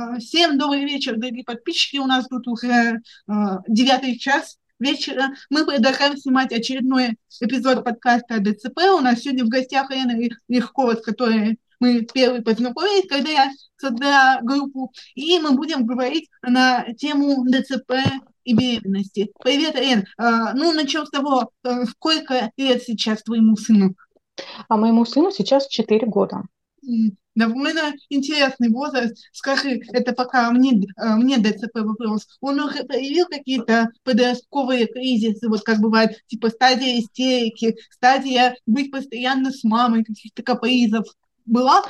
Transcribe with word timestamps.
А, 0.00 0.20
всем 0.20 0.58
добрый 0.58 0.84
вечер, 0.84 1.16
дорогие 1.16 1.42
подписчики. 1.42 1.96
У 1.96 2.06
нас 2.06 2.28
тут 2.28 2.46
уже 2.46 3.00
а, 3.26 3.58
девятый 3.66 4.16
час 4.16 4.56
вечера. 4.78 5.30
Мы 5.50 5.66
продолжаем 5.66 6.16
снимать 6.16 6.52
очередной 6.52 7.16
эпизод 7.40 7.82
подкаста 7.82 8.38
ДЦП. 8.38 8.78
У 8.96 9.00
нас 9.00 9.22
сегодня 9.22 9.44
в 9.44 9.48
гостях 9.48 9.90
Лена 9.90 10.16
Легкова, 10.46 10.94
с 10.94 11.00
которой 11.00 11.58
мы 11.80 12.02
первые 12.14 12.42
познакомились, 12.42 13.08
когда 13.08 13.28
я 13.28 13.50
создала 13.76 14.38
группу. 14.40 14.92
И 15.16 15.36
мы 15.40 15.56
будем 15.56 15.84
говорить 15.84 16.30
на 16.42 16.84
тему 16.96 17.44
ДЦП 17.44 17.94
и 18.44 18.54
беременности. 18.54 19.32
Привет, 19.42 19.74
Лен. 19.74 20.06
А, 20.16 20.54
ну, 20.54 20.70
начнем 20.74 21.06
с 21.06 21.10
того, 21.10 21.50
сколько 21.90 22.52
лет 22.56 22.84
сейчас 22.84 23.24
твоему 23.24 23.56
сыну? 23.56 23.96
А 24.68 24.76
моему 24.76 25.04
сыну 25.04 25.32
сейчас 25.32 25.66
4 25.66 26.06
года. 26.06 26.42
Довольно 27.38 27.94
интересный 28.10 28.68
возраст. 28.68 29.16
Скажи, 29.32 29.80
это 29.92 30.12
пока 30.12 30.50
мне, 30.50 30.88
мне 30.96 31.36
ДЦП 31.38 31.76
вопрос. 31.76 32.26
Он 32.40 32.58
уже 32.58 32.82
проявил 32.82 33.26
какие-то 33.26 33.90
подростковые 34.02 34.88
кризисы, 34.88 35.48
вот 35.48 35.62
как 35.62 35.78
бывает, 35.78 36.20
типа 36.26 36.50
стадия 36.50 36.98
истерики, 36.98 37.76
стадия 37.90 38.56
быть 38.66 38.90
постоянно 38.90 39.52
с 39.52 39.62
мамой, 39.62 40.02
каких-то 40.02 40.42
капризов. 40.42 41.06
Была? 41.46 41.84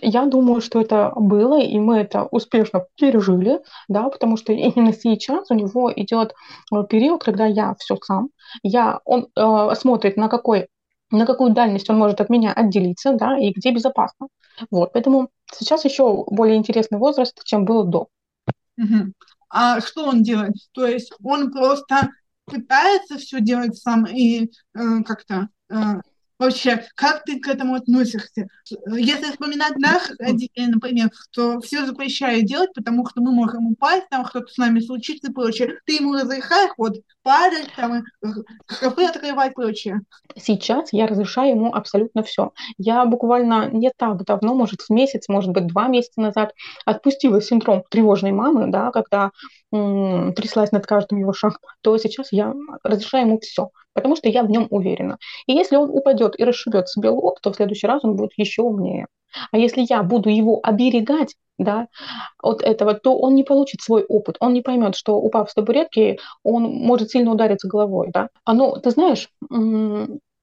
Я 0.00 0.26
думаю, 0.26 0.60
что 0.60 0.80
это 0.80 1.12
было, 1.14 1.60
и 1.60 1.78
мы 1.78 1.98
это 1.98 2.24
успешно 2.24 2.84
пережили, 2.98 3.60
да, 3.88 4.08
потому 4.08 4.36
что 4.36 4.52
именно 4.52 4.92
сейчас 4.92 5.50
у 5.50 5.54
него 5.54 5.92
идет 5.94 6.34
э, 6.72 6.84
период, 6.90 7.22
когда 7.22 7.46
я 7.46 7.74
все 7.78 7.96
сам, 8.02 8.30
я, 8.62 9.00
он 9.04 9.28
э, 9.36 9.74
смотрит, 9.76 10.16
на 10.16 10.28
какой 10.28 10.66
на 11.12 11.26
какую 11.26 11.52
дальность 11.52 11.88
он 11.90 11.98
может 11.98 12.20
от 12.20 12.30
меня 12.30 12.52
отделиться, 12.52 13.12
да, 13.12 13.38
и 13.38 13.52
где 13.52 13.72
безопасно. 13.72 14.28
Вот, 14.70 14.92
поэтому 14.92 15.30
сейчас 15.52 15.84
еще 15.84 16.24
более 16.26 16.56
интересный 16.56 16.98
возраст, 16.98 17.42
чем 17.44 17.64
было 17.64 17.84
до. 17.84 18.08
Угу. 18.78 19.12
А 19.50 19.80
что 19.80 20.06
он 20.06 20.22
делает? 20.22 20.54
То 20.72 20.86
есть 20.86 21.12
он 21.22 21.52
просто 21.52 22.08
пытается 22.46 23.18
все 23.18 23.40
делать 23.40 23.76
сам 23.76 24.06
и 24.06 24.50
э, 24.74 25.02
как-то 25.04 25.48
э, 25.70 25.76
Вообще, 26.42 26.84
как 26.96 27.22
ты 27.22 27.38
к 27.38 27.46
этому 27.46 27.74
относишься? 27.74 28.48
Если 28.88 29.30
вспоминать 29.30 29.76
наших 29.76 30.18
родителей, 30.18 30.66
например, 30.66 31.08
то 31.30 31.60
все 31.60 31.86
запрещают 31.86 32.46
делать, 32.46 32.70
потому 32.74 33.06
что 33.06 33.20
мы 33.20 33.30
можем 33.30 33.68
упасть, 33.68 34.08
там 34.10 34.26
что-то 34.26 34.52
с 34.52 34.56
нами 34.56 34.80
случится 34.80 35.30
и 35.30 35.32
прочее. 35.32 35.78
Ты 35.86 35.94
ему 35.94 36.14
разрешаешь 36.14 36.72
вот 36.76 36.96
падать, 37.22 37.68
там, 37.76 38.02
шкафы 38.70 39.04
открывать 39.04 39.54
прочее. 39.54 40.00
Сейчас 40.36 40.92
я 40.92 41.06
разрешаю 41.06 41.50
ему 41.50 41.74
абсолютно 41.74 42.22
все. 42.22 42.52
Я 42.78 43.04
буквально 43.04 43.70
не 43.70 43.90
так 43.96 44.24
давно, 44.24 44.54
может, 44.54 44.80
месяц, 44.88 45.28
может 45.28 45.50
быть, 45.52 45.66
два 45.66 45.88
месяца 45.88 46.20
назад 46.20 46.52
отпустила 46.84 47.40
синдром 47.40 47.84
тревожной 47.90 48.32
мамы, 48.32 48.70
да, 48.70 48.90
когда 48.90 49.30
м- 49.72 50.32
тряслась 50.34 50.72
над 50.72 50.86
каждым 50.86 51.18
его 51.20 51.32
шагом, 51.32 51.58
то 51.82 51.96
сейчас 51.98 52.32
я 52.32 52.54
разрешаю 52.82 53.26
ему 53.26 53.38
все 53.40 53.70
потому 53.94 54.16
что 54.16 54.26
я 54.30 54.42
в 54.42 54.48
нем 54.48 54.68
уверена. 54.70 55.18
И 55.46 55.52
если 55.52 55.76
он 55.76 55.90
упадет 55.90 56.38
и 56.40 56.44
расшибет 56.44 56.88
себе 56.88 57.10
лоб, 57.10 57.38
то 57.42 57.52
в 57.52 57.56
следующий 57.56 57.86
раз 57.86 58.02
он 58.04 58.16
будет 58.16 58.30
еще 58.38 58.62
умнее. 58.62 59.06
А 59.50 59.58
если 59.58 59.84
я 59.88 60.02
буду 60.02 60.28
его 60.28 60.60
оберегать, 60.62 61.34
да, 61.58 61.88
от 62.42 62.62
этого, 62.62 62.94
то 62.94 63.16
он 63.18 63.34
не 63.34 63.44
получит 63.44 63.82
свой 63.82 64.04
опыт, 64.04 64.36
он 64.40 64.52
не 64.52 64.62
поймет, 64.62 64.96
что 64.96 65.16
упав 65.16 65.50
с 65.50 65.54
табуретки, 65.54 66.18
он 66.42 66.64
может 66.64 67.10
сильно 67.10 67.32
удариться 67.32 67.68
головой, 67.68 68.10
да. 68.12 68.28
А 68.44 68.54
ну, 68.54 68.76
ты 68.76 68.90
знаешь, 68.90 69.28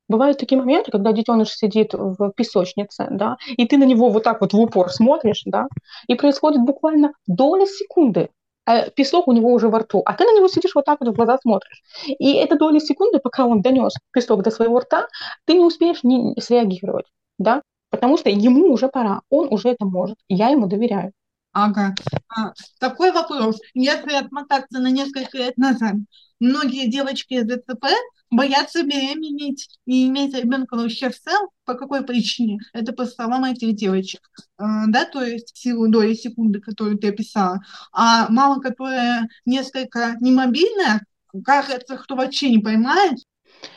Бывают 0.10 0.40
такие 0.40 0.60
моменты, 0.60 0.92
когда 0.92 1.12
детеныш 1.12 1.50
сидит 1.56 1.94
в 1.94 2.32
песочнице, 2.36 3.08
да, 3.12 3.38
и 3.46 3.68
ты 3.68 3.78
на 3.78 3.84
него 3.84 4.10
вот 4.10 4.24
так 4.24 4.42
вот 4.42 4.54
в 4.54 4.60
упор 4.60 4.90
смотришь, 4.90 5.44
да, 5.46 5.68
и 6.08 6.16
происходит 6.16 6.62
буквально 6.62 7.12
доля 7.28 7.68
секунды, 7.68 8.30
а 8.66 8.90
песок 8.90 9.28
у 9.28 9.34
него 9.34 9.54
уже 9.54 9.70
во 9.70 9.80
рту, 9.80 10.02
а 10.04 10.14
ты 10.16 10.26
на 10.26 10.36
него 10.36 10.48
сидишь 10.48 10.74
вот 10.74 10.86
так 10.86 11.00
вот 11.00 11.10
в 11.10 11.16
глаза 11.16 11.38
смотришь. 11.40 11.84
И 12.08 12.34
это 12.34 12.58
доли 12.58 12.80
секунды, 12.80 13.20
пока 13.20 13.46
он 13.46 13.62
донес 13.62 13.94
песок 14.12 14.42
до 14.42 14.50
своего 14.50 14.80
рта, 14.80 15.08
ты 15.46 15.54
не 15.54 15.64
успеешь 15.64 16.04
не 16.04 16.34
среагировать, 16.40 17.06
да, 17.38 17.62
потому 17.90 18.18
что 18.18 18.30
ему 18.30 18.72
уже 18.72 18.88
пора, 18.88 19.22
он 19.30 19.48
уже 19.52 19.70
это 19.70 19.86
может, 19.86 20.18
я 20.28 20.50
ему 20.50 20.68
доверяю. 20.68 21.14
Ага. 21.52 21.96
А, 22.30 22.54
такой 22.80 23.12
вопрос. 23.12 23.60
Если 23.74 24.14
отмотаться 24.14 24.80
на 24.80 24.92
несколько 24.92 25.38
лет 25.38 25.58
назад, 25.58 25.96
многие 26.40 26.88
девочки 26.90 27.34
из 27.34 27.46
ДЦП 27.46 27.88
боятся 28.30 28.84
беременеть 28.84 29.68
и 29.86 30.08
иметь 30.08 30.36
ребенка 30.36 30.76
вообще 30.76 31.10
в 31.10 31.20
целом. 31.20 31.50
По 31.66 31.74
какой 31.74 32.06
причине? 32.06 32.60
Это 32.74 32.94
по 32.94 33.06
словам 33.06 33.46
этих 33.46 33.76
девочек. 33.76 34.22
А, 34.58 34.86
да, 34.88 35.06
то 35.06 35.24
есть 35.24 35.58
силу 35.58 35.88
доли 35.88 36.14
секунды, 36.14 36.60
которую 36.62 36.98
ты 37.00 37.10
описала. 37.10 37.62
А 37.92 38.30
мама, 38.30 38.62
которая 38.62 39.28
несколько 39.46 40.16
немобильная, 40.22 41.04
кажется, 41.44 41.98
кто 41.98 42.16
вообще 42.16 42.50
не 42.52 42.60
поймает, 42.60 43.18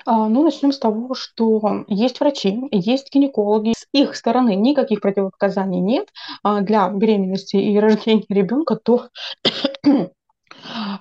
а, 0.04 0.28
ну, 0.28 0.42
начнем 0.42 0.72
с 0.72 0.78
того, 0.78 1.14
что 1.14 1.84
есть 1.88 2.20
врачи, 2.20 2.68
есть 2.70 3.12
гинекологи. 3.12 3.72
С 3.76 3.86
их 3.92 4.16
стороны 4.16 4.54
никаких 4.54 5.00
противопоказаний 5.00 5.80
нет 5.80 6.08
а, 6.42 6.60
для 6.60 6.88
беременности 6.88 7.56
и 7.56 7.78
рождения 7.78 8.24
ребенка, 8.28 8.76
то 8.76 9.08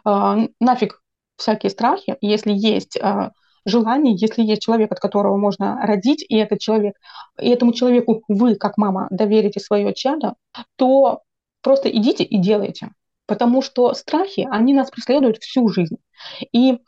а, 0.03 0.37
нафиг 0.59 1.01
всякие 1.37 1.69
страхи, 1.69 2.17
если 2.21 2.51
есть 2.53 2.99
желание, 3.65 4.15
если 4.15 4.43
есть 4.43 4.61
человек, 4.61 4.91
от 4.91 4.99
которого 4.99 5.37
можно 5.37 5.79
родить, 5.81 6.23
и 6.27 6.35
этот 6.35 6.59
человек, 6.59 6.95
и 7.39 7.49
этому 7.49 7.73
человеку 7.73 8.23
вы, 8.27 8.55
как 8.55 8.77
мама, 8.77 9.07
доверите 9.11 9.59
свое 9.59 9.93
чадо, 9.93 10.35
то 10.77 11.21
просто 11.61 11.89
идите 11.89 12.23
и 12.23 12.37
делайте. 12.37 12.91
Потому 13.27 13.61
что 13.61 13.93
страхи, 13.93 14.47
они 14.49 14.73
нас 14.73 14.89
преследуют 14.89 15.37
всю 15.37 15.67
жизнь. 15.67 15.97
И 16.51 16.79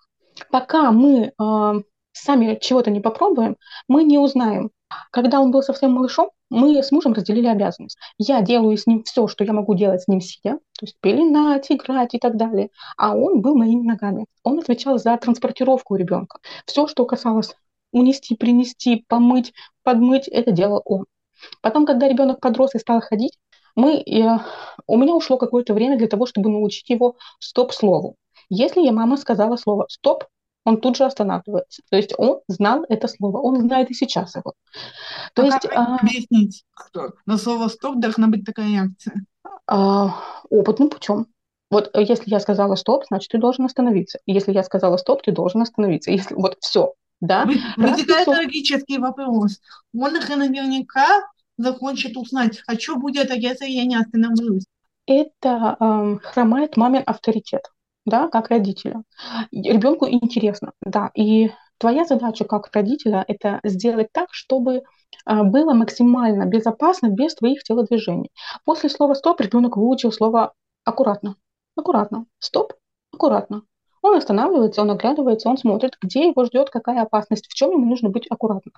пока 0.51 0.91
мы 0.91 1.31
э, 1.37 1.81
сами 2.11 2.57
чего-то 2.61 2.91
не 2.91 2.99
попробуем, 2.99 3.57
мы 3.87 4.03
не 4.03 4.17
узнаем. 4.17 4.71
Когда 5.11 5.39
он 5.41 5.51
был 5.51 5.63
совсем 5.63 5.91
малышом, 5.93 6.29
мы 6.49 6.83
с 6.83 6.91
мужем 6.91 7.13
разделили 7.13 7.47
обязанность. 7.47 7.97
Я 8.19 8.41
делаю 8.41 8.77
с 8.77 8.85
ним 8.85 9.03
все, 9.03 9.27
что 9.27 9.43
я 9.43 9.53
могу 9.53 9.73
делать 9.73 10.03
с 10.03 10.07
ним 10.07 10.21
сидя, 10.21 10.59
то 10.79 10.85
есть 10.85 10.97
пеленать, 11.01 11.71
играть 11.71 12.13
и 12.13 12.19
так 12.19 12.37
далее. 12.37 12.69
А 12.97 13.15
он 13.15 13.41
был 13.41 13.55
моими 13.55 13.81
ногами. 13.81 14.27
Он 14.43 14.59
отвечал 14.59 14.99
за 14.99 15.17
транспортировку 15.17 15.95
ребенка. 15.95 16.39
Все, 16.65 16.87
что 16.87 17.05
касалось 17.05 17.55
унести, 17.91 18.35
принести, 18.35 19.05
помыть, 19.07 19.53
подмыть, 19.83 20.27
это 20.27 20.51
делал 20.51 20.81
он. 20.85 21.05
Потом, 21.61 21.85
когда 21.85 22.07
ребенок 22.07 22.39
подрос 22.39 22.75
и 22.75 22.79
стал 22.79 23.01
ходить, 23.01 23.37
мы, 23.75 23.95
э, 23.97 24.37
у 24.87 24.97
меня 24.97 25.15
ушло 25.15 25.37
какое-то 25.37 25.73
время 25.73 25.97
для 25.97 26.07
того, 26.07 26.25
чтобы 26.25 26.49
научить 26.49 26.89
его 26.89 27.15
стоп-слову. 27.39 28.15
Если 28.49 28.81
я 28.81 28.91
мама 28.91 29.17
сказала 29.17 29.57
слово 29.57 29.85
«стоп», 29.89 30.25
он 30.65 30.79
тут 30.79 30.95
же 30.95 31.03
останавливается. 31.03 31.81
То 31.89 31.97
есть 31.97 32.13
он 32.17 32.39
знал 32.47 32.85
это 32.87 33.07
слово, 33.07 33.39
он 33.39 33.59
знает 33.61 33.89
и 33.91 33.93
сейчас 33.93 34.35
его. 34.35 34.53
То 35.33 35.41
а 35.41 35.45
есть, 35.45 35.59
как 35.61 35.73
а, 35.75 35.97
объяснить, 35.97 36.63
кто? 36.73 37.11
На 37.25 37.37
слово 37.37 37.67
«стоп» 37.67 37.99
должна 37.99 38.27
быть 38.27 38.45
такая 38.45 38.69
реакция. 38.69 39.25
А, 39.67 40.15
опытным 40.49 40.89
путем. 40.89 41.27
Вот 41.69 41.89
э, 41.93 42.03
если 42.03 42.29
я 42.29 42.39
сказала 42.39 42.75
«стоп», 42.75 43.05
значит, 43.07 43.29
ты 43.31 43.39
должен 43.39 43.65
остановиться. 43.65 44.19
Если 44.25 44.53
я 44.53 44.63
сказала 44.63 44.97
«стоп», 44.97 45.23
ты 45.23 45.31
должен 45.31 45.61
остановиться. 45.61 46.11
Если 46.11 46.33
вот 46.35 46.57
все, 46.61 46.93
да? 47.19 47.45
Вытекает 47.77 48.27
логический 48.27 48.99
вопрос. 48.99 49.59
Он 49.93 50.15
их 50.15 50.29
наверняка 50.29 51.21
захочет 51.57 52.15
узнать, 52.17 52.61
а 52.67 52.75
что 52.75 52.95
будет, 52.95 53.33
если 53.33 53.67
я 53.67 53.85
не 53.85 53.95
остановлюсь? 53.95 54.65
Это 55.05 55.75
эм, 55.79 56.19
хромает 56.19 56.77
мамин 56.77 57.03
авторитет 57.05 57.72
да, 58.05 58.27
как 58.27 58.49
родителя. 58.49 59.03
Ребенку 59.51 60.07
интересно, 60.07 60.73
да, 60.81 61.11
и 61.15 61.51
твоя 61.77 62.05
задача 62.05 62.45
как 62.45 62.69
родителя– 62.73 63.23
это 63.27 63.59
сделать 63.63 64.07
так, 64.11 64.29
чтобы 64.31 64.83
а, 65.25 65.43
было 65.43 65.73
максимально 65.73 66.45
безопасно 66.45 67.07
без 67.07 67.35
твоих 67.35 67.63
телодвижений. 67.63 68.31
После 68.65 68.89
слова 68.89 69.13
«стоп» 69.13 69.41
ребенок 69.41 69.77
выучил 69.77 70.11
слово 70.11 70.53
«аккуратно». 70.83 71.35
Аккуратно. 71.75 72.25
Стоп, 72.39 72.73
аккуратно. 73.11 73.63
Он 74.01 74.15
останавливается, 74.15 74.81
он 74.81 74.91
оглядывается, 74.91 75.49
он 75.49 75.57
смотрит, 75.57 75.97
где 76.01 76.27
его 76.27 76.43
ждет 76.45 76.69
какая 76.69 77.01
опасность, 77.01 77.47
в 77.47 77.53
чем 77.53 77.71
ему 77.71 77.85
нужно 77.85 78.09
быть 78.09 78.27
аккуратным. 78.29 78.73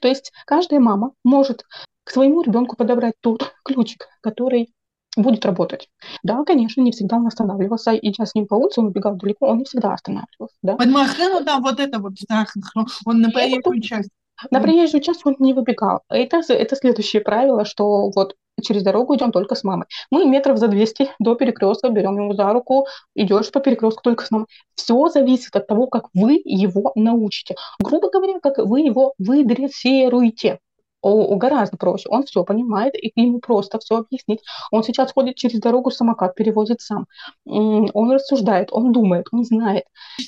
То 0.00 0.08
есть 0.08 0.32
каждая 0.46 0.80
мама 0.80 1.12
может 1.22 1.64
к 2.02 2.10
своему 2.10 2.42
ребенку 2.42 2.76
подобрать 2.76 3.14
тот 3.20 3.54
ключик, 3.62 4.08
который 4.22 4.72
будет 5.16 5.44
работать. 5.44 5.88
Да, 6.22 6.44
конечно, 6.44 6.80
не 6.80 6.92
всегда 6.92 7.16
он 7.16 7.26
останавливался, 7.26 7.96
идя 7.96 8.26
с 8.26 8.34
ним 8.34 8.46
по 8.46 8.54
улице, 8.54 8.80
он 8.80 8.86
убегал 8.86 9.16
далеко, 9.16 9.46
он 9.48 9.58
не 9.58 9.64
всегда 9.64 9.94
останавливался. 9.94 10.56
Да? 10.62 10.76
Под 10.76 10.88
машину, 10.88 11.44
да, 11.44 11.58
вот 11.58 11.80
это 11.80 11.98
вот, 11.98 12.14
да, 12.28 12.46
он 13.04 13.20
на 13.20 13.30
проезжую 13.30 13.80
часть. 13.80 14.10
На 14.50 14.60
проезжую 14.60 15.02
часть 15.02 15.26
он 15.26 15.36
не 15.38 15.52
выбегал. 15.52 16.00
Это, 16.08 16.40
это 16.48 16.76
следующее 16.76 17.20
правило, 17.20 17.64
что 17.64 18.10
вот 18.10 18.36
через 18.62 18.82
дорогу 18.82 19.14
идем 19.14 19.32
только 19.32 19.54
с 19.54 19.64
мамой. 19.64 19.86
Мы 20.10 20.24
метров 20.24 20.58
за 20.58 20.68
200 20.68 21.10
до 21.18 21.34
перекрестка 21.34 21.88
берем 21.88 22.16
ему 22.16 22.34
за 22.34 22.52
руку, 22.52 22.86
идешь 23.14 23.50
по 23.50 23.60
перекрестку 23.60 24.02
только 24.02 24.24
с 24.24 24.30
мамой. 24.30 24.46
Все 24.74 25.08
зависит 25.08 25.54
от 25.56 25.66
того, 25.66 25.86
как 25.86 26.08
вы 26.14 26.40
его 26.44 26.92
научите. 26.94 27.54
Грубо 27.78 28.10
говоря, 28.10 28.40
как 28.40 28.58
вы 28.58 28.80
его 28.80 29.14
выдрессируете. 29.18 30.58
О, 31.02 31.36
гораздо 31.36 31.76
проще. 31.76 32.08
Он 32.08 32.24
все 32.24 32.44
понимает, 32.44 32.94
и 32.94 33.12
ему 33.14 33.40
просто 33.40 33.78
все 33.78 33.96
объяснить. 33.96 34.40
Он 34.70 34.82
сейчас 34.82 35.12
ходит 35.12 35.36
через 35.36 35.60
дорогу, 35.60 35.90
самокат 35.90 36.34
перевозит 36.34 36.80
сам. 36.80 37.06
Он 37.44 38.10
рассуждает, 38.10 38.68
он 38.72 38.92
думает, 38.92 39.26
он 39.32 39.44
знает. 39.44 39.84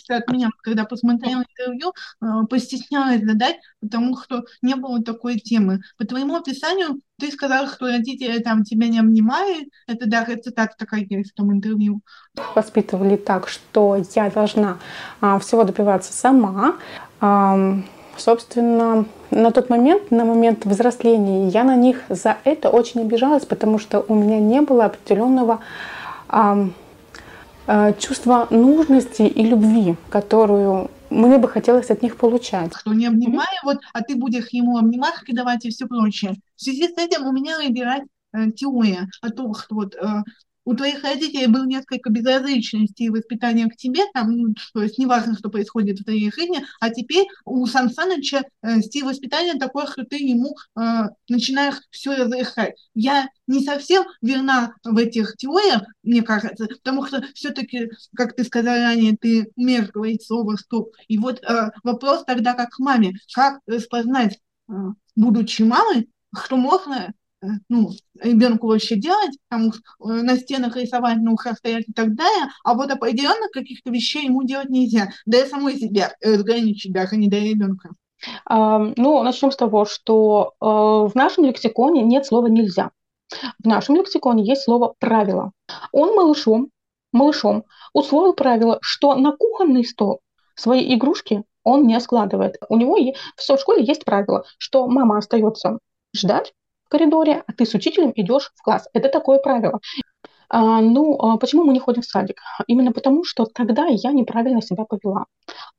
От 0.08 0.28
меня, 0.30 0.50
когда 0.62 0.84
посмотрела 0.84 1.42
интервью, 1.42 1.92
э, 2.22 2.26
постеснялась 2.48 3.22
задать, 3.22 3.56
потому 3.80 4.16
что 4.16 4.44
не 4.62 4.74
было 4.74 5.02
такой 5.02 5.36
темы. 5.36 5.80
По 5.98 6.06
твоему 6.06 6.36
описанию 6.36 7.00
ты 7.18 7.30
сказал, 7.30 7.68
что 7.68 7.86
родители 7.86 8.38
там 8.38 8.64
тебя 8.64 8.88
не 8.88 8.98
обнимали. 8.98 9.68
Это 9.86 10.08
даже 10.08 10.36
цитата 10.36 10.74
такая 10.76 11.06
есть 11.08 11.32
в 11.32 11.34
том 11.34 11.52
интервью. 11.52 12.00
Воспитывали 12.54 13.16
так, 13.16 13.48
что 13.48 14.02
я 14.14 14.30
должна 14.30 14.78
а, 15.20 15.38
всего 15.38 15.64
добиваться 15.64 16.12
сама. 16.12 16.76
А, 17.20 17.76
собственно, 18.22 19.04
на 19.30 19.50
тот 19.50 19.68
момент, 19.70 20.10
на 20.10 20.24
момент 20.24 20.64
взросления, 20.64 21.48
я 21.48 21.64
на 21.64 21.76
них 21.76 22.02
за 22.08 22.36
это 22.44 22.68
очень 22.68 23.00
обижалась, 23.00 23.44
потому 23.44 23.78
что 23.78 24.04
у 24.08 24.14
меня 24.14 24.38
не 24.38 24.60
было 24.60 24.84
определенного 24.84 25.60
а, 26.28 26.68
а, 27.66 27.92
чувства 27.94 28.46
нужности 28.50 29.22
и 29.22 29.44
любви, 29.44 29.96
которую 30.08 30.90
мне 31.10 31.38
бы 31.38 31.48
хотелось 31.48 31.90
от 31.90 32.02
них 32.02 32.16
получать. 32.16 32.72
Что 32.76 32.94
не 32.94 33.06
обнимай, 33.06 33.46
mm-hmm. 33.46 33.64
вот, 33.64 33.78
а 33.92 34.02
ты 34.02 34.14
будешь 34.16 34.48
ему 34.52 34.78
обнимать, 34.78 35.14
давать 35.28 35.64
и 35.64 35.70
все 35.70 35.86
прочее. 35.86 36.36
В 36.56 36.62
связи 36.62 36.88
с 36.88 36.96
этим 36.96 37.26
у 37.26 37.32
меня 37.32 37.58
выбирать 37.58 38.04
э, 38.32 38.50
теория 38.52 39.08
о 39.20 39.30
том, 39.30 39.54
что 39.54 39.74
вот 39.74 39.94
э, 39.94 40.06
у 40.64 40.74
твоих 40.74 41.02
родителей 41.02 41.46
был 41.46 41.64
несколько 41.64 42.10
безразличный 42.10 42.86
стиль 42.86 43.10
воспитания 43.10 43.66
к 43.68 43.76
тебе, 43.76 44.02
там, 44.14 44.30
ну, 44.30 44.54
то 44.72 44.82
есть 44.82 44.98
неважно, 44.98 45.34
что 45.36 45.50
происходит 45.50 46.00
в 46.00 46.04
твоей 46.04 46.30
жизни, 46.32 46.64
а 46.80 46.90
теперь 46.90 47.26
у 47.44 47.66
Сан 47.66 47.90
Саныча 47.90 48.42
э, 48.62 48.80
стиль 48.80 49.04
воспитания 49.04 49.54
такой, 49.54 49.86
что 49.86 50.04
ты 50.04 50.16
ему 50.16 50.56
э, 50.76 51.08
начинаешь 51.28 51.76
все 51.90 52.14
разрешать. 52.14 52.74
Я 52.94 53.28
не 53.46 53.64
совсем 53.64 54.04
верна 54.20 54.74
в 54.84 54.96
этих 54.96 55.36
теориях, 55.36 55.82
мне 56.02 56.22
кажется, 56.22 56.66
потому 56.66 57.06
что 57.06 57.24
все-таки, 57.34 57.90
как 58.16 58.36
ты 58.36 58.44
сказала 58.44 58.78
ранее, 58.78 59.16
ты 59.20 59.50
умеешь 59.56 59.90
говорить 59.90 60.24
слово 60.24 60.56
«стоп». 60.56 60.94
И 61.08 61.18
вот 61.18 61.42
э, 61.42 61.70
вопрос 61.82 62.24
тогда 62.24 62.54
как 62.54 62.70
к 62.70 62.78
маме, 62.78 63.14
как 63.34 63.60
распознать, 63.66 64.38
э, 64.68 64.72
будучи 65.16 65.62
мамой, 65.62 66.08
что 66.34 66.56
можно 66.56 67.12
ну, 67.68 67.90
ребенку 68.20 68.68
вообще 68.68 68.96
делать, 68.96 69.36
там 69.48 69.68
э, 69.68 69.72
на 70.04 70.36
стенах 70.36 70.76
рисовать, 70.76 71.18
на 71.18 71.32
ухах 71.32 71.58
стоять 71.58 71.88
и 71.88 71.92
так 71.92 72.14
далее, 72.14 72.50
а 72.64 72.74
вот 72.74 72.90
определенных 72.90 73.50
каких-то 73.50 73.90
вещей 73.90 74.26
ему 74.26 74.44
делать 74.44 74.70
нельзя, 74.70 75.10
да 75.26 75.44
и 75.44 75.48
самой 75.48 75.76
себя 75.76 76.14
разграничить, 76.20 76.92
даже 76.92 77.16
не 77.16 77.28
до 77.28 77.38
ребенка. 77.38 77.90
Ну, 78.48 79.22
начнем 79.24 79.50
с 79.50 79.56
того, 79.56 79.84
что 79.84 80.52
э, 80.60 80.64
в 80.64 81.12
нашем 81.14 81.44
лексиконе 81.44 82.02
нет 82.02 82.24
слова 82.24 82.46
«нельзя». 82.46 82.92
В 83.58 83.66
нашем 83.66 83.96
лексиконе 83.96 84.44
есть 84.44 84.62
слово 84.62 84.94
«правило». 85.00 85.50
Он 85.90 86.14
малышом, 86.14 86.68
малышом 87.12 87.64
условил 87.92 88.34
правило, 88.34 88.78
что 88.80 89.16
на 89.16 89.32
кухонный 89.32 89.84
стол 89.84 90.20
свои 90.54 90.94
игрушки 90.94 91.42
он 91.64 91.86
не 91.86 91.98
складывает. 91.98 92.58
У 92.68 92.76
него 92.76 92.96
в 93.36 93.58
школе 93.58 93.84
есть 93.84 94.04
правило, 94.04 94.44
что 94.58 94.86
мама 94.86 95.18
остается 95.18 95.78
ждать, 96.14 96.52
коридоре, 96.92 97.42
а 97.46 97.52
ты 97.52 97.64
с 97.64 97.74
учителем 97.74 98.12
идешь 98.14 98.52
в 98.54 98.62
класс. 98.62 98.88
Это 98.92 99.08
такое 99.08 99.38
правило. 99.38 99.80
А, 100.54 100.82
ну, 100.82 101.16
а 101.18 101.38
почему 101.38 101.64
мы 101.64 101.72
не 101.72 101.80
ходим 101.80 102.02
в 102.02 102.04
садик? 102.04 102.36
Именно 102.66 102.92
потому, 102.92 103.24
что 103.24 103.46
тогда 103.46 103.86
я 103.86 104.12
неправильно 104.12 104.60
себя 104.60 104.84
повела. 104.84 105.24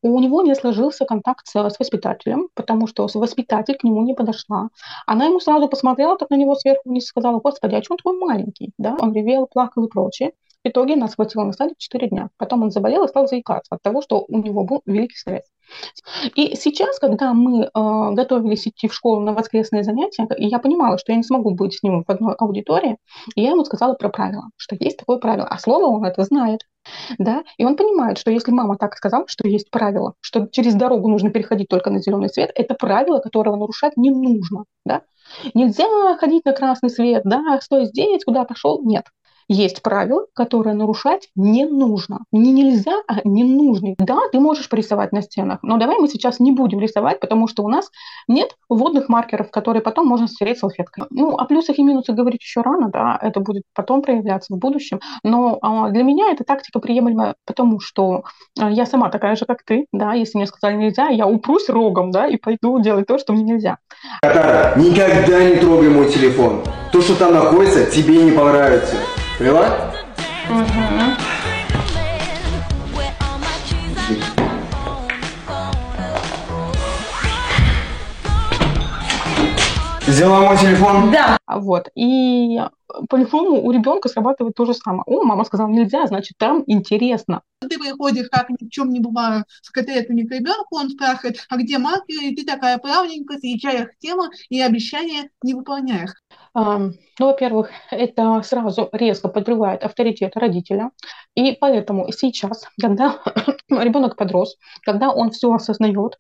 У 0.01 0.19
него 0.19 0.42
не 0.42 0.56
сложился 0.56 1.06
контакт 1.06 1.45
с, 1.48 1.69
с 1.69 1.80
воспитателем, 1.80 2.48
потому 2.56 2.88
что 2.88 3.07
воспитатель 3.13 3.75
к 3.75 3.83
нему 3.83 4.01
не 4.01 4.15
подошла. 4.15 4.69
Она 5.06 5.25
ему 5.25 5.39
сразу 5.39 5.68
посмотрела 5.68 6.18
так 6.18 6.31
на 6.31 6.36
него 6.36 6.56
сверху 6.56 6.92
и 6.92 7.00
сказала, 7.01 7.39
господи, 7.39 7.75
а 7.75 7.83
что 7.83 7.94
он 7.94 7.98
такой 7.98 8.18
маленький? 8.18 8.71
Да? 8.80 8.98
Он 9.00 9.13
ревел, 9.13 9.45
плакал 9.45 9.86
и 9.86 9.89
прочее. 9.89 10.31
В 10.63 10.69
итоге 10.69 10.95
нас 10.95 11.13
хватило 11.15 11.44
на 11.44 11.54
садик 11.54 11.77
4 11.77 12.07
дня. 12.07 12.30
Потом 12.38 12.63
он 12.63 12.71
заболел 12.71 13.04
и 13.04 13.07
стал 13.07 13.27
заикаться 13.27 13.75
от 13.75 13.81
того, 13.83 14.01
что 14.01 14.25
у 14.27 14.39
него 14.39 14.63
был 14.63 14.81
великий 14.88 15.18
стресс. 15.18 15.52
И 16.36 16.56
сейчас, 16.56 17.00
когда 17.00 17.33
мы 17.33 17.63
э, 17.63 17.69
готовились 17.74 18.68
идти 18.68 18.88
в 18.88 18.94
школу 18.94 19.21
на 19.21 19.33
воскресные 19.33 19.83
занятия, 19.83 20.27
и 20.38 20.48
я 20.48 20.60
понимала, 20.60 20.98
что 20.98 21.12
я 21.12 21.18
не 21.18 21.24
смогу 21.24 21.51
быть 21.51 21.75
с 21.75 21.83
ним 21.83 22.04
в 22.04 22.12
одной 22.12 22.36
аудитории, 22.36 22.98
я 23.36 23.51
ему 23.51 23.63
сказала 23.65 23.94
про 23.94 24.10
правила, 24.10 24.50
что 24.57 24.75
есть 24.80 24.98
такое 24.98 25.18
правило, 25.18 25.48
а 25.48 25.57
слово 25.57 25.86
он 25.86 26.06
это 26.06 26.24
знает. 26.24 26.62
Да? 27.18 27.44
И 27.57 27.65
он 27.65 27.77
понимает, 27.77 28.18
что 28.18 28.30
если 28.30 28.51
мама 28.51 28.77
так 28.77 28.95
сказала, 28.95 29.25
что 29.27 29.48
есть 29.48 29.71
правило, 29.71 30.13
что 30.19 30.48
через 30.48 30.75
дорогу 30.75 31.07
нужно 31.07 31.30
переходить 31.30 31.69
только 31.69 31.89
на 31.89 32.00
зеленый 32.00 32.30
свет, 32.30 32.51
это 32.56 32.75
правило, 32.75 33.19
которого 33.19 33.56
нарушать 33.56 33.95
не 33.98 34.12
нужно. 34.12 34.65
Да? 34.86 35.01
Нельзя 35.54 36.18
ходить 36.18 36.45
на 36.45 36.51
красный 36.51 36.89
свет, 36.89 37.24
да, 37.24 37.60
стой 37.62 37.86
здесь, 37.86 38.25
куда 38.25 38.44
пошел, 38.44 38.83
нет 38.83 39.06
есть 39.47 39.81
правила, 39.81 40.25
которые 40.33 40.75
нарушать 40.75 41.29
не 41.35 41.65
нужно. 41.65 42.19
Не 42.31 42.51
нельзя, 42.51 43.01
а 43.07 43.21
не 43.23 43.43
нужно. 43.43 43.95
Да, 43.97 44.19
ты 44.31 44.39
можешь 44.39 44.69
порисовать 44.69 45.11
на 45.11 45.21
стенах, 45.21 45.59
но 45.61 45.77
давай 45.77 45.97
мы 45.99 46.07
сейчас 46.07 46.39
не 46.39 46.51
будем 46.51 46.79
рисовать, 46.79 47.19
потому 47.19 47.47
что 47.47 47.63
у 47.63 47.69
нас 47.69 47.89
нет 48.27 48.55
водных 48.69 49.09
маркеров, 49.09 49.51
которые 49.51 49.81
потом 49.81 50.07
можно 50.07 50.27
стереть 50.27 50.59
салфеткой. 50.59 51.05
Ну, 51.09 51.35
о 51.35 51.45
плюсах 51.45 51.77
и 51.79 51.83
минусах 51.83 52.15
говорить 52.15 52.41
еще 52.41 52.61
рано, 52.61 52.89
да, 52.89 53.17
это 53.21 53.39
будет 53.39 53.63
потом 53.73 54.01
проявляться 54.01 54.53
в 54.53 54.57
будущем. 54.57 54.99
Но 55.23 55.59
а, 55.61 55.89
для 55.89 56.03
меня 56.03 56.31
эта 56.31 56.43
тактика 56.43 56.79
приемлема, 56.79 57.35
потому 57.45 57.79
что 57.79 58.23
а, 58.59 58.69
я 58.71 58.85
сама 58.85 59.09
такая 59.09 59.35
же, 59.35 59.45
как 59.45 59.63
ты, 59.63 59.85
да, 59.91 60.13
если 60.13 60.37
мне 60.37 60.47
сказали 60.47 60.75
нельзя, 60.75 61.07
я 61.07 61.27
упрусь 61.27 61.69
рогом, 61.69 62.11
да, 62.11 62.27
и 62.27 62.37
пойду 62.37 62.79
делать 62.79 63.07
то, 63.07 63.17
что 63.17 63.33
мне 63.33 63.43
нельзя. 63.43 63.77
Катара, 64.21 64.73
никогда 64.77 65.43
не 65.43 65.55
трогай 65.55 65.89
мой 65.89 66.09
телефон. 66.09 66.61
То, 66.91 67.01
что 67.01 67.15
там 67.15 67.33
находится, 67.33 67.85
тебе 67.85 68.23
не 68.23 68.31
понравится. 68.31 68.95
Поняла? 69.38 69.94
Угу. 70.50 71.32
Взяла 80.13 80.42
мой 80.42 80.56
телефон? 80.57 81.10
Да. 81.12 81.39
Вот. 81.48 81.89
И 81.95 82.62
по-любому 83.10 83.65
у 83.65 83.71
ребенка 83.71 84.10
срабатывает 84.10 84.54
то 84.56 84.63
же 84.65 84.75
самое. 84.75 85.01
О, 85.07 85.24
мама 85.24 85.44
сказала 85.44 85.68
нельзя, 85.69 86.06
значит, 86.06 86.38
там 86.38 86.63
интересно. 86.68 87.42
Ты 87.62 87.80
приходишь, 87.80 88.30
как 88.30 88.48
ни 88.51 88.68
в 88.68 88.69
чем 88.69 88.92
не 88.92 89.00
бывает, 89.00 89.45
с 89.63 89.71
котлетами 89.71 90.21
к 90.21 90.31
ребенку, 90.31 90.75
он 90.75 90.92
спрашивает, 90.92 91.44
а 91.50 91.57
где 91.57 91.80
маркеры, 91.80 92.27
и 92.27 92.36
ты 92.36 92.45
такая 92.45 92.77
правненькая, 92.77 93.39
съезжаешь 93.39 93.88
к 93.88 93.98
тему 93.98 94.25
и 94.50 94.62
обещания 94.62 95.31
не 95.42 95.56
выполняешь. 95.56 96.12
Ну, 96.54 96.94
во-первых, 97.18 97.71
это 97.89 98.39
сразу 98.44 98.89
резко 98.92 99.30
подрывает 99.30 99.83
авторитет 99.83 100.38
родителя. 100.38 100.92
И 101.33 101.58
поэтому 101.60 102.12
сейчас, 102.12 102.67
когда 102.79 103.20
ребенок 103.67 104.15
подрос, 104.15 104.58
когда 104.84 105.10
он 105.10 105.32
все 105.32 105.51
осознает, 105.51 106.20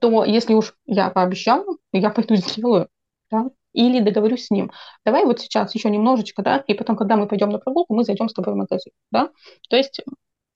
то 0.00 0.24
если 0.24 0.54
уж 0.54 0.74
я 0.86 1.10
пообещала, 1.10 1.76
я 1.92 2.10
пойду 2.10 2.34
сделаю, 2.34 2.88
да, 3.30 3.46
или 3.72 4.00
договорюсь 4.00 4.46
с 4.46 4.50
ним. 4.50 4.70
Давай 5.04 5.24
вот 5.24 5.40
сейчас 5.40 5.74
еще 5.74 5.90
немножечко, 5.90 6.42
да, 6.42 6.64
и 6.66 6.74
потом, 6.74 6.96
когда 6.96 7.16
мы 7.16 7.26
пойдем 7.26 7.50
на 7.50 7.58
прогулку, 7.58 7.94
мы 7.94 8.04
зайдем 8.04 8.28
с 8.28 8.34
тобой 8.34 8.54
в 8.54 8.56
магазин, 8.56 8.92
да. 9.10 9.30
То 9.68 9.76
есть 9.76 10.00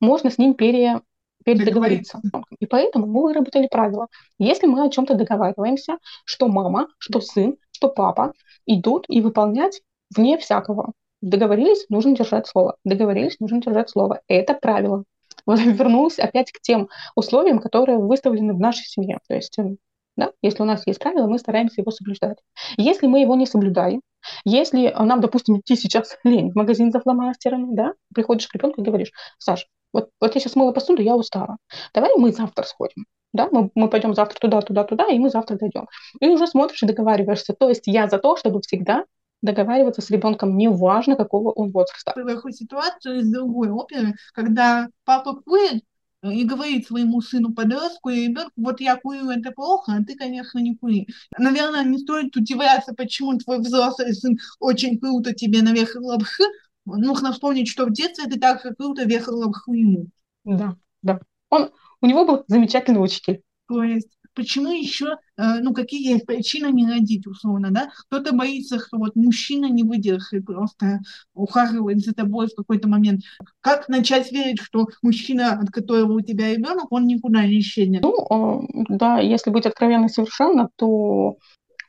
можно 0.01 0.31
с 0.31 0.39
ним 0.39 0.55
пере, 0.55 1.01
передоговориться. 1.45 2.21
И 2.59 2.67
поэтому 2.67 3.07
мы 3.07 3.23
выработали 3.23 3.69
правило. 3.71 4.09
Если 4.39 4.67
мы 4.67 4.85
о 4.85 4.91
чем-то 4.91 5.15
договариваемся, 5.15 5.99
что 6.25 6.49
мама, 6.49 6.89
что 6.99 7.21
сын, 7.21 7.57
что 7.71 7.89
папа 7.89 8.33
идут 8.67 9.07
и 9.09 9.21
выполнять 9.21 9.81
вне 10.15 10.39
всякого. 10.39 10.93
Договорились, 11.21 11.87
нужно 11.89 12.17
держать 12.17 12.47
слово. 12.47 12.77
Договорились, 12.85 13.39
нужно 13.41 13.61
держать 13.63 13.91
слово. 13.91 14.21
Это 14.27 14.55
правило. 14.55 15.05
Вот 15.47 15.61
вернулась 15.61 16.19
опять 16.19 16.53
к 16.53 16.61
тем 16.61 16.89
условиям, 17.15 17.59
которые 17.59 17.99
выставлены 17.99 18.55
в 18.55 18.61
нашей 18.61 18.85
семье. 18.85 19.19
То 19.29 19.35
есть, 19.35 19.59
эм, 19.59 19.79
да, 20.17 20.33
если 20.43 20.63
у 20.63 20.67
нас 20.67 20.87
есть 20.87 20.99
правило, 21.01 21.27
мы 21.27 21.39
стараемся 21.39 21.81
его 21.81 21.91
соблюдать. 21.91 22.39
Если 22.77 23.07
мы 23.07 23.21
его 23.21 23.35
не 23.35 23.47
соблюдаем, 23.47 24.01
если 24.45 24.95
нам, 24.99 25.21
допустим, 25.21 25.59
идти 25.59 25.77
сейчас 25.77 26.17
лень 26.25 26.53
в 26.53 26.57
магазин 26.57 26.93
за 26.93 27.01
фломастерами, 27.01 27.75
да, 27.75 27.95
приходишь 28.15 28.49
к 28.49 28.55
ребенку 28.55 28.81
и 28.81 28.85
говоришь, 28.85 29.13
Саш, 29.39 29.67
вот, 29.93 30.11
вот 30.21 30.35
я 30.35 30.41
сейчас 30.41 30.57
мыла 30.57 30.73
посуду, 30.73 31.03
я 31.03 31.17
устала. 31.17 31.57
Давай 31.93 32.11
мы 32.17 32.33
завтра 32.33 32.65
сходим 32.65 33.05
да, 33.33 33.49
мы, 33.51 33.71
мы 33.75 33.89
пойдем 33.89 34.15
завтра 34.15 34.39
туда, 34.39 34.61
туда, 34.61 34.85
туда, 34.85 35.07
и 35.07 35.19
мы 35.19 35.31
завтра 35.31 35.57
дойдем. 35.57 35.89
И 36.21 36.29
уже 36.29 36.47
смотришь 36.47 36.83
и 36.83 36.87
договариваешься. 36.87 37.55
То 37.55 37.69
есть 37.69 37.87
я 37.87 38.09
за 38.09 38.19
то, 38.19 38.37
чтобы 38.37 38.61
всегда 38.61 39.05
договариваться 39.41 40.03
с 40.03 40.11
ребенком, 40.11 40.57
неважно, 40.57 41.17
какого 41.17 41.51
он 41.51 41.73
возраста. 41.73 42.15
Ситуацию 42.51 43.19
из 43.19 43.31
другой 43.31 43.71
оперы, 43.71 44.15
когда 44.35 44.89
папа 45.05 45.35
курит, 45.35 45.83
и 46.23 46.45
говорит 46.45 46.87
своему 46.87 47.21
сыну 47.21 47.53
подростку 47.53 48.11
и 48.11 48.29
ребенку, 48.29 48.53
вот 48.57 48.81
я 48.81 48.97
курю, 48.97 49.31
это 49.31 49.51
плохо, 49.51 49.93
а 49.93 50.05
ты, 50.05 50.15
конечно, 50.15 50.59
не 50.59 50.77
кури. 50.77 51.09
Наверное, 51.37 51.85
не 51.85 51.99
стоит 51.99 52.37
удивляться, 52.37 52.95
почему 52.95 53.37
твой 53.39 53.59
взрослый 53.59 54.15
сын 54.15 54.39
очень 54.61 54.99
круто 55.01 55.33
тебе 55.33 55.63
навехал 55.63 56.05
лапхы. 56.05 56.45
Нужно 56.85 57.33
вспомнить, 57.33 57.69
что 57.69 57.87
в 57.87 57.93
детстве 57.93 58.31
ты 58.31 58.39
так 58.39 58.63
же 58.63 58.75
круто 58.75 59.05
вехал 59.05 59.39
лапху 59.39 59.73
ему. 59.73 60.07
Да, 60.45 60.77
да. 61.03 61.21
Он, 61.51 61.71
у 62.01 62.07
него 62.07 62.25
был 62.25 62.45
замечательный 62.47 63.03
учитель. 63.03 63.43
То 63.69 63.83
есть 63.83 64.09
почему 64.35 64.71
еще, 64.73 65.17
э, 65.37 65.61
ну, 65.61 65.73
какие 65.73 66.13
есть 66.13 66.27
причины 66.27 66.73
не 66.73 66.87
родить, 66.87 67.27
условно, 67.27 67.71
да? 67.71 67.91
Кто-то 68.09 68.35
боится, 68.35 68.79
что 68.79 68.99
вот 68.99 69.17
мужчина 69.17 69.67
не 69.67 69.83
выдержит, 69.83 70.45
просто 70.47 71.01
ухаживает 71.35 72.01
за 72.01 72.15
тобой 72.15 72.49
в 72.49 72.55
какой-то 72.55 72.89
момент. 72.89 73.23
Как 73.61 73.89
начать 73.89 74.33
верить, 74.33 74.61
что 74.61 74.87
мужчина, 75.03 75.53
от 75.61 75.71
которого 75.71 76.15
у 76.15 76.21
тебя 76.21 76.53
ребенок, 76.53 76.91
он 76.91 77.07
никуда 77.07 77.47
не 77.47 77.61
исчезнет? 77.61 78.03
Ну, 78.03 78.69
да, 78.89 79.19
если 79.19 79.51
быть 79.51 79.67
откровенной 79.67 80.09
совершенно, 80.09 80.69
то 80.77 81.37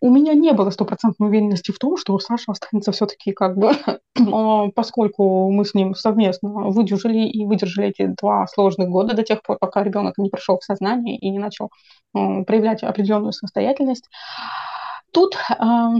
у 0.04 0.10
меня 0.10 0.34
не 0.34 0.52
было 0.52 0.70
стопроцентной 0.70 1.30
уверенности 1.30 1.72
в 1.72 1.80
том, 1.80 1.96
что 1.96 2.20
Саша 2.20 2.52
останется 2.52 2.92
все-таки 2.92 3.32
как 3.32 3.56
бы, 3.56 3.72
а, 4.34 4.68
поскольку 4.76 5.50
мы 5.50 5.64
с 5.64 5.74
ним 5.74 5.96
совместно 5.96 6.50
выдержали 6.50 7.20
и 7.20 7.46
выдержали 7.46 7.88
эти 7.88 8.08
два 8.08 8.46
сложных 8.48 8.90
года 8.90 9.16
до 9.16 9.24
тех 9.24 9.42
пор, 9.42 9.58
пока 9.60 9.82
ребенок 9.82 10.18
не 10.18 10.30
пришел 10.30 10.60
в 10.60 10.64
сознание 10.66 11.18
и 11.18 11.30
не 11.30 11.40
начал 11.40 11.70
а, 12.14 12.44
проявлять 12.44 12.84
определенную 12.84 13.32
самостоятельность. 13.32 14.10
Тут, 15.14 15.38
а, 15.58 15.94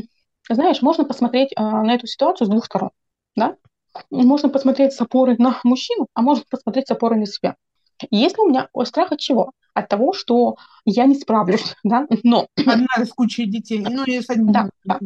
знаешь, 0.50 0.82
можно 0.82 1.06
посмотреть 1.06 1.54
на 1.56 1.96
эту 1.96 2.06
ситуацию 2.06 2.48
с 2.48 2.50
двух 2.50 2.66
сторон, 2.66 2.90
да? 3.38 3.56
Можно 4.10 4.50
посмотреть 4.50 4.92
с 4.92 5.00
опорой 5.00 5.38
на 5.38 5.62
мужчину, 5.64 6.08
а 6.14 6.24
можно 6.24 6.44
посмотреть 6.50 6.90
с 6.90 6.92
опорой 6.92 7.20
на 7.20 7.26
себя. 7.26 7.56
Если 8.12 8.40
у 8.42 8.50
меня 8.50 8.68
страх 8.86 9.12
от 9.12 9.20
чего? 9.20 9.52
от 9.74 9.90
того, 9.90 10.14
что 10.14 10.58
я 10.86 11.06
не 11.06 11.16
справлюсь, 11.16 11.76
да, 11.84 12.06
но... 12.24 12.48
Одна 12.58 13.02
из 13.02 13.10
кучи 13.10 13.46
детей, 13.46 13.80
ну 13.80 14.04
и 14.06 14.22
с 14.22 14.30
одним. 14.30 14.52
Да, 14.52 14.70
да. 14.86 15.00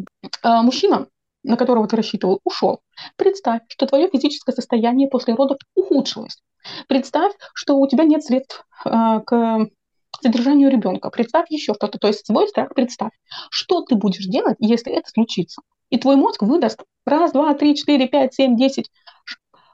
А, 0.44 0.62
мужчина, 0.62 1.08
на 1.44 1.56
которого 1.56 1.88
ты 1.88 1.96
рассчитывал, 1.96 2.42
ушел. 2.44 2.82
Представь, 3.16 3.62
что 3.70 3.86
твое 3.86 4.10
физическое 4.10 4.52
состояние 4.52 5.08
после 5.08 5.36
родов 5.36 5.58
ухудшилось. 5.76 6.42
Представь, 6.88 7.34
что 7.54 7.78
у 7.78 7.88
тебя 7.88 8.04
нет 8.04 8.24
средств 8.24 8.66
э, 8.84 8.90
к 9.26 9.70
содержанию 10.22 10.70
ребенка. 10.70 11.10
Представь 11.10 11.50
еще 11.50 11.74
что-то. 11.74 11.98
То 11.98 12.08
есть 12.08 12.26
свой 12.26 12.48
страх 12.50 12.74
представь. 12.74 13.12
Что 13.50 13.82
ты 13.84 13.96
будешь 13.96 14.26
делать, 14.26 14.58
если 14.60 14.92
это 14.92 15.10
случится? 15.10 15.62
И 15.90 15.98
твой 15.98 16.18
мозг 16.18 16.42
выдаст 16.42 16.84
раз, 17.06 17.32
два, 17.32 17.54
три, 17.54 17.76
четыре, 17.76 18.08
пять, 18.08 18.34
семь, 18.34 18.58
десять 18.58 18.92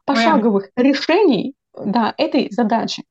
пошаговых 0.06 0.70
решений 0.76 1.56
да, 1.76 2.14
этой 2.18 2.50
задачи. 2.52 3.04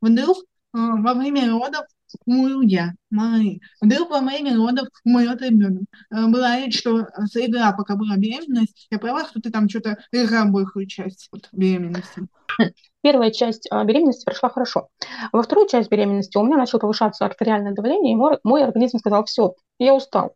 Вдруг 0.00 0.44
во 0.72 1.14
время 1.14 1.50
родов 1.50 1.84
умру 2.26 2.62
май. 3.10 3.60
Вдруг 3.80 4.10
во 4.10 4.20
время 4.20 4.56
родов 4.56 4.88
умрет 5.04 5.42
ребенок. 5.42 5.84
Была 6.10 6.58
речь, 6.58 6.78
что 6.78 7.00
игра, 7.34 7.72
пока 7.72 7.96
была 7.96 8.16
беременность, 8.16 8.86
я 8.90 8.98
права, 8.98 9.24
что 9.24 9.40
ты 9.40 9.50
там 9.50 9.68
что-то 9.68 9.98
играл 10.12 10.48
большую 10.48 10.86
часть 10.86 11.28
вот, 11.32 11.48
беременности. 11.52 12.26
Первая 13.02 13.30
часть 13.30 13.66
а, 13.70 13.82
беременности 13.84 14.24
прошла 14.24 14.50
хорошо. 14.50 14.88
Во 15.32 15.42
вторую 15.42 15.68
часть 15.68 15.90
беременности 15.90 16.36
у 16.36 16.42
меня 16.42 16.58
начало 16.58 16.80
повышаться 16.80 17.24
артериальное 17.24 17.72
давление, 17.72 18.12
и 18.12 18.16
мой, 18.16 18.38
мой 18.44 18.62
организм 18.62 18.98
сказал, 18.98 19.24
все, 19.24 19.54
я 19.78 19.94
устал. 19.94 20.34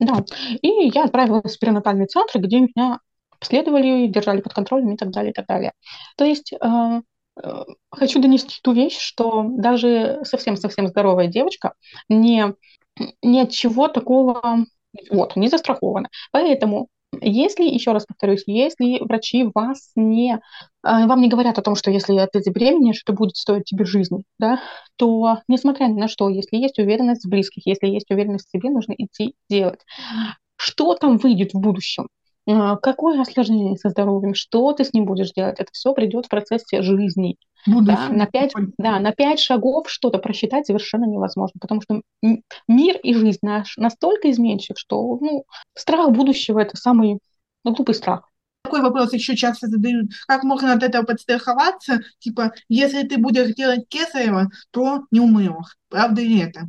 Да. 0.00 0.24
И 0.62 0.90
я 0.92 1.04
отправилась 1.04 1.56
в 1.56 1.60
перинатальный 1.60 2.06
центр, 2.06 2.40
где 2.40 2.60
меня 2.60 2.98
обследовали, 3.30 4.08
держали 4.08 4.40
под 4.40 4.52
контролем 4.52 4.92
и 4.92 4.96
так 4.96 5.10
далее, 5.10 5.30
и 5.30 5.34
так 5.34 5.46
далее. 5.46 5.72
То 6.16 6.24
есть 6.24 6.52
Э, 6.52 7.02
хочу 7.90 8.20
донести 8.20 8.56
ту 8.62 8.72
вещь, 8.72 8.98
что 8.98 9.44
даже 9.48 10.20
совсем-совсем 10.24 10.88
здоровая 10.88 11.26
девочка 11.26 11.74
не, 12.08 12.54
ни 13.22 13.38
от 13.40 13.50
чего 13.50 13.88
такого 13.88 14.66
вот, 15.10 15.36
не 15.36 15.48
застрахована. 15.48 16.08
Поэтому 16.30 16.88
если, 17.20 17.64
еще 17.64 17.92
раз 17.92 18.06
повторюсь, 18.06 18.44
если 18.46 18.98
врачи 19.00 19.44
вас 19.54 19.90
не, 19.96 20.34
э, 20.34 20.38
вам 20.82 21.20
не 21.20 21.28
говорят 21.28 21.58
о 21.58 21.62
том, 21.62 21.74
что 21.74 21.90
если 21.90 22.26
ты 22.32 22.40
забеременеешь, 22.40 23.02
это 23.04 23.12
будет 23.12 23.36
стоить 23.36 23.64
тебе 23.64 23.84
жизни, 23.84 24.24
да, 24.38 24.60
то 24.96 25.38
несмотря 25.46 25.86
ни 25.86 26.00
на 26.00 26.08
что, 26.08 26.30
если 26.30 26.56
есть 26.56 26.78
уверенность 26.78 27.24
в 27.24 27.28
близких, 27.28 27.66
если 27.66 27.86
есть 27.86 28.10
уверенность 28.10 28.48
в 28.48 28.50
себе, 28.50 28.70
нужно 28.70 28.94
идти 28.96 29.34
делать. 29.50 29.80
Что 30.56 30.94
там 30.94 31.18
выйдет 31.18 31.52
в 31.52 31.60
будущем? 31.60 32.08
А, 32.48 32.76
какое 32.76 33.20
осложнение 33.20 33.76
со 33.76 33.90
здоровьем, 33.90 34.34
что 34.34 34.72
ты 34.72 34.84
с 34.84 34.92
ним 34.92 35.04
будешь 35.04 35.32
делать, 35.32 35.60
это 35.60 35.70
все 35.72 35.92
придет 35.94 36.26
в 36.26 36.28
процессе 36.28 36.82
жизни. 36.82 37.36
Да, 37.66 38.08
на, 38.08 38.26
пять, 38.26 38.52
да, 38.76 38.98
на 38.98 39.12
пять 39.12 39.38
шагов 39.38 39.88
что-то 39.88 40.18
просчитать 40.18 40.66
совершенно 40.66 41.04
невозможно, 41.04 41.58
потому 41.60 41.80
что 41.80 42.02
мир 42.66 42.96
и 42.96 43.14
жизнь 43.14 43.38
наш 43.42 43.76
настолько 43.76 44.30
изменчив, 44.32 44.76
что 44.76 45.18
ну, 45.20 45.44
страх 45.76 46.10
будущего– 46.10 46.58
это 46.60 46.76
самый 46.76 47.20
ну, 47.64 47.72
глупый 47.72 47.94
страх. 47.94 48.28
Такой 48.64 48.80
вопрос 48.80 49.12
еще 49.12 49.36
часто 49.36 49.68
задают. 49.68 50.10
Как 50.26 50.42
можно 50.42 50.72
от 50.72 50.82
этого 50.82 51.04
подстраховаться? 51.04 52.00
Типа, 52.18 52.52
если 52.68 53.06
ты 53.06 53.18
будешь 53.18 53.54
делать 53.54 53.88
кесарево, 53.88 54.50
то 54.70 55.04
не 55.10 55.20
умрешь. 55.20 55.76
Правда 55.88 56.20
ли 56.20 56.40
это? 56.40 56.68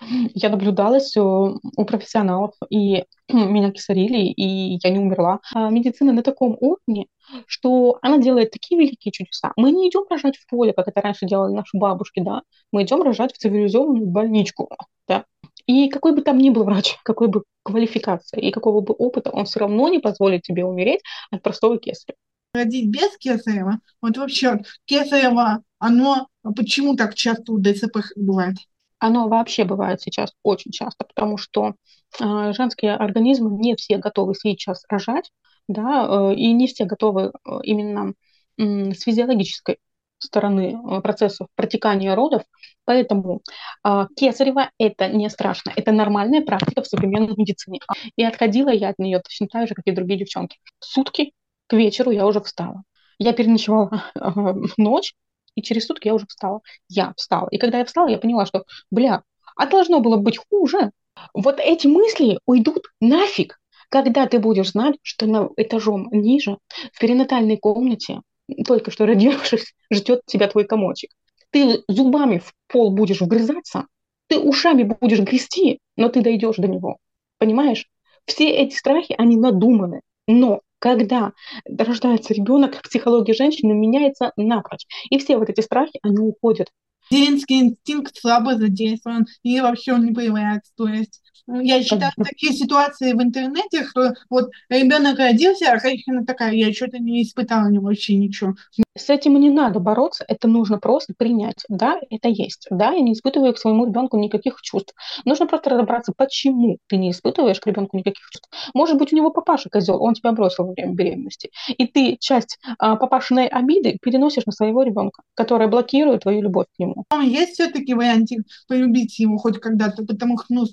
Я 0.00 0.48
наблюдалась 0.48 1.16
у 1.16 1.58
профессионалов, 1.86 2.54
и 2.70 3.04
меня 3.28 3.70
кисарили, 3.70 4.26
и 4.26 4.78
я 4.82 4.90
не 4.90 4.98
умерла. 4.98 5.40
А 5.54 5.70
медицина 5.70 6.12
на 6.12 6.22
таком 6.22 6.56
уровне, 6.60 7.06
что 7.46 7.98
она 8.02 8.18
делает 8.18 8.50
такие 8.50 8.80
великие 8.80 9.12
чудеса. 9.12 9.52
Мы 9.56 9.72
не 9.72 9.88
идем 9.88 10.04
рожать 10.08 10.36
в 10.36 10.46
поле, 10.46 10.72
как 10.72 10.88
это 10.88 11.00
раньше 11.00 11.26
делали 11.26 11.52
наши 11.52 11.76
бабушки, 11.76 12.20
да. 12.20 12.42
Мы 12.72 12.84
идем 12.84 13.02
рожать 13.02 13.34
в 13.34 13.38
цивилизованную 13.38 14.06
больничку, 14.06 14.70
да. 15.06 15.24
И 15.66 15.88
какой 15.88 16.14
бы 16.14 16.22
там 16.22 16.38
ни 16.38 16.50
был 16.50 16.64
врач, 16.64 16.96
какой 17.04 17.28
бы 17.28 17.42
квалификация 17.62 18.40
и 18.40 18.50
какого 18.50 18.80
бы 18.80 18.94
опыта, 18.94 19.30
он 19.30 19.44
все 19.44 19.60
равно 19.60 19.88
не 19.88 19.98
позволит 19.98 20.42
тебе 20.42 20.64
умереть 20.64 21.00
от 21.30 21.42
простого 21.42 21.78
кесарева. 21.78 22.18
Родить 22.54 22.88
без 22.88 23.16
кесарева, 23.18 23.80
вот 24.00 24.16
вообще 24.16 24.62
кесарева, 24.86 25.62
оно 25.78 26.28
почему 26.56 26.96
так 26.96 27.14
часто 27.14 27.52
у 27.52 27.58
ДЦП 27.58 27.98
бывает? 28.16 28.56
Оно 28.98 29.28
вообще 29.28 29.64
бывает 29.64 30.00
сейчас 30.00 30.32
очень 30.42 30.72
часто, 30.72 31.04
потому 31.04 31.36
что 31.36 31.74
э, 32.20 32.52
женские 32.52 32.94
организмы 32.94 33.50
не 33.50 33.76
все 33.76 33.98
готовы 33.98 34.34
сейчас 34.34 34.84
рожать, 34.88 35.30
да, 35.68 36.30
э, 36.30 36.34
и 36.34 36.52
не 36.52 36.66
все 36.66 36.84
готовы 36.84 37.32
э, 37.32 37.50
именно 37.62 38.14
э, 38.58 38.92
с 38.92 39.02
физиологической 39.02 39.78
стороны 40.18 40.76
э, 40.76 41.00
процессов 41.00 41.48
протекания 41.54 42.14
родов, 42.14 42.42
поэтому 42.84 43.42
э, 43.84 44.06
кесарево 44.16 44.70
это 44.78 45.08
не 45.08 45.28
страшно, 45.30 45.72
это 45.76 45.92
нормальная 45.92 46.42
практика 46.44 46.82
в 46.82 46.86
современной 46.86 47.34
медицине. 47.36 47.80
И 48.16 48.24
отходила 48.24 48.70
я 48.70 48.90
от 48.90 48.98
нее 48.98 49.20
точно 49.20 49.46
так 49.48 49.68
же, 49.68 49.74
как 49.74 49.86
и 49.86 49.92
другие 49.92 50.18
девчонки. 50.18 50.58
Сутки 50.80 51.32
к 51.66 51.74
вечеру 51.74 52.10
я 52.10 52.26
уже 52.26 52.40
встала. 52.40 52.82
Я 53.18 53.32
переночевала 53.32 54.04
э, 54.14 54.30
ночь, 54.76 55.14
и 55.58 55.62
через 55.62 55.86
сутки 55.86 56.06
я 56.06 56.14
уже 56.14 56.26
встала. 56.26 56.60
Я 56.88 57.12
встала. 57.16 57.48
И 57.50 57.58
когда 57.58 57.78
я 57.78 57.84
встала, 57.84 58.08
я 58.08 58.18
поняла, 58.18 58.46
что, 58.46 58.64
бля, 58.90 59.22
а 59.56 59.66
должно 59.66 59.98
было 59.98 60.16
быть 60.16 60.38
хуже. 60.38 60.92
Вот 61.34 61.58
эти 61.58 61.88
мысли 61.88 62.38
уйдут 62.46 62.86
нафиг, 63.00 63.58
когда 63.88 64.26
ты 64.26 64.38
будешь 64.38 64.70
знать, 64.70 64.94
что 65.02 65.26
на 65.26 65.48
этажом 65.56 66.08
ниже, 66.12 66.58
в 66.92 67.00
перинатальной 67.00 67.56
комнате, 67.56 68.20
только 68.66 68.92
что 68.92 69.04
родившись, 69.04 69.74
ждет 69.92 70.22
тебя 70.26 70.46
твой 70.46 70.64
комочек. 70.64 71.10
Ты 71.50 71.82
зубами 71.88 72.38
в 72.38 72.54
пол 72.68 72.92
будешь 72.92 73.20
вгрызаться, 73.20 73.86
ты 74.28 74.38
ушами 74.38 74.84
будешь 74.84 75.20
грести, 75.20 75.80
но 75.96 76.08
ты 76.08 76.20
дойдешь 76.22 76.56
до 76.56 76.68
него. 76.68 76.98
Понимаешь? 77.38 77.88
Все 78.26 78.50
эти 78.50 78.76
страхи, 78.76 79.14
они 79.18 79.36
надуманы. 79.36 80.02
Но 80.28 80.60
когда 80.78 81.32
рождается 81.66 82.34
ребенок, 82.34 82.80
психология 82.82 83.34
женщины 83.34 83.72
меняется 83.74 84.32
напрочь. 84.36 84.86
И 85.10 85.18
все 85.18 85.36
вот 85.36 85.48
эти 85.48 85.60
страхи, 85.60 85.98
они 86.02 86.18
уходят. 86.18 86.68
Материнский 87.10 87.60
инстинкт 87.60 88.16
слабо 88.16 88.56
задействован, 88.56 89.26
и 89.42 89.60
вообще 89.60 89.94
он 89.94 90.04
не 90.04 90.12
появляется. 90.12 90.72
То 90.76 90.88
есть 90.88 91.22
я 91.46 91.82
считаю, 91.82 92.12
такие 92.16 92.52
ситуации 92.52 93.12
в 93.12 93.22
интернете, 93.22 93.84
что 93.84 94.14
вот 94.28 94.50
ребенок 94.68 95.18
родился, 95.18 95.72
а 95.72 95.80
женщина 95.80 96.24
такая, 96.24 96.52
я 96.52 96.72
что-то 96.72 96.98
не 96.98 97.22
испытала 97.22 97.68
ни 97.68 97.78
вообще 97.78 98.16
ничего. 98.16 98.54
С 98.96 99.10
этим 99.10 99.38
не 99.38 99.48
надо 99.48 99.78
бороться, 99.78 100.24
это 100.26 100.48
нужно 100.48 100.78
просто 100.78 101.14
принять. 101.16 101.64
Да, 101.68 102.00
это 102.10 102.28
есть. 102.28 102.66
Да, 102.70 102.90
я 102.90 103.00
не 103.00 103.12
испытываю 103.12 103.54
к 103.54 103.58
своему 103.58 103.86
ребенку 103.86 104.18
никаких 104.18 104.60
чувств. 104.60 104.92
Нужно 105.24 105.46
просто 105.46 105.70
разобраться, 105.70 106.12
почему 106.16 106.78
ты 106.88 106.96
не 106.96 107.12
испытываешь 107.12 107.60
к 107.60 107.66
ребенку 107.66 107.96
никаких 107.96 108.24
чувств. 108.30 108.48
Может 108.74 108.98
быть, 108.98 109.12
у 109.12 109.16
него 109.16 109.30
папаша 109.30 109.70
козел, 109.70 110.02
он 110.02 110.14
тебя 110.14 110.32
бросил 110.32 110.66
во 110.66 110.72
время 110.72 110.94
беременности. 110.94 111.50
И 111.76 111.86
ты 111.86 112.16
часть 112.18 112.58
а, 112.78 112.96
папашиной 112.96 113.46
обиды 113.46 113.98
переносишь 114.02 114.46
на 114.46 114.52
своего 114.52 114.82
ребенка, 114.82 115.22
которая 115.34 115.68
блокирует 115.68 116.22
твою 116.22 116.42
любовь 116.42 116.66
к 116.74 116.78
нему. 116.78 117.04
Есть 117.22 117.54
все-таки 117.54 117.94
варианты 117.94 118.38
полюбить 118.66 119.18
его 119.18 119.38
хоть 119.38 119.60
когда-то, 119.60 120.04
потому 120.04 120.36
что, 120.38 120.48
ну, 120.48 120.66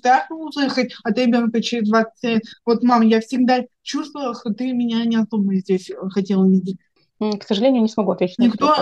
страшно 0.46 0.66
услышать 0.66 0.94
от 1.02 1.18
ребенка 1.18 1.62
через 1.62 1.88
20 1.88 2.12
лет. 2.22 2.42
Вот, 2.64 2.82
мам, 2.82 3.02
я 3.02 3.20
всегда 3.20 3.60
чувствовала, 3.82 4.34
что 4.34 4.52
ты 4.52 4.72
меня 4.72 5.04
не 5.04 5.16
особо 5.16 5.54
здесь 5.56 5.90
хотела 6.10 6.46
видеть. 6.48 6.78
К 7.18 7.42
сожалению, 7.46 7.82
не 7.82 7.88
смогу 7.88 8.12
ответить 8.12 8.38
Никто 8.38 8.74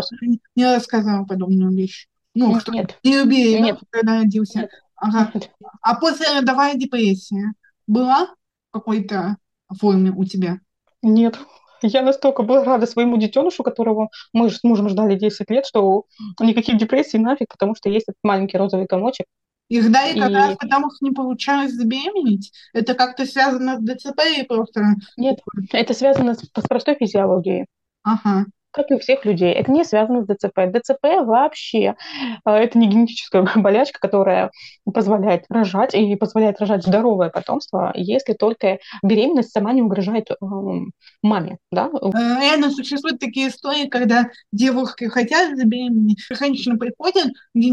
не 0.57 0.75
рассказал 0.75 1.25
подобную 1.27 1.73
вещь. 1.73 2.09
Ну, 2.35 2.59
что 2.59 2.73
нет. 2.73 2.99
не 3.05 3.17
любили, 3.19 3.61
нет. 3.61 3.79
когда 3.91 4.19
родился. 4.19 4.63
Нет. 4.63 4.71
Ага. 4.97 5.31
Нет. 5.35 5.51
А 5.83 5.95
после 5.95 6.27
родовая 6.37 6.75
депрессия 6.75 7.53
была 7.87 8.27
в 8.71 8.73
какой-то 8.73 9.37
форме 9.79 10.11
у 10.11 10.25
тебя? 10.25 10.59
Нет. 11.01 11.39
Я 11.83 12.03
настолько 12.03 12.43
была 12.43 12.65
рада 12.65 12.87
своему 12.87 13.19
детенышу, 13.19 13.63
которого 13.63 14.09
мы 14.33 14.51
с 14.51 14.65
мужем 14.65 14.89
ждали 14.89 15.17
10 15.17 15.49
лет, 15.51 15.67
что 15.67 16.07
никаких 16.41 16.79
депрессий 16.79 17.19
нафиг, 17.19 17.53
потому 17.53 17.77
что 17.77 17.89
есть 17.89 18.09
этот 18.09 18.19
маленький 18.25 18.57
розовый 18.57 18.87
комочек, 18.87 19.27
Их 19.69 19.91
да, 19.91 20.07
и, 20.09 20.17
и... 20.17 20.21
как 20.21 20.33
раз 20.33 20.57
потому 20.57 20.91
что 20.91 21.05
не 21.05 21.13
получалось 21.13 21.73
забеременеть. 21.73 22.53
Это 22.73 22.95
как-то 22.95 23.27
связано 23.27 23.79
с 23.79 23.83
ДЦП 23.83 24.21
и 24.39 24.43
просто... 24.45 24.97
Нет, 25.17 25.41
это 25.73 25.95
связано 25.95 26.35
с, 26.35 26.41
с 26.41 26.69
простой 26.69 26.97
физиологией. 26.97 27.67
Ага 28.03 28.47
как 28.75 28.91
и 28.91 28.95
у 28.95 28.99
всех 28.99 29.25
людей. 29.25 29.53
Это 29.53 29.71
не 29.71 29.85
связано 29.85 30.23
с 30.23 30.27
ДЦП. 30.27 30.59
ДЦП 30.73 31.25
вообще 31.25 31.95
э, 32.45 32.51
это 32.51 32.79
не 32.79 32.89
генетическая 32.89 33.43
болячка, 33.57 34.01
которая 34.01 34.51
позволяет 34.93 35.45
рожать 35.49 35.95
и 35.95 36.17
позволяет 36.17 36.61
рожать 36.61 36.83
здоровое 36.85 37.31
потомство, 37.31 37.93
если 37.95 38.33
только 38.33 38.79
беременность 39.03 39.53
сама 39.53 39.73
не 39.73 39.83
угрожает 39.83 40.31
э, 40.31 40.35
маме. 41.23 41.59
Да? 41.71 41.89
Э, 41.89 42.11
реально 42.13 42.71
существуют 42.71 43.21
такие 43.21 43.49
истории, 43.49 43.89
когда 43.89 44.29
девушки 44.53 45.05
хотят 45.05 45.57
забеременеть, 45.57 46.25
женщина 46.31 46.77
приходит 46.77 47.33
и 47.55 47.71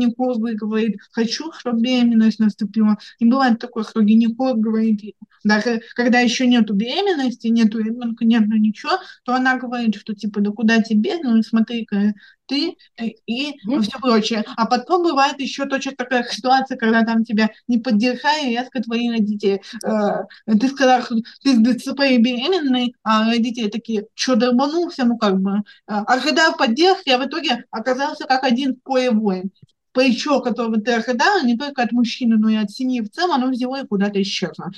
говорит, 0.56 0.98
хочу, 1.12 1.52
чтобы 1.54 1.82
беременность 1.82 2.40
наступила. 2.40 2.98
И 3.20 3.26
бывает 3.26 3.60
такое, 3.60 3.84
что 3.84 4.02
гинеколог 4.02 4.60
говорит, 4.60 5.16
даже 5.44 5.82
когда 5.96 6.20
еще 6.20 6.46
нету 6.46 6.74
беременности, 6.74 7.48
нету 7.48 7.80
ребенка, 7.80 8.26
нету 8.26 8.54
ничего, 8.54 8.92
то 9.24 9.34
она 9.34 9.58
говорит, 9.58 9.96
что 9.96 10.14
типа, 10.14 10.42
да 10.42 10.52
куда 10.52 10.82
тебе, 10.82 10.91
ну 10.96 11.42
смотри-ка, 11.44 12.14
ты 12.46 12.76
э, 12.98 13.08
и 13.26 13.54
mm 13.68 13.82
все 13.82 14.00
прочее. 14.00 14.44
А 14.58 14.66
потом 14.66 15.04
бывает 15.04 15.40
еще 15.40 15.66
точно 15.66 15.94
такая 15.98 16.24
ситуация, 16.24 16.78
когда 16.78 17.04
там 17.04 17.24
тебя 17.24 17.50
не 17.68 17.78
поддержали 17.78 18.50
резко 18.50 18.82
твои 18.82 19.10
родители. 19.10 19.62
Э, 19.86 20.26
ты 20.46 20.68
сказал, 20.68 21.02
что 21.02 21.16
ты 21.44 21.56
с 21.56 21.60
ДЦП 21.60 22.02
и 22.12 22.18
беременный, 22.18 22.96
а 23.04 23.26
родители 23.26 23.70
такие, 23.70 24.06
что 24.16 24.36
долбанулся, 24.36 25.06
ну 25.06 25.18
как 25.18 25.40
бы. 25.40 25.62
А, 25.88 26.02
а 26.02 26.20
когда 26.20 26.52
поддержки, 26.52 27.10
я 27.10 27.18
в 27.18 27.26
итоге 27.26 27.66
оказался 27.72 28.26
как 28.26 28.44
один 28.44 28.76
в 28.76 28.84
поле 28.84 29.12
воин 29.12 29.52
плечо, 29.94 30.42
которого 30.42 30.80
ты 30.80 30.94
ожидала, 30.94 31.44
не 31.44 31.58
только 31.58 31.84
от 31.84 31.92
мужчины, 31.92 32.38
но 32.38 32.50
и 32.50 32.56
от 32.56 32.72
семьи 32.72 33.02
в 33.02 33.10
целом, 33.10 33.36
оно 33.36 33.52
взяло 33.52 33.82
и 33.82 33.88
куда-то 33.88 34.22
исчезло. 34.22 34.72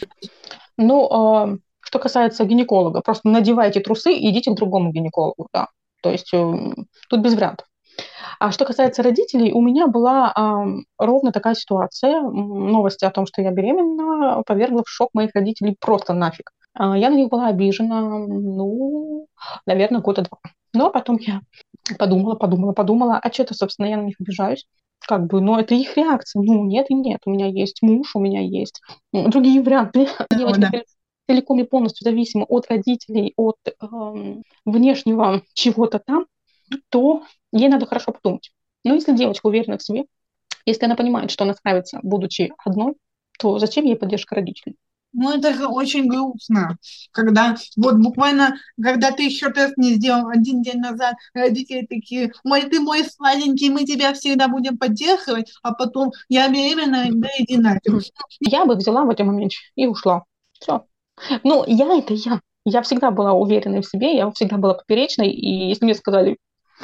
Ну, 0.78 1.54
э, 1.54 1.58
что 1.82 2.00
касается 2.00 2.46
гинеколога, 2.46 3.02
просто 3.02 3.30
надевайте 3.30 3.80
трусы 3.80 4.14
и 4.14 4.30
идите 4.32 4.52
к 4.52 4.56
другому 4.56 4.92
гинекологу, 4.92 5.48
да. 5.54 5.68
То 6.04 6.12
есть 6.12 6.34
э, 6.34 6.54
тут 7.10 7.22
без 7.22 7.34
вариантов. 7.34 7.66
А 8.40 8.52
что 8.52 8.66
касается 8.66 9.04
родителей, 9.04 9.54
у 9.54 9.62
меня 9.62 9.88
была 9.88 10.34
э, 10.36 10.82
ровно 11.00 11.32
такая 11.32 11.56
ситуация. 11.56 12.22
Новости 12.22 13.06
о 13.06 13.12
том, 13.12 13.26
что 13.26 13.42
я 13.42 13.52
беременна, 13.52 14.44
повергла 14.46 14.84
в 14.84 14.90
шок 14.90 15.12
моих 15.14 15.32
родителей 15.34 15.78
просто 15.80 16.14
нафиг. 16.14 16.52
Э, 16.78 16.94
я 16.98 17.10
на 17.10 17.16
них 17.16 17.30
была 17.30 17.48
обижена, 17.48 18.02
ну, 18.02 19.28
наверное, 19.66 20.02
года 20.02 20.24
два. 20.24 20.40
Но 20.74 20.92
потом 20.92 21.18
я 21.20 21.40
подумала, 21.98 22.36
подумала, 22.36 22.74
подумала, 22.74 23.20
а 23.24 23.32
что-то, 23.32 23.54
собственно, 23.54 23.88
я 23.88 23.98
на 23.98 24.04
них 24.04 24.16
обижаюсь 24.20 24.66
как 25.06 25.28
бы, 25.28 25.42
но 25.42 25.60
это 25.60 25.76
их 25.76 25.98
реакция. 25.98 26.42
Ну, 26.42 26.66
нет 26.66 26.86
и 26.90 26.94
нет. 26.94 27.22
У 27.26 27.32
меня 27.32 27.48
есть 27.48 27.82
муж, 27.82 28.16
у 28.16 28.20
меня 28.20 28.42
есть 28.42 28.82
другие 29.12 29.62
варианты. 29.62 30.08
Да. 30.30 30.82
Целиком 31.28 31.60
и 31.60 31.64
полностью 31.64 32.04
зависима 32.06 32.46
от 32.46 32.70
родителей, 32.70 33.34
от 33.38 33.58
э, 33.66 33.72
внешнего 34.66 35.42
чего-то 35.54 36.00
там, 36.00 36.26
то 36.90 37.24
ей 37.52 37.70
надо 37.70 37.86
хорошо 37.86 38.12
подумать. 38.12 38.52
Но 38.84 38.94
если 38.96 39.16
девочка 39.16 39.48
уверена 39.48 39.78
в 39.78 39.84
себе, 39.84 40.06
если 40.66 40.86
она 40.86 40.96
понимает, 40.96 41.32
что 41.32 41.44
она 41.44 41.54
справится, 41.54 42.00
будучи 42.04 42.52
одной, 42.58 42.96
то 43.40 43.60
зачем 43.60 43.86
ей 43.86 43.96
поддержка 43.96 44.36
родителей? 44.36 44.76
Ну, 45.16 45.32
это 45.32 45.54
же 45.54 45.68
очень 45.68 46.08
грустно, 46.08 46.78
когда 47.12 47.56
вот 47.78 47.98
буквально, 47.98 48.56
когда 48.82 49.12
ты 49.12 49.24
еще 49.24 49.52
тест 49.52 49.78
не 49.78 49.94
сделал 49.94 50.30
один 50.30 50.64
день 50.64 50.80
назад, 50.80 51.14
родители 51.36 51.86
такие, 51.86 52.34
ой, 52.44 52.64
ты 52.64 52.80
мой 52.80 53.04
сладенький, 53.04 53.70
мы 53.70 53.86
тебя 53.86 54.14
всегда 54.14 54.48
будем 54.48 54.78
поддерживать, 54.80 55.54
а 55.62 55.74
потом 55.76 56.12
я 56.30 56.50
беременна, 56.50 57.06
да 57.12 57.30
иди 57.38 57.58
нафиг. 57.58 58.12
Я 58.40 58.66
бы 58.66 58.76
взяла 58.76 59.06
в 59.06 59.10
этом 59.12 59.28
моменте 59.28 59.58
и 59.76 59.86
ушла. 59.86 60.24
Все. 60.54 60.84
Ну, 61.44 61.64
я 61.68 61.98
это 61.98 62.14
я. 62.14 62.42
Я 62.66 62.82
всегда 62.82 63.12
была 63.12 63.34
уверенной 63.34 63.82
в 63.82 63.86
себе, 63.86 64.16
я 64.16 64.32
всегда 64.32 64.58
была 64.58 64.76
поперечной, 64.76 65.30
и 65.30 65.68
если 65.68 65.84
мне 65.84 65.96
сказали, 65.96 66.38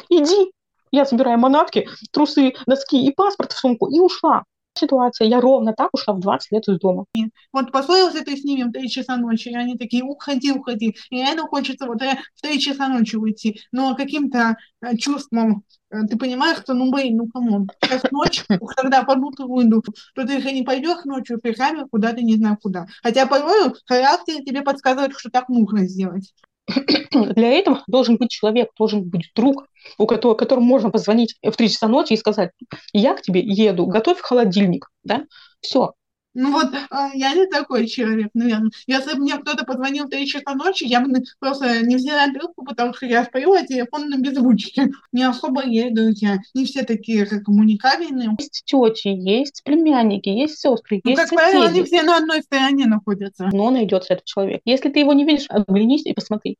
иди, 0.09 0.51
я 0.91 1.05
собираю 1.05 1.39
манатки, 1.39 1.87
трусы, 2.11 2.53
носки 2.65 3.05
и 3.05 3.13
паспорт 3.13 3.53
в 3.53 3.57
сумку, 3.57 3.87
и 3.89 3.99
ушла 3.99 4.43
ситуация. 4.73 5.27
Я 5.27 5.41
ровно 5.41 5.73
так 5.73 5.89
ушла 5.93 6.13
в 6.13 6.19
20 6.19 6.51
лет 6.51 6.67
из 6.67 6.79
дома. 6.79 7.05
Вот 7.51 7.71
поссорился 7.71 8.23
ты 8.23 8.37
с 8.37 8.43
ними 8.43 8.63
в 8.63 8.71
3 8.71 8.89
часа 8.89 9.17
ночи, 9.17 9.49
и 9.49 9.55
они 9.55 9.77
такие, 9.77 10.03
уходи, 10.03 10.51
уходи. 10.51 10.95
И 11.09 11.17
реально 11.17 11.43
хочется 11.43 11.85
вот 11.85 12.01
э, 12.01 12.17
в 12.35 12.41
3 12.41 12.59
часа 12.59 12.87
ночи 12.87 13.15
уйти. 13.15 13.61
Но 13.71 13.95
каким-то 13.95 14.57
э, 14.81 14.97
чувством 14.97 15.63
э, 15.91 16.03
ты 16.09 16.17
понимаешь, 16.17 16.59
что, 16.59 16.73
ну, 16.73 16.91
блин, 16.91 17.17
ну, 17.17 17.27
кому? 17.27 17.67
Сейчас 17.83 18.03
ночь, 18.11 18.45
когда 18.77 19.03
под 19.03 19.19
утро 19.19 19.45
уйду, 19.45 19.83
то 20.15 20.25
ты 20.25 20.41
же 20.41 20.51
не 20.51 20.63
пойдешь 20.63 21.03
ночью 21.05 21.39
пешами 21.39 21.87
куда-то 21.89 22.21
не 22.21 22.35
знаю 22.35 22.57
куда. 22.61 22.85
Хотя 23.03 23.25
порой 23.25 23.73
характер 23.85 24.43
тебе 24.45 24.61
подсказывает, 24.61 25.13
что 25.17 25.29
так 25.29 25.49
нужно 25.49 25.87
сделать. 25.87 26.33
Для 27.11 27.49
этого 27.51 27.83
должен 27.87 28.17
быть 28.17 28.29
человек, 28.29 28.69
должен 28.77 29.03
быть 29.03 29.31
друг, 29.35 29.67
у 29.97 30.05
которого, 30.05 30.35
которому 30.35 30.65
можно 30.65 30.89
позвонить 30.89 31.35
в 31.43 31.51
3 31.51 31.69
часа 31.69 31.87
ночи 31.87 32.13
и 32.13 32.17
сказать, 32.17 32.51
я 32.93 33.15
к 33.15 33.21
тебе 33.21 33.41
еду, 33.41 33.85
готовь 33.85 34.19
холодильник, 34.19 34.87
да, 35.03 35.25
все, 35.61 35.93
ну 36.35 36.51
вот 36.51 36.67
а, 36.91 37.09
я 37.15 37.33
не 37.33 37.47
такой 37.47 37.87
человек, 37.87 38.29
наверное. 38.33 38.71
Если 38.85 39.13
бы 39.13 39.21
мне 39.21 39.37
кто-то 39.37 39.65
позвонил 39.65 40.05
в 40.05 40.09
3 40.09 40.27
часа 40.27 40.53
ночи, 40.53 40.83
я 40.83 41.01
бы 41.01 41.23
просто 41.39 41.83
не 41.85 41.95
взяла 41.95 42.31
трубку, 42.31 42.63
потому 42.63 42.93
что 42.93 43.07
я 43.07 43.25
сплю, 43.25 43.53
а 43.53 43.65
телефон 43.65 44.09
на 44.09 44.17
беззвучке. 44.17 44.89
Не 45.11 45.23
особо 45.23 45.65
есть 45.65 45.95
друзья. 45.95 46.37
Не 46.53 46.65
все 46.65 46.83
такие 46.83 47.25
как 47.25 47.43
коммуникабельные. 47.43 48.35
Есть 48.37 48.63
тети, 48.65 49.07
есть 49.07 49.63
племянники, 49.63 50.29
есть 50.29 50.59
сестры, 50.59 51.01
ну, 51.03 51.11
есть 51.11 51.21
как 51.21 51.29
правило, 51.31 51.65
они 51.65 51.83
все 51.83 52.03
на 52.03 52.17
одной 52.17 52.43
стороне 52.43 52.85
находятся. 52.85 53.49
Но 53.51 53.71
найдется 53.71 54.13
этот 54.13 54.25
человек. 54.25 54.61
Если 54.65 54.89
ты 54.89 54.99
его 54.99 55.13
не 55.13 55.25
видишь, 55.25 55.47
оглянись 55.49 56.05
и 56.05 56.13
посмотри. 56.13 56.57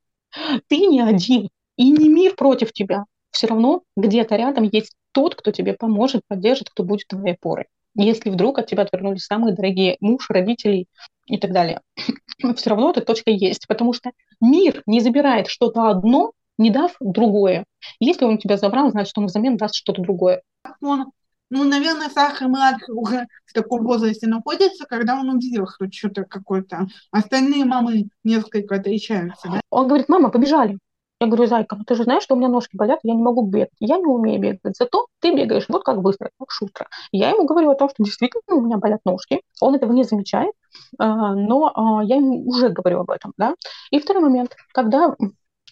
Ты 0.67 0.77
не 0.77 1.01
один, 1.01 1.49
и 1.77 1.91
не 1.91 2.09
мир 2.09 2.35
против 2.35 2.73
тебя. 2.73 3.05
Все 3.31 3.47
равно 3.47 3.83
где-то 3.95 4.35
рядом 4.35 4.63
есть 4.63 4.93
тот, 5.11 5.35
кто 5.35 5.51
тебе 5.51 5.73
поможет, 5.73 6.21
поддержит, 6.27 6.69
кто 6.69 6.83
будет 6.83 7.07
твоей 7.07 7.35
опорой 7.35 7.65
если 7.95 8.29
вдруг 8.29 8.59
от 8.59 8.67
тебя 8.67 8.83
отвернулись 8.83 9.25
самые 9.25 9.55
дорогие 9.55 9.97
муж, 9.99 10.29
родители 10.29 10.87
и 11.25 11.37
так 11.37 11.51
далее. 11.51 11.81
Все 12.55 12.69
равно 12.69 12.91
эта 12.91 13.01
точка 13.01 13.31
есть, 13.31 13.67
потому 13.67 13.93
что 13.93 14.11
мир 14.41 14.81
не 14.85 15.01
забирает 15.01 15.47
что-то 15.47 15.89
одно, 15.89 16.33
не 16.57 16.69
дав 16.69 16.95
другое. 16.99 17.65
Если 17.99 18.25
он 18.25 18.37
тебя 18.37 18.57
забрал, 18.57 18.91
значит, 18.91 19.17
он 19.17 19.25
взамен 19.25 19.57
даст 19.57 19.75
что-то 19.75 20.01
другое. 20.01 20.41
Он, 20.81 21.11
ну, 21.49 21.63
наверное, 21.63 22.09
Саха 22.09 22.47
младший 22.47 22.93
уже 22.93 23.27
в 23.45 23.53
таком 23.53 23.83
возрасте 23.83 24.27
находится, 24.27 24.85
когда 24.85 25.15
он 25.15 25.29
увидел, 25.29 25.67
что 25.67 25.91
что-то 25.91 26.23
какое-то. 26.25 26.87
Остальные 27.11 27.65
мамы 27.65 28.09
несколько 28.23 28.75
отличаются. 28.75 29.49
Да? 29.49 29.61
Он 29.69 29.87
говорит, 29.87 30.09
мама, 30.09 30.29
побежали. 30.29 30.77
Я 31.21 31.27
говорю, 31.27 31.47
зайка, 31.47 31.75
ну 31.75 31.83
ты 31.83 31.95
же 31.95 32.03
знаешь, 32.03 32.23
что 32.23 32.35
у 32.35 32.37
меня 32.37 32.47
ножки 32.47 32.77
болят, 32.77 32.99
я 33.03 33.13
не 33.13 33.21
могу 33.21 33.45
бегать. 33.45 33.69
Я 33.79 33.97
не 33.97 34.05
умею 34.05 34.39
бегать, 34.39 34.77
зато 34.77 35.07
ты 35.19 35.35
бегаешь 35.35 35.65
вот 35.67 35.83
как 35.83 36.01
быстро, 36.01 36.31
как 36.39 36.49
шустро. 36.49 36.87
Я 37.11 37.31
ему 37.31 37.45
говорю 37.45 37.69
о 37.71 37.75
том, 37.75 37.89
что 37.89 38.03
действительно 38.03 38.55
у 38.55 38.61
меня 38.61 38.77
болят 38.77 39.01
ножки. 39.03 39.41
Он 39.59 39.75
этого 39.75 39.91
не 39.91 40.03
замечает, 40.03 40.53
а, 40.97 41.35
но 41.35 41.71
а, 41.75 42.03
я 42.03 42.15
ему 42.15 42.47
уже 42.47 42.69
говорю 42.69 43.01
об 43.01 43.11
этом. 43.11 43.33
Да? 43.37 43.55
И 43.91 43.99
второй 43.99 44.23
момент, 44.23 44.55
когда 44.73 45.15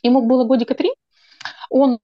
ему 0.03 0.21
было 0.27 0.43
годика 0.43 0.75
три, 0.75 0.91
он 1.69 1.99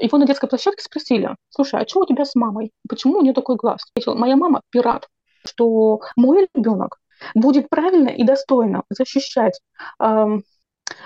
его 0.00 0.18
на 0.18 0.26
детской 0.26 0.48
площадке 0.48 0.82
спросили, 0.82 1.34
слушай, 1.50 1.80
а 1.80 1.88
что 1.88 2.00
у 2.00 2.06
тебя 2.06 2.24
с 2.24 2.36
мамой? 2.36 2.70
Почему 2.88 3.18
у 3.18 3.22
нее 3.22 3.34
такой 3.34 3.56
глаз? 3.56 3.80
Моя 4.06 4.36
мама 4.36 4.62
пират, 4.70 5.08
что 5.44 6.00
мой 6.16 6.48
ребенок 6.54 7.00
будет 7.34 7.68
правильно 7.68 8.08
и 8.08 8.22
достойно 8.22 8.84
защищать 8.90 9.60
э, 10.00 10.26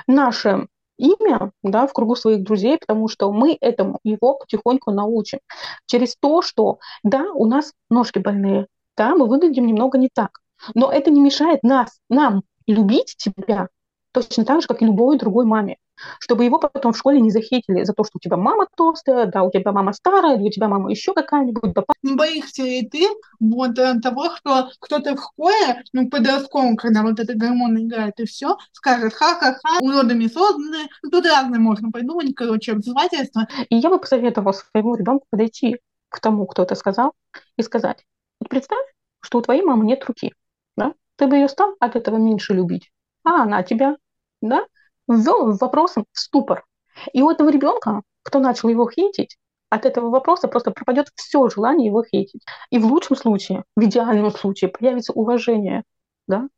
наши 0.07 0.67
имя 0.99 1.53
да, 1.63 1.87
в 1.87 1.93
кругу 1.93 2.15
своих 2.17 2.43
друзей, 2.43 2.79
потому 2.79 3.09
что 3.09 3.33
мы 3.33 3.57
этому 3.61 3.99
его 4.05 4.35
потихоньку 4.35 4.91
научим. 4.91 5.39
Через 5.87 6.17
то, 6.17 6.43
что 6.43 6.79
да, 7.03 7.31
у 7.35 7.47
нас 7.47 7.73
ножки 7.91 8.19
больные, 8.19 8.67
да, 8.97 9.15
мы 9.15 9.27
выглядим 9.27 9.67
немного 9.67 9.99
не 9.99 10.09
так, 10.13 10.41
но 10.75 10.93
это 10.93 11.11
не 11.11 11.21
мешает 11.21 11.63
нас, 11.63 11.99
нам 12.09 12.43
любить 12.67 13.17
тебя 13.17 13.69
точно 14.13 14.45
так 14.45 14.63
же, 14.63 14.69
как 14.69 14.83
и 14.83 14.87
любой 14.87 15.19
другой 15.19 15.45
маме 15.45 15.77
чтобы 16.19 16.45
его 16.45 16.59
потом 16.59 16.93
в 16.93 16.99
школе 16.99 17.21
не 17.21 17.31
захейтили 17.31 17.85
за 17.85 17.93
то, 17.93 18.05
что 18.05 18.13
у 18.17 18.21
тебя 18.21 18.37
мама 18.37 18.67
толстая, 18.77 19.27
да, 19.27 19.43
у 19.43 19.51
тебя 19.51 19.73
мама 19.73 19.93
старая, 19.93 20.37
у 20.37 20.51
тебя 20.51 20.69
мама 20.69 20.91
еще 20.91 21.13
какая-нибудь. 21.13 21.73
Да. 21.73 21.85
Не 22.03 22.15
боишься 22.15 22.63
ли 22.63 22.89
ты 22.89 23.07
вот 23.41 23.79
э, 23.79 24.01
того, 24.01 24.35
что 24.37 24.71
кто-то 24.81 25.17
в 25.17 25.21
школе, 25.21 25.83
ну, 25.93 26.09
подростковом, 26.09 26.77
когда 26.77 27.03
вот 27.03 27.21
это 27.21 27.35
гормон 27.35 27.79
играет 27.79 28.19
и 28.19 28.25
все, 28.25 28.57
скажет 28.73 29.15
ха-ха-ха, 29.15 29.79
уродами 29.81 30.27
созданы, 30.27 30.89
ну, 31.03 31.11
тут 31.11 31.27
разные 31.27 31.61
можно 31.61 31.91
придумать, 31.91 32.35
короче, 32.35 32.73
обзывательства. 32.73 33.47
И 33.69 33.77
я 33.77 33.89
бы 33.89 33.99
посоветовала 33.99 34.53
своему 34.53 34.95
ребенку 34.97 35.27
подойти 35.31 35.79
к 36.09 36.21
тому, 36.21 36.47
кто 36.47 36.63
это 36.63 36.75
сказал, 36.75 37.15
и 37.57 37.63
сказать, 37.63 38.05
вот 38.41 38.49
представь, 38.49 38.85
что 39.21 39.39
у 39.39 39.43
твоей 39.43 39.63
мамы 39.63 39.87
нет 39.87 40.05
руки, 40.05 40.35
да? 40.77 40.95
Ты 41.17 41.27
бы 41.27 41.37
ее 41.37 41.49
стал 41.49 41.75
от 41.81 41.97
этого 41.97 42.17
меньше 42.17 42.53
любить, 42.53 42.91
а 43.25 43.43
она 43.43 43.63
тебя, 43.63 43.97
да? 44.41 44.67
Ввел 45.09 45.57
вопросом 45.57 46.07
в 46.13 46.19
ступор. 46.19 46.65
И 47.13 47.23
у 47.23 47.31
этого 47.31 47.51
ребенка, 47.51 48.03
кто 48.23 48.39
начал 48.39 48.69
его 48.69 48.89
хейтить, 48.89 49.37
от 49.71 49.87
этого 49.87 50.11
вопроса 50.11 50.49
просто 50.49 50.71
пропадет 50.71 51.09
все 51.15 51.49
желание 51.49 51.89
его 51.89 52.05
хейтить. 52.05 52.43
И 52.71 52.79
в 52.79 52.87
лучшем 52.87 53.17
случае, 53.17 53.65
в 53.75 53.85
идеальном 53.85 54.31
случае, 54.31 54.69
появится 54.69 55.13
уважение, 55.13 55.85
да, 56.27 56.49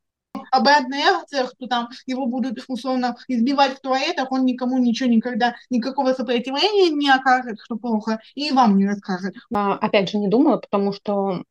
обратная 0.51 0.99
реакция, 0.99 1.45
что 1.45 1.67
там 1.67 1.89
его 2.05 2.25
будут 2.25 2.63
условно 2.67 3.15
избивать 3.27 3.77
в 3.77 3.81
туалетах, 3.81 4.31
он 4.31 4.45
никому 4.45 4.77
ничего 4.77 5.09
никогда, 5.09 5.55
никакого 5.69 6.13
сопротивления 6.13 6.89
не 6.89 7.09
окажет, 7.09 7.59
что 7.61 7.75
плохо, 7.77 8.19
и 8.35 8.51
вам 8.51 8.77
не 8.77 8.87
расскажет. 8.87 9.35
А, 9.53 9.73
опять 9.75 10.09
же, 10.09 10.17
не 10.17 10.27
думаю, 10.27 10.59
потому 10.59 10.93
что 10.93 11.43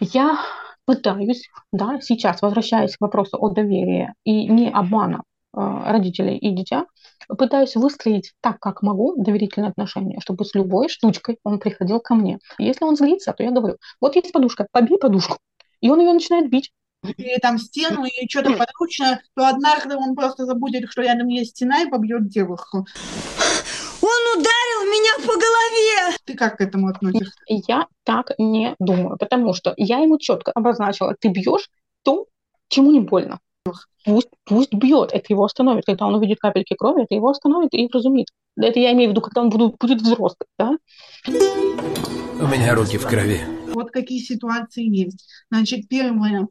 я 0.00 0.38
пытаюсь, 0.84 1.48
да, 1.72 2.00
сейчас, 2.00 2.40
возвращаясь 2.40 2.96
к 2.96 3.00
вопросу 3.00 3.36
о 3.36 3.50
доверии 3.50 4.14
и 4.24 4.46
не 4.46 4.70
обмана 4.70 5.22
э, 5.54 5.60
родителей 5.60 6.36
и 6.36 6.50
дитя, 6.50 6.86
пытаюсь 7.28 7.76
выстроить 7.76 8.32
так, 8.40 8.58
как 8.60 8.82
могу, 8.82 9.22
доверительные 9.22 9.70
отношения, 9.70 10.20
чтобы 10.20 10.44
с 10.44 10.54
любой 10.54 10.88
штучкой 10.88 11.38
он 11.44 11.58
приходил 11.58 12.00
ко 12.00 12.14
мне. 12.14 12.38
Если 12.58 12.84
он 12.84 12.96
злится, 12.96 13.32
то 13.32 13.42
я 13.42 13.50
говорю, 13.50 13.76
вот 14.00 14.16
есть 14.16 14.32
подушка, 14.32 14.66
побей 14.70 14.98
подушку. 14.98 15.38
И 15.80 15.90
он 15.90 16.00
ее 16.00 16.12
начинает 16.12 16.50
бить 16.50 16.72
или 17.16 17.38
там 17.38 17.58
стену, 17.58 18.04
или 18.04 18.28
что-то 18.28 18.54
подручное, 18.54 19.22
то 19.34 19.46
однажды 19.46 19.96
он 19.96 20.16
просто 20.16 20.46
забудет, 20.46 20.90
что 20.90 21.02
рядом 21.02 21.28
есть 21.28 21.52
стена 21.52 21.82
и 21.82 21.88
побьет 21.88 22.28
девушку. 22.28 22.86
Он 24.00 24.40
ударил 24.40 24.82
меня 24.90 25.26
по 25.26 25.32
голове! 25.32 26.16
Ты 26.24 26.34
как 26.34 26.58
к 26.58 26.60
этому 26.60 26.88
относишься? 26.88 27.38
Я 27.46 27.86
так 28.04 28.32
не 28.38 28.74
думаю, 28.78 29.16
потому 29.16 29.54
что 29.54 29.74
я 29.76 29.98
ему 29.98 30.18
четко 30.18 30.52
обозначила, 30.52 31.14
ты 31.18 31.28
бьешь 31.28 31.68
то, 32.02 32.26
чему 32.68 32.90
не 32.90 33.00
больно. 33.00 33.40
Пусть, 34.04 34.28
пусть 34.44 34.72
бьет, 34.72 35.10
это 35.12 35.26
его 35.28 35.44
остановит. 35.44 35.84
Когда 35.84 36.06
он 36.06 36.14
увидит 36.14 36.38
капельки 36.38 36.74
крови, 36.74 37.04
это 37.04 37.14
его 37.14 37.28
остановит 37.28 37.72
и 37.72 37.88
вразумит. 37.88 38.28
Это 38.56 38.78
я 38.78 38.92
имею 38.92 39.10
в 39.10 39.12
виду, 39.12 39.20
когда 39.20 39.42
он 39.42 39.50
будет, 39.50 39.76
будет 39.78 40.02
взрослый, 40.02 40.46
да? 40.58 40.76
У 41.26 42.46
меня 42.46 42.74
руки 42.74 42.98
в 42.98 43.06
крови. 43.06 43.40
Вот 43.74 43.90
какие 43.90 44.20
ситуации 44.20 44.84
есть. 44.84 45.28
Значит, 45.50 45.88
первое, 45.88 46.42
э, 46.42 46.46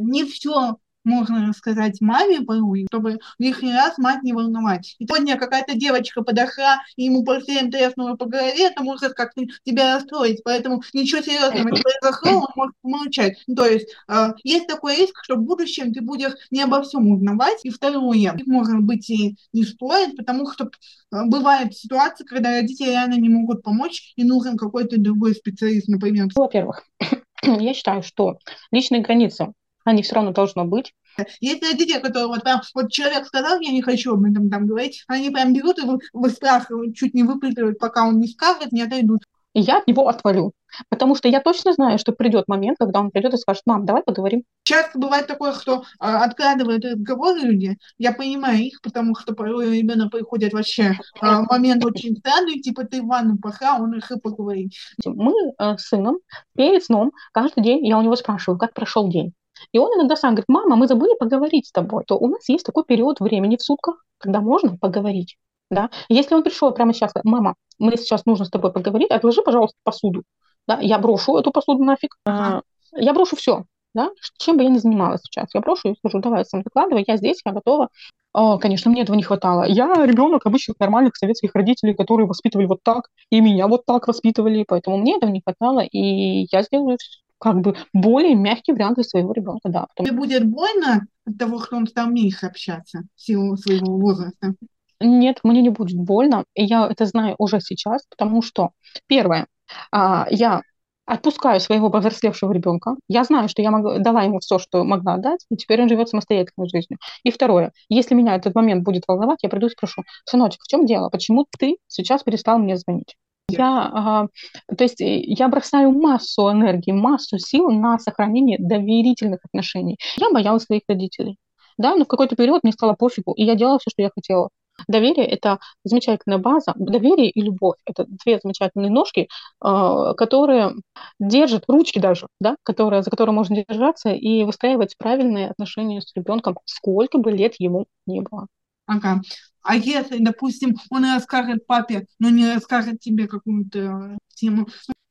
не 0.00 0.24
все 0.24 0.76
можно 1.04 1.48
рассказать 1.48 2.00
маме 2.00 2.40
порой, 2.40 2.86
чтобы 2.88 3.18
лишний 3.38 3.72
раз 3.72 3.98
мать 3.98 4.22
не 4.22 4.32
волновать. 4.32 4.96
И 4.98 5.06
сегодня 5.06 5.38
какая-то 5.38 5.74
девочка 5.74 6.22
подошла, 6.22 6.80
и 6.96 7.04
ему 7.04 7.24
портфелем 7.24 7.70
треснула 7.70 8.16
по 8.16 8.26
голове, 8.26 8.66
это 8.66 8.82
может 8.82 9.14
как-то 9.14 9.42
тебя 9.64 9.96
расстроить. 9.96 10.42
Поэтому 10.44 10.82
ничего 10.92 11.22
серьезного 11.22 11.68
не 11.68 11.82
произошло, 11.82 12.40
он 12.40 12.46
может 12.54 12.74
помолчать. 12.82 13.38
То 13.54 13.66
есть 13.66 13.88
э, 14.08 14.32
есть 14.44 14.66
такой 14.66 14.96
риск, 14.96 15.18
что 15.22 15.36
в 15.36 15.42
будущем 15.42 15.92
ты 15.92 16.00
будешь 16.00 16.32
не 16.50 16.62
обо 16.62 16.82
всем 16.82 17.10
узнавать. 17.10 17.64
И 17.64 17.70
второе, 17.70 18.38
может 18.46 18.80
быть 18.80 19.08
и 19.10 19.36
не 19.52 19.64
стоит, 19.64 20.16
потому 20.16 20.50
что 20.50 20.64
э, 20.64 21.24
бывают 21.26 21.74
ситуации, 21.76 22.24
когда 22.24 22.50
родители 22.50 22.90
реально 22.90 23.14
не 23.14 23.28
могут 23.28 23.62
помочь, 23.62 24.12
и 24.16 24.24
нужен 24.24 24.56
какой-то 24.56 24.98
другой 24.98 25.34
специалист, 25.34 25.88
например. 25.88 26.28
Во-первых, 26.34 26.84
я 27.42 27.74
считаю, 27.74 28.02
что 28.02 28.38
личные 28.70 29.02
границы 29.02 29.52
они 29.84 30.02
все 30.02 30.14
равно 30.14 30.32
должны 30.32 30.64
быть. 30.64 30.94
Есть 31.40 31.62
родители, 31.62 31.98
которые 31.98 32.28
вот 32.28 32.42
прям, 32.42 32.60
вот 32.74 32.90
человек 32.90 33.26
сказал, 33.26 33.60
я 33.60 33.70
не 33.70 33.82
хочу 33.82 34.14
об 34.14 34.24
этом 34.24 34.50
там 34.50 34.66
говорить, 34.66 35.04
они 35.08 35.30
прям 35.30 35.52
берут 35.52 35.78
и 35.78 35.82
в 36.12 36.28
страх 36.30 36.70
чуть 36.94 37.14
не 37.14 37.22
выпытывают, 37.22 37.78
пока 37.78 38.06
он 38.06 38.18
не 38.18 38.28
скажет, 38.28 38.72
не 38.72 38.82
отойдут. 38.82 39.22
И 39.54 39.60
я 39.60 39.78
от 39.78 39.86
него 39.86 40.08
отвалю. 40.08 40.52
Потому 40.88 41.14
что 41.14 41.28
я 41.28 41.40
точно 41.40 41.74
знаю, 41.74 41.98
что 41.98 42.12
придет 42.12 42.48
момент, 42.48 42.78
когда 42.78 43.00
он 43.00 43.10
придет 43.10 43.34
и 43.34 43.36
скажет, 43.36 43.62
мам, 43.66 43.84
давай 43.84 44.02
поговорим. 44.02 44.44
Часто 44.64 44.98
бывает 44.98 45.26
такое, 45.26 45.52
что 45.52 45.84
а, 45.98 46.24
откладывают 46.24 46.84
разговоры 46.84 47.40
люди. 47.40 47.76
Я 47.98 48.12
понимаю 48.12 48.58
их, 48.58 48.80
потому 48.80 49.14
что 49.14 49.34
порой 49.34 49.78
ребенок 49.78 50.10
приходит 50.10 50.54
вообще 50.54 50.98
а, 51.20 51.42
момент 51.42 51.84
очень 51.84 52.16
странный, 52.16 52.60
типа 52.60 52.84
ты 52.84 53.02
в 53.02 53.06
ванну 53.06 53.36
пошла, 53.36 53.76
он 53.78 53.94
их 53.94 54.10
и 54.10 54.18
поговорит. 54.18 54.72
Мы 55.04 55.32
э, 55.58 55.76
с 55.76 55.88
сыном 55.88 56.18
перед 56.56 56.82
сном 56.82 57.12
каждый 57.32 57.62
день 57.62 57.86
я 57.86 57.98
у 57.98 58.02
него 58.02 58.16
спрашиваю, 58.16 58.58
как 58.58 58.72
прошел 58.72 59.08
день. 59.08 59.34
И 59.72 59.78
он 59.78 59.94
иногда 59.94 60.16
сам 60.16 60.34
говорит, 60.34 60.48
мама, 60.48 60.76
мы 60.76 60.86
забыли 60.86 61.14
поговорить 61.18 61.66
с 61.68 61.72
тобой. 61.72 62.04
То 62.04 62.16
у 62.18 62.28
нас 62.28 62.48
есть 62.48 62.64
такой 62.64 62.84
период 62.84 63.20
времени 63.20 63.56
в 63.56 63.62
сутках, 63.62 64.04
когда 64.18 64.40
можно 64.40 64.76
поговорить. 64.76 65.36
Да? 65.70 65.90
Если 66.08 66.34
он 66.34 66.42
пришел 66.42 66.72
прямо 66.72 66.92
сейчас, 66.92 67.12
мама, 67.24 67.54
мне 67.78 67.96
сейчас 67.96 68.26
нужно 68.26 68.44
с 68.44 68.50
тобой 68.50 68.72
поговорить, 68.72 69.10
отложи, 69.10 69.42
пожалуйста, 69.42 69.78
посуду. 69.84 70.22
Да? 70.68 70.78
Я 70.80 70.98
брошу 70.98 71.36
эту 71.36 71.50
посуду 71.50 71.82
нафиг. 71.82 72.16
Ага. 72.24 72.62
Я 72.92 73.14
брошу 73.14 73.36
все. 73.36 73.64
Да? 73.94 74.10
Чем 74.38 74.56
бы 74.56 74.62
я 74.62 74.70
ни 74.70 74.78
занималась 74.78 75.20
сейчас. 75.22 75.54
Я 75.54 75.60
брошу 75.60 75.90
и 75.90 75.94
скажу, 75.96 76.18
давай 76.20 76.44
сам 76.44 76.62
докладывай, 76.62 77.04
я 77.06 77.16
здесь, 77.16 77.40
я 77.44 77.52
готова. 77.52 77.88
О, 78.34 78.58
конечно, 78.58 78.90
мне 78.90 79.02
этого 79.02 79.14
не 79.14 79.22
хватало. 79.22 79.64
Я 79.64 80.06
ребенок 80.06 80.46
обычных 80.46 80.78
нормальных 80.80 81.16
советских 81.16 81.54
родителей, 81.54 81.94
которые 81.94 82.26
воспитывали 82.26 82.66
вот 82.66 82.82
так, 82.82 83.08
и 83.30 83.40
меня 83.40 83.68
вот 83.68 83.84
так 83.84 84.08
воспитывали, 84.08 84.64
поэтому 84.66 84.96
мне 84.96 85.16
этого 85.16 85.30
не 85.30 85.42
хватало, 85.42 85.80
и 85.80 86.46
я 86.50 86.62
сделаю 86.62 86.96
как 87.42 87.60
бы 87.60 87.74
более 87.92 88.36
мягкий 88.36 88.72
вариант 88.72 88.94
для 88.94 89.04
своего 89.04 89.32
ребенка, 89.32 89.68
да. 89.68 89.86
Потом... 89.88 90.06
Тебе 90.06 90.16
будет 90.16 90.46
больно 90.46 91.06
от 91.26 91.38
того, 91.38 91.60
что 91.60 91.76
он 91.76 91.88
стал 91.88 92.08
меньше 92.08 92.46
общаться 92.46 93.02
в 93.16 93.20
силу 93.20 93.56
своего 93.56 93.98
возраста? 93.98 94.54
Нет, 95.00 95.40
мне 95.42 95.60
не 95.60 95.70
будет 95.70 95.96
больно. 95.96 96.44
И 96.54 96.64
я 96.64 96.86
это 96.86 97.04
знаю 97.04 97.34
уже 97.38 97.58
сейчас, 97.60 98.06
потому 98.08 98.42
что, 98.42 98.70
первое, 99.08 99.48
а, 99.90 100.28
я 100.30 100.62
отпускаю 101.04 101.58
своего 101.58 101.90
повзрослевшего 101.90 102.52
ребенка. 102.52 102.94
Я 103.08 103.24
знаю, 103.24 103.48
что 103.48 103.60
я 103.60 103.72
могу, 103.72 103.98
дала 103.98 104.22
ему 104.22 104.38
все, 104.38 104.60
что 104.60 104.84
могла 104.84 105.16
дать, 105.16 105.44
и 105.50 105.56
теперь 105.56 105.82
он 105.82 105.88
живет 105.88 106.08
самостоятельной 106.08 106.68
жизнью. 106.68 107.00
И 107.24 107.32
второе, 107.32 107.72
если 107.88 108.14
меня 108.14 108.36
этот 108.36 108.54
момент 108.54 108.84
будет 108.84 109.02
волновать, 109.08 109.40
я 109.42 109.48
приду 109.48 109.66
и 109.66 109.70
спрошу, 109.70 110.04
сыночек, 110.26 110.62
в 110.62 110.68
чем 110.68 110.86
дело? 110.86 111.08
Почему 111.08 111.44
ты 111.58 111.78
сейчас 111.88 112.22
перестал 112.22 112.58
мне 112.58 112.76
звонить? 112.76 113.16
Я, 113.58 114.28
то 114.76 114.84
есть 114.84 115.00
э, 115.00 115.20
я 115.20 115.48
бросаю 115.48 115.92
массу 115.92 116.50
энергии, 116.50 116.92
массу 116.92 117.38
сил 117.38 117.70
на 117.70 117.98
сохранение 117.98 118.58
доверительных 118.60 119.40
отношений. 119.44 119.98
Я 120.16 120.30
боялась 120.30 120.64
своих 120.64 120.82
родителей. 120.88 121.36
Да, 121.78 121.96
но 121.96 122.04
в 122.04 122.08
какой-то 122.08 122.36
период 122.36 122.62
мне 122.62 122.72
стало 122.72 122.94
пофигу, 122.94 123.32
и 123.32 123.44
я 123.44 123.54
делала 123.54 123.78
все, 123.78 123.90
что 123.90 124.02
я 124.02 124.10
хотела. 124.14 124.50
Доверие– 124.88 125.26
это 125.28 125.58
замечательная 125.84 126.38
база. 126.38 126.72
Доверие 126.76 127.30
и 127.30 127.40
любовь– 127.40 127.76
это 127.86 128.06
две 128.08 128.40
замечательные 128.42 128.90
ножки, 128.90 129.28
а, 129.60 130.14
которые 130.14 130.74
держат, 131.20 131.64
ручки 131.68 131.98
даже, 131.98 132.26
да, 132.40 132.56
которые, 132.62 133.02
за 133.02 133.10
которые 133.10 133.34
можно 133.34 133.64
держаться 133.68 134.10
и 134.10 134.44
выстраивать 134.44 134.96
правильные 134.98 135.50
отношения 135.50 136.00
с 136.00 136.12
ребенком, 136.16 136.58
сколько 136.64 137.18
бы 137.18 137.30
лет 137.30 137.54
ему 137.58 137.86
ни 138.06 138.20
было. 138.20 138.46
Ага. 138.92 139.20
А 139.62 139.76
если, 139.76 140.18
допустим, 140.18 140.76
он 140.90 141.04
расскажет 141.04 141.66
папе, 141.66 142.06
но 142.18 142.30
не 142.30 142.52
расскажет 142.52 143.00
тебе 143.00 143.28
какую-то 143.28 144.18
тему, 144.34 144.66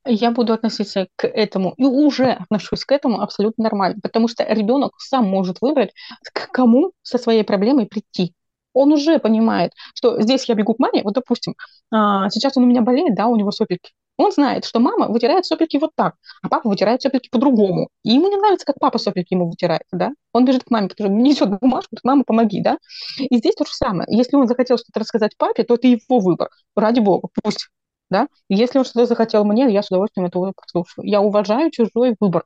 я 0.06 0.32
буду 0.32 0.54
относиться 0.54 1.08
к 1.16 1.28
этому 1.28 1.74
и 1.78 1.86
уже 1.86 2.32
отношусь 2.32 2.86
к 2.86 2.92
этому 2.92 3.22
абсолютно 3.22 3.64
нормально, 3.64 4.00
потому 4.02 4.28
что 4.28 4.44
ребенок 4.44 4.94
сам 4.98 5.30
может 5.30 5.58
выбрать, 5.62 5.92
к 6.34 6.52
кому 6.52 6.92
со 7.04 7.18
своей 7.18 7.44
проблемой 7.44 7.86
прийти. 7.86 8.34
Он 8.74 8.92
уже 8.92 9.20
понимает, 9.20 9.74
что 9.94 10.20
здесь 10.22 10.46
я 10.50 10.56
бегу 10.56 10.74
к 10.74 10.80
маме, 10.80 11.04
вот 11.04 11.14
допустим, 11.14 11.56
а, 11.92 12.30
сейчас 12.30 12.58
он 12.58 12.64
у 12.64 12.68
меня 12.68 12.82
болеет, 12.82 13.16
да, 13.16 13.28
у 13.28 13.36
него 13.36 13.52
сопельки. 13.52 13.92
Он 14.18 14.32
знает, 14.32 14.66
что 14.66 14.80
мама 14.80 15.08
вытирает 15.08 15.46
сопельки 15.46 15.78
вот 15.78 15.92
так, 15.96 16.16
а 16.42 16.50
папа 16.50 16.70
вытирает 16.70 17.02
сопельки 17.02 17.30
по-другому. 17.30 17.90
И 18.04 18.12
ему 18.12 18.30
не 18.30 18.38
нравится, 18.38 18.66
как 18.66 18.76
папа 18.80 18.98
сопельки 18.98 19.34
ему 19.34 19.50
вытирает, 19.50 19.84
да. 19.92 20.12
Он 20.34 20.46
бежит 20.46 20.66
к 20.66 20.72
маме, 20.72 20.90
которая 20.90 21.14
несет 21.14 21.50
бумажку, 21.60 21.96
мама, 22.04 22.24
помоги, 22.24 22.62
да. 22.62 22.78
И 23.18 23.38
здесь 23.38 23.56
то 23.56 23.66
же 23.66 23.74
самое. 23.74 24.06
Если 24.16 24.36
он 24.36 24.48
захотел 24.48 24.78
что-то 24.78 25.00
рассказать 25.00 25.36
папе, 25.38 25.64
то 25.64 25.76
это 25.76 25.88
его 25.88 26.20
выбор. 26.20 26.50
Ради 26.76 27.00
бога, 27.00 27.30
пусть. 27.42 27.70
Да? 28.10 28.28
Если 28.50 28.78
он 28.78 28.84
что-то 28.84 29.06
захотел 29.06 29.46
мне, 29.46 29.72
я 29.72 29.82
с 29.82 29.88
удовольствием 29.88 30.28
это 30.28 30.40
послушаю. 30.56 31.06
Я 31.06 31.22
уважаю 31.22 31.72
чужой 31.72 32.16
выбор. 32.20 32.44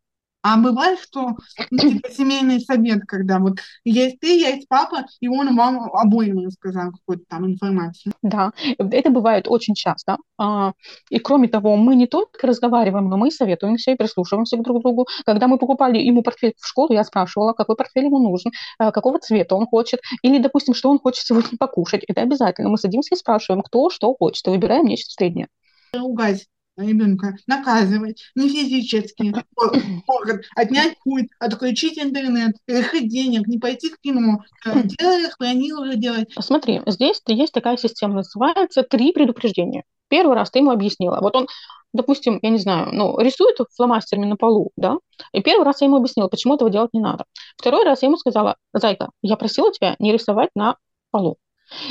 А 0.47 0.57
бывает, 0.57 0.99
что 0.99 1.31
ну, 1.71 1.77
типа 1.79 2.07
семейный 2.11 2.59
совет, 2.59 3.01
когда 3.07 3.39
вот 3.39 3.57
есть 3.83 4.19
ты, 4.19 4.27
есть 4.27 4.67
папа, 4.67 5.07
и 5.19 5.27
он 5.27 5.55
вам 5.55 5.89
обоим 5.91 6.45
рассказал 6.45 6.91
какую-то 6.91 7.23
там 7.27 7.47
информацию. 7.47 8.13
Да, 8.21 8.51
это 8.77 9.09
бывает 9.09 9.47
очень 9.47 9.73
часто. 9.73 10.17
А, 10.37 10.73
и 11.09 11.17
кроме 11.17 11.47
того, 11.47 11.75
мы 11.77 11.95
не 11.95 12.05
только 12.05 12.45
разговариваем, 12.45 13.09
но 13.09 13.17
мы 13.17 13.31
советуемся 13.31 13.89
и 13.89 13.95
прислушиваемся 13.95 14.57
друг 14.57 14.77
к 14.77 14.81
другу. 14.83 15.07
Когда 15.25 15.47
мы 15.47 15.57
покупали 15.57 15.97
ему 15.97 16.21
портфель 16.21 16.53
в 16.59 16.67
школу, 16.67 16.93
я 16.93 17.03
спрашивала, 17.03 17.53
какой 17.53 17.75
портфель 17.75 18.05
ему 18.05 18.19
нужен, 18.19 18.51
а, 18.77 18.91
какого 18.91 19.17
цвета 19.17 19.55
он 19.55 19.65
хочет, 19.65 19.99
или, 20.21 20.37
допустим, 20.37 20.75
что 20.75 20.91
он 20.91 20.99
хочет 20.99 21.25
сегодня 21.25 21.57
покушать. 21.57 22.03
Это 22.07 22.21
обязательно. 22.21 22.69
Мы 22.69 22.77
садимся 22.77 23.15
и 23.15 23.17
спрашиваем, 23.17 23.63
кто 23.63 23.89
что 23.89 24.13
хочет, 24.13 24.45
и 24.45 24.51
выбираем 24.51 24.85
нечто 24.85 25.09
среднее. 25.09 25.47
Ругать 25.91 26.45
ребенка 26.77 27.35
наказывать, 27.47 28.23
не 28.35 28.49
физически, 28.49 29.33
отнять 30.55 30.97
пульт, 31.03 31.29
отключить 31.39 31.97
интернет, 31.97 32.55
лишить 32.67 33.09
денег, 33.09 33.47
не 33.47 33.57
пойти 33.57 33.89
в 33.89 33.99
кино, 33.99 34.43
делай, 34.65 35.29
планирую 35.37 35.97
делать. 35.97 36.33
Смотри, 36.39 36.81
здесь 36.85 37.21
есть 37.27 37.53
такая 37.53 37.77
система, 37.77 38.15
называется 38.15 38.83
три 38.83 39.11
предупреждения. 39.11 39.83
Первый 40.07 40.35
раз 40.35 40.51
ты 40.51 40.59
ему 40.59 40.71
объяснила. 40.71 41.19
Вот 41.21 41.35
он, 41.35 41.47
допустим, 41.93 42.39
я 42.41 42.49
не 42.49 42.59
знаю, 42.59 42.89
ну, 42.93 43.17
рисует 43.19 43.57
фломастерами 43.75 44.25
на 44.25 44.35
полу, 44.35 44.71
да, 44.77 44.97
и 45.31 45.41
первый 45.41 45.65
раз 45.65 45.81
я 45.81 45.87
ему 45.87 45.97
объяснила, 45.97 46.27
почему 46.27 46.55
этого 46.55 46.69
делать 46.69 46.93
не 46.93 46.99
надо. 46.99 47.25
Второй 47.57 47.83
раз 47.85 48.01
я 48.01 48.07
ему 48.07 48.17
сказала, 48.17 48.55
зайка, 48.73 49.09
я 49.21 49.35
просила 49.35 49.71
тебя 49.71 49.95
не 49.99 50.11
рисовать 50.11 50.49
на 50.55 50.77
полу. 51.11 51.37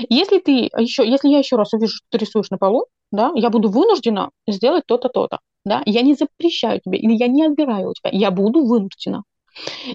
Если 0.08 0.38
ты 0.38 0.70
еще, 0.78 1.08
если 1.08 1.28
я 1.28 1.38
еще 1.38 1.56
раз 1.56 1.72
увижу, 1.72 1.96
что 1.96 2.06
ты 2.10 2.18
рисуешь 2.18 2.50
на 2.50 2.58
полу, 2.58 2.86
да, 3.12 3.32
я 3.34 3.50
буду 3.50 3.68
вынуждена 3.70 4.30
сделать 4.46 4.84
то-то, 4.86 5.08
то-то, 5.08 5.38
да, 5.64 5.82
я 5.86 6.02
не 6.02 6.14
запрещаю 6.14 6.80
тебе, 6.80 6.98
или 6.98 7.12
я 7.12 7.26
не 7.28 7.44
отбираю 7.44 7.90
у 7.90 7.92
тебя, 7.94 8.10
я 8.12 8.30
буду 8.30 8.64
вынуждена. 8.64 9.24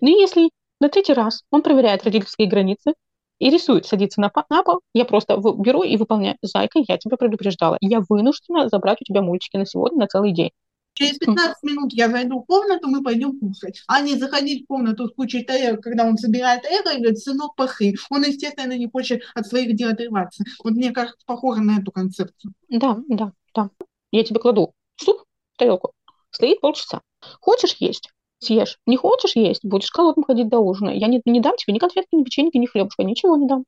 Ну, 0.02 0.08
если 0.08 0.50
на 0.80 0.90
третий 0.90 1.14
раз 1.14 1.44
он 1.52 1.62
проверяет 1.62 2.04
родительские 2.04 2.48
границы 2.48 2.94
и 3.40 3.50
рисует, 3.50 3.86
садится 3.86 4.22
на, 4.22 4.32
на 4.50 4.64
пол, 4.64 4.82
я 4.94 5.06
просто 5.06 5.38
беру 5.38 5.84
и 5.84 5.98
выполняю. 5.98 6.38
Зайка, 6.42 6.80
я 6.88 6.98
тебя 6.98 7.18
предупреждала. 7.18 7.78
Я 7.82 8.02
вынуждена 8.08 8.70
забрать 8.70 9.00
у 9.02 9.06
тебя 9.06 9.22
мультики 9.22 9.58
на 9.58 9.66
сегодня, 9.66 10.00
на 10.00 10.08
целый 10.08 10.34
день. 10.34 10.52
Через 11.00 11.18
15 11.18 11.64
минут 11.64 11.94
я 11.94 12.10
зайду 12.10 12.42
в 12.42 12.46
комнату, 12.46 12.90
мы 12.90 13.02
пойдем 13.02 13.40
кушать. 13.40 13.82
А 13.88 14.02
не 14.02 14.16
заходить 14.16 14.66
в 14.66 14.68
комнату 14.68 15.08
с 15.08 15.14
кучей 15.14 15.46
тарелок, 15.46 15.82
когда 15.82 16.04
он 16.04 16.18
собирает 16.18 16.66
эго 16.66 16.92
и 16.92 16.98
говорит, 16.98 17.20
сынок, 17.20 17.56
пахы. 17.56 17.96
Он, 18.10 18.24
естественно, 18.24 18.78
не 18.78 18.90
хочет 18.90 19.22
от 19.34 19.48
своих 19.48 19.76
дел 19.78 19.92
отрываться. 19.92 20.44
Вот 20.62 20.74
мне 20.74 20.92
кажется, 20.92 21.24
похоже 21.26 21.62
на 21.62 21.80
эту 21.80 21.94
концепцию. 21.94 22.54
Да, 22.68 22.98
да, 23.08 23.32
да. 23.56 23.70
Я 24.12 24.26
тебе 24.26 24.42
кладу 24.42 24.74
суп 24.98 25.24
в 25.54 25.58
тарелку. 25.58 25.94
Стоит 26.32 26.60
полчаса. 26.60 27.00
Хочешь 27.40 27.78
есть? 27.80 28.10
Съешь. 28.40 28.78
Не 28.86 28.98
хочешь 28.98 29.38
есть? 29.38 29.64
Будешь 29.64 29.92
голодным 29.92 30.26
ходить 30.26 30.50
до 30.50 30.60
ужина. 30.60 30.90
Я 30.90 31.08
не, 31.08 31.22
не 31.24 31.40
дам 31.40 31.56
тебе 31.56 31.74
ни 31.74 31.80
конфетки, 31.80 32.14
ни 32.14 32.24
печеньки, 32.26 32.58
ни 32.58 32.66
хлебушка, 32.66 33.04
ничего 33.04 33.38
не 33.38 33.48
дам. 33.48 33.64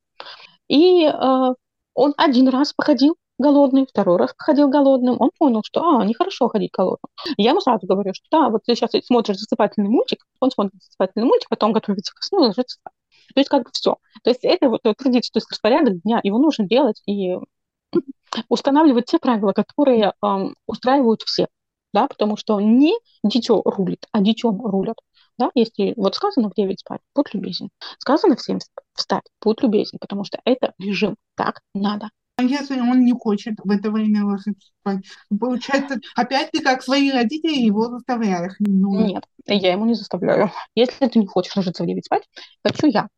И 0.68 1.06
э, 1.06 1.54
он 1.94 2.14
один 2.18 2.48
раз 2.48 2.74
походил, 2.74 3.16
голодный, 3.42 3.86
второй 3.86 4.16
раз 4.16 4.34
ходил 4.38 4.68
голодным, 4.68 5.16
он 5.20 5.30
понял, 5.38 5.62
что, 5.64 5.82
а, 5.82 6.04
нехорошо 6.06 6.48
ходить 6.48 6.70
голодным. 6.72 7.10
Я 7.36 7.50
ему 7.50 7.60
сразу 7.60 7.86
говорю, 7.86 8.14
что 8.14 8.24
да, 8.30 8.48
вот 8.48 8.62
ты 8.64 8.74
сейчас 8.74 8.92
смотришь 9.04 9.38
засыпательный 9.38 9.90
мультик, 9.90 10.24
он 10.40 10.50
смотрит 10.50 10.82
засыпательный 10.82 11.26
мультик, 11.26 11.48
потом 11.50 11.72
готовится 11.72 12.14
к 12.14 12.22
сну 12.22 12.44
и 12.44 12.46
ложится 12.46 12.78
спать. 12.80 12.94
То 13.34 13.40
есть 13.40 13.50
как 13.50 13.64
бы 13.64 13.70
все. 13.72 13.96
То 14.22 14.30
есть 14.30 14.44
это 14.44 14.68
вот 14.68 14.80
традиция, 14.82 15.32
то 15.32 15.38
есть 15.38 15.50
распорядок 15.50 16.00
дня, 16.02 16.20
его 16.22 16.38
нужно 16.38 16.66
делать 16.66 17.02
и 17.06 17.36
устанавливать 18.48 19.06
те 19.06 19.18
правила, 19.18 19.52
которые 19.52 20.12
эм, 20.24 20.54
устраивают 20.66 21.22
всех, 21.22 21.48
да, 21.92 22.08
потому 22.08 22.36
что 22.36 22.60
не 22.60 22.94
дитё 23.22 23.62
рулит, 23.64 24.06
а 24.12 24.20
детем 24.20 24.60
рулят. 24.64 24.96
Да, 25.38 25.50
если 25.54 25.94
вот 25.96 26.14
сказано 26.14 26.50
в 26.50 26.54
9 26.54 26.80
спать, 26.80 27.00
будь 27.14 27.32
любезен. 27.34 27.70
Сказано 27.98 28.36
в 28.36 28.42
7 28.42 28.58
встать, 28.94 29.24
будь 29.40 29.62
любезен, 29.62 29.98
потому 29.98 30.24
что 30.24 30.40
это 30.44 30.74
режим, 30.78 31.16
так 31.36 31.62
надо. 31.74 32.10
Если 32.46 32.80
он 32.80 33.00
не 33.04 33.12
хочет 33.12 33.54
в 33.62 33.70
это 33.70 33.90
время 33.90 34.24
ложиться 34.24 34.68
спать? 34.80 35.04
Получается, 35.38 36.00
опять 36.14 36.50
ты 36.50 36.60
как 36.60 36.82
свои 36.82 37.10
родители 37.10 37.54
его 37.54 37.88
заставляешь. 37.88 38.54
Ну... 38.58 39.06
Нет, 39.06 39.24
я 39.46 39.72
ему 39.72 39.86
не 39.86 39.94
заставляю. 39.94 40.50
Если 40.74 41.06
ты 41.06 41.18
не 41.18 41.26
хочешь 41.26 41.56
ложиться 41.56 41.82
в 41.82 41.86
9 41.86 42.04
спать, 42.04 42.28
хочу 42.64 42.86
я. 42.86 43.08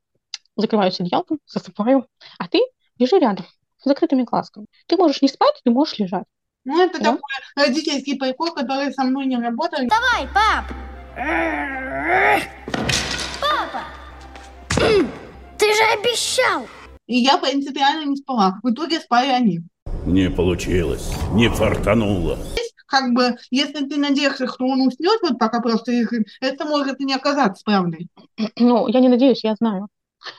Закрываюсь 0.56 1.00
одеялком, 1.00 1.38
засыпаю, 1.46 2.06
а 2.38 2.48
ты 2.48 2.60
лежи 2.98 3.18
рядом, 3.18 3.44
с 3.78 3.84
закрытыми 3.84 4.22
глазками. 4.22 4.66
Ты 4.86 4.96
можешь 4.96 5.20
не 5.20 5.28
спать, 5.28 5.60
ты 5.64 5.70
можешь 5.70 5.98
лежать. 5.98 6.24
Ну, 6.64 6.82
это 6.82 6.98
да? 6.98 7.12
такой 7.12 7.20
родительский 7.56 8.18
прикол, 8.18 8.52
который 8.52 8.92
со 8.92 9.04
мной 9.04 9.26
не 9.26 9.36
работает. 9.36 9.88
Давай, 9.88 10.26
пап! 10.32 10.64
Папа! 13.40 13.82
Ты 15.58 15.74
же 15.74 15.82
обещал! 15.98 16.66
И 17.06 17.18
я 17.18 17.36
принципиально 17.36 18.08
не 18.08 18.16
спала. 18.16 18.58
В 18.62 18.70
итоге 18.70 18.98
спали 18.98 19.28
они. 19.28 19.60
Не 20.06 20.30
получилось, 20.30 21.14
не 21.32 21.48
фартануло. 21.48 22.38
Как 22.86 23.12
бы, 23.12 23.36
если 23.50 23.86
ты 23.86 23.96
надеешься, 23.96 24.46
что 24.46 24.66
он 24.66 24.82
уснет, 24.82 25.20
вот 25.22 25.38
пока 25.38 25.60
просто 25.60 25.92
это 26.40 26.64
может 26.64 27.00
и 27.00 27.04
не 27.04 27.14
оказаться 27.14 27.62
правдой. 27.64 28.08
Ну, 28.58 28.88
я 28.88 29.00
не 29.00 29.08
надеюсь, 29.08 29.44
я 29.44 29.54
знаю. 29.54 29.88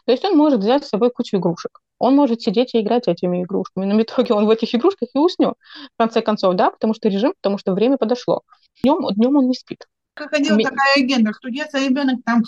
То 0.05 0.11
есть 0.11 0.23
он 0.25 0.37
может 0.37 0.59
взять 0.59 0.85
с 0.85 0.89
собой 0.89 1.11
кучу 1.11 1.37
игрушек. 1.37 1.79
Он 1.99 2.15
может 2.15 2.41
сидеть 2.41 2.73
и 2.73 2.81
играть 2.81 3.07
этими 3.07 3.43
игрушками. 3.43 3.85
Но 3.85 3.95
в 3.95 4.01
итоге 4.01 4.33
он 4.33 4.45
в 4.45 4.49
этих 4.49 4.73
игрушках 4.73 5.09
и 5.13 5.19
уснет. 5.19 5.53
В 5.93 5.97
конце 5.97 6.21
концов, 6.21 6.55
да, 6.55 6.71
потому 6.71 6.93
что 6.93 7.09
режим, 7.09 7.33
потому 7.41 7.57
что 7.57 7.73
время 7.73 7.97
подошло. 7.97 8.41
Днем, 8.83 9.05
днем 9.15 9.35
он 9.37 9.47
не 9.47 9.53
спит 9.53 9.85
как 10.15 10.29
ходила 10.29 10.57
такая 10.57 10.97
легенда, 10.97 11.33
что 11.33 11.49
если 11.49 11.87
ребенок 11.87 12.21
там 12.25 12.43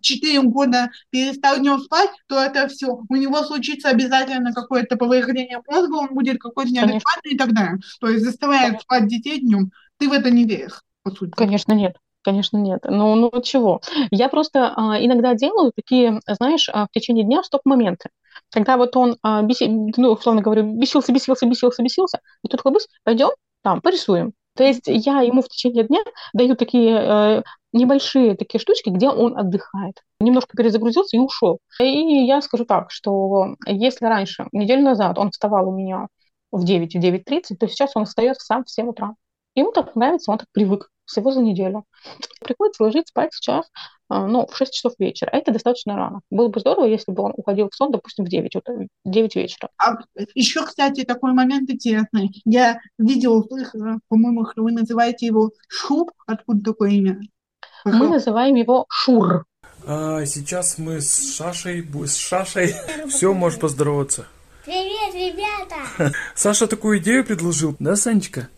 4 0.00 0.38
а, 0.38 0.42
года 0.42 0.90
перестал 1.10 1.58
днем 1.58 1.80
спать, 1.80 2.10
то 2.26 2.38
это 2.38 2.68
все. 2.68 3.00
У 3.08 3.16
него 3.16 3.42
случится 3.42 3.88
обязательно 3.88 4.52
какое-то 4.52 4.96
повреждение 4.96 5.60
мозга, 5.66 5.94
он 5.94 6.14
будет 6.14 6.38
какой-то 6.38 6.70
неадекватный 6.70 7.32
и 7.32 7.36
так 7.36 7.52
далее. 7.52 7.78
То 8.00 8.08
есть 8.08 8.24
заставляет 8.24 8.80
спать 8.80 9.08
детей 9.08 9.40
днем. 9.40 9.72
Ты 9.98 10.08
в 10.08 10.12
это 10.12 10.30
не 10.30 10.44
веришь, 10.44 10.82
по 11.02 11.10
сути. 11.10 11.32
Конечно, 11.32 11.72
нет. 11.72 11.96
Конечно, 12.22 12.58
нет. 12.58 12.80
Ну, 12.84 13.14
ну 13.14 13.42
чего? 13.42 13.80
Я 14.10 14.28
просто 14.28 14.72
а, 14.76 15.02
иногда 15.02 15.34
делаю 15.34 15.72
такие, 15.74 16.20
знаешь, 16.26 16.68
а, 16.68 16.86
в 16.86 16.90
течение 16.92 17.24
дня 17.24 17.42
стоп-моменты. 17.42 18.10
Когда 18.50 18.76
вот 18.76 18.94
он, 18.96 19.16
а, 19.22 19.42
беси, 19.42 19.68
ну, 19.68 20.12
условно 20.12 20.42
говоря, 20.42 20.62
бесился, 20.62 21.12
бесился, 21.12 21.46
бесился, 21.46 21.82
бесился, 21.82 22.20
и 22.44 22.48
тут 22.48 22.60
хлобысь, 22.60 22.88
пойдем, 23.04 23.30
там, 23.62 23.80
порисуем. 23.80 24.32
То 24.54 24.64
есть 24.64 24.82
я 24.86 25.20
ему 25.20 25.42
в 25.42 25.48
течение 25.48 25.84
дня 25.84 26.00
даю 26.32 26.56
такие 26.56 26.90
э, 26.90 27.42
небольшие 27.72 28.36
такие 28.36 28.60
штучки, 28.60 28.90
где 28.90 29.08
он 29.08 29.38
отдыхает. 29.38 30.02
Немножко 30.18 30.56
перезагрузился 30.56 31.16
и 31.16 31.20
ушел. 31.20 31.58
И 31.80 32.24
я 32.26 32.42
скажу 32.42 32.64
так, 32.64 32.90
что 32.90 33.54
если 33.66 34.06
раньше, 34.06 34.46
неделю 34.52 34.82
назад, 34.82 35.18
он 35.18 35.30
вставал 35.30 35.68
у 35.68 35.76
меня 35.76 36.08
в 36.52 36.64
9, 36.64 36.94
в 36.94 36.98
9.30, 36.98 37.56
то 37.58 37.68
сейчас 37.68 37.92
он 37.94 38.06
встает 38.06 38.40
сам 38.40 38.64
в 38.64 38.70
7 38.70 38.88
утра. 38.88 39.14
Ему 39.54 39.72
так 39.72 39.94
нравится, 39.94 40.30
он 40.30 40.38
так 40.38 40.48
привык 40.52 40.90
всего 41.04 41.30
за 41.30 41.40
неделю. 41.40 41.84
Приходится 42.40 42.82
ложить 42.82 43.08
спать 43.08 43.32
сейчас, 43.32 43.70
ну, 44.10 44.46
в 44.46 44.56
6 44.56 44.72
часов 44.72 44.92
вечера. 44.98 45.30
А 45.32 45.36
это 45.36 45.52
достаточно 45.52 45.96
рано. 45.96 46.20
Было 46.30 46.48
бы 46.48 46.60
здорово, 46.60 46.86
если 46.86 47.12
бы 47.12 47.22
он 47.22 47.32
уходил 47.36 47.68
в 47.70 47.74
сон, 47.74 47.92
допустим, 47.92 48.24
в 48.24 48.28
9, 48.28 48.52
9 49.04 49.36
вечера. 49.36 49.70
А 49.78 49.96
еще, 50.34 50.64
кстати, 50.66 51.04
такой 51.04 51.32
момент 51.32 51.70
интересный. 51.70 52.30
Я 52.44 52.80
видела, 52.98 53.42
по-моему, 54.08 54.46
вы 54.56 54.72
называете 54.72 55.26
его 55.26 55.52
Шур. 55.68 56.08
Откуда 56.26 56.62
такое 56.72 56.90
имя? 56.90 57.20
Мы 57.84 58.08
называем 58.08 58.56
его 58.56 58.86
Шур. 58.88 59.44
А, 59.86 60.24
сейчас 60.26 60.78
мы 60.78 61.00
с 61.00 61.36
Шашей, 61.36 61.86
с 62.06 62.16
Шашей. 62.16 62.74
Все, 63.08 63.32
можешь 63.32 63.58
поздороваться. 63.58 64.26
Привет, 64.64 65.14
ребята! 65.14 66.12
Саша 66.34 66.66
такую 66.66 66.98
идею 66.98 67.24
предложил, 67.24 67.76
да, 67.78 67.96
Санечка? 67.96 68.48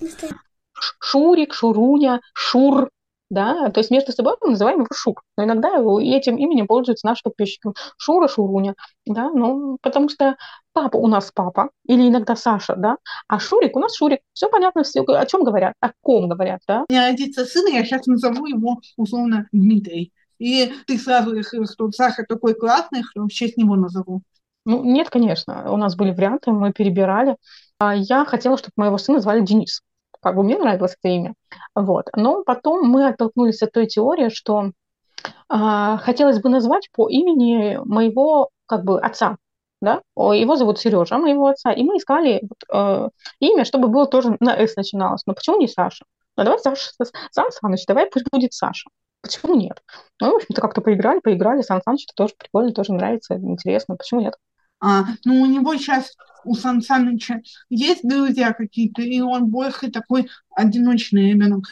Шурик, 0.99 1.55
Шуруня, 1.55 2.21
Шур, 2.35 2.91
да, 3.33 3.71
то 3.71 3.81
есть 3.81 3.90
между 3.90 4.12
собой 4.12 4.35
мы 4.42 4.51
называем 4.51 4.81
его 4.81 4.88
Шур, 4.92 5.23
но 5.38 5.45
иногда 5.45 5.68
его, 5.71 5.99
этим 5.99 6.37
именем 6.37 6.66
пользуются 6.66 7.07
наши 7.07 7.23
подписчики. 7.23 7.71
Шура, 7.97 8.29
Шуруня, 8.29 8.75
да, 9.07 9.31
ну, 9.31 9.79
потому 9.81 10.11
что 10.11 10.37
папа 10.75 10.99
у 10.99 11.07
нас 11.07 11.33
папа, 11.35 11.71
или 11.87 12.09
иногда 12.09 12.37
Саша, 12.37 12.77
да, 12.77 12.99
а 13.29 13.38
Шурик 13.38 13.75
у 13.75 13.81
нас 13.81 13.97
Шурик. 13.97 14.21
Все 14.35 14.51
понятно, 14.51 14.83
все, 14.83 15.01
о 15.01 15.25
чем 15.25 15.45
говорят, 15.45 15.73
о 15.81 15.92
ком 16.03 16.29
говорят, 16.29 16.61
да. 16.68 16.85
У 16.90 16.92
меня 16.92 17.09
родится 17.09 17.47
сын, 17.47 17.66
я 17.73 17.85
сейчас 17.87 18.07
назову 18.07 18.45
его 18.47 18.81
условно 18.99 19.49
Дмитрий. 19.51 20.12
И 20.38 20.71
ты 20.87 20.99
сразу 20.99 21.35
решил, 21.35 21.64
что 21.66 21.90
Саша 21.90 22.25
такой 22.29 22.53
классный, 22.55 23.03
что 23.03 23.23
в 23.23 23.29
честь 23.29 23.57
него 23.57 23.77
назову. 23.77 24.21
Ну, 24.66 24.85
нет, 24.85 25.09
конечно. 25.09 25.73
У 25.73 25.77
нас 25.79 25.97
были 25.97 26.11
варианты, 26.11 26.51
мы 26.51 26.73
перебирали. 26.73 27.37
А 27.79 27.95
я 27.95 28.27
хотела, 28.27 28.59
чтобы 28.59 28.73
моего 28.77 28.99
сына 28.99 29.21
звали 29.21 29.40
Денис 29.40 29.81
как 30.23 30.37
бы 30.37 30.43
мне 30.43 30.57
нравилось 30.57 30.97
это 30.99 31.13
имя. 31.13 31.35
Вот. 31.75 32.09
Но 32.17 32.43
потом 32.45 32.89
мы 32.89 33.09
оттолкнулись 33.09 33.63
от 33.63 33.73
той 33.73 33.87
теории, 33.87 34.29
что 34.29 34.71
э, 35.25 35.99
хотелось 36.01 36.41
бы 36.41 36.49
назвать 36.49 36.89
по 36.93 37.09
имени 37.09 37.79
моего 37.85 38.51
как 38.67 38.85
бы 38.85 39.01
отца. 39.01 39.37
Да? 39.81 40.01
Его 40.17 40.55
зовут 40.57 40.79
Сережа, 40.79 41.19
моего 41.19 41.49
отца. 41.49 41.73
И 41.73 41.83
мы 41.83 41.97
искали 41.97 42.43
э, 42.73 43.09
имя, 43.41 43.65
чтобы 43.65 43.89
было 43.89 44.07
тоже 44.07 44.37
на 44.39 44.57
«С» 44.57 44.77
начиналось. 44.77 45.23
Но 45.27 45.35
почему 45.35 45.59
не 45.59 45.67
Саша? 45.67 46.05
Ну, 46.37 46.45
давай 46.45 46.61
Саша, 46.61 46.91
Сан 47.33 47.51
Саныч, 47.51 47.85
давай 47.87 48.07
пусть 48.07 48.27
будет 48.31 48.53
Саша. 48.53 48.89
Почему 49.23 49.55
нет? 49.55 49.83
Ну, 50.21 50.33
в 50.33 50.37
общем-то, 50.37 50.61
как-то 50.61 50.81
поиграли, 50.81 51.19
поиграли. 51.19 51.63
Сан 51.63 51.83
Саныч 51.85 52.05
это 52.05 52.15
тоже 52.15 52.35
прикольно, 52.39 52.73
тоже 52.73 52.93
нравится, 52.93 53.35
интересно. 53.35 53.97
Почему 53.97 54.21
нет? 54.21 54.37
А, 54.83 55.05
ну, 55.25 55.42
у 55.42 55.47
него 55.47 55.77
сейчас, 55.77 56.16
у 56.45 56.57
Сан 56.57 56.83
Саныча, 56.83 57.40
есть 57.71 58.03
друзья 58.03 58.53
какие-то, 58.53 59.01
и 59.03 59.21
он 59.21 59.47
больше 59.47 59.92
такой 59.92 60.29
одиночный 60.57 61.31
ребенок. 61.31 61.66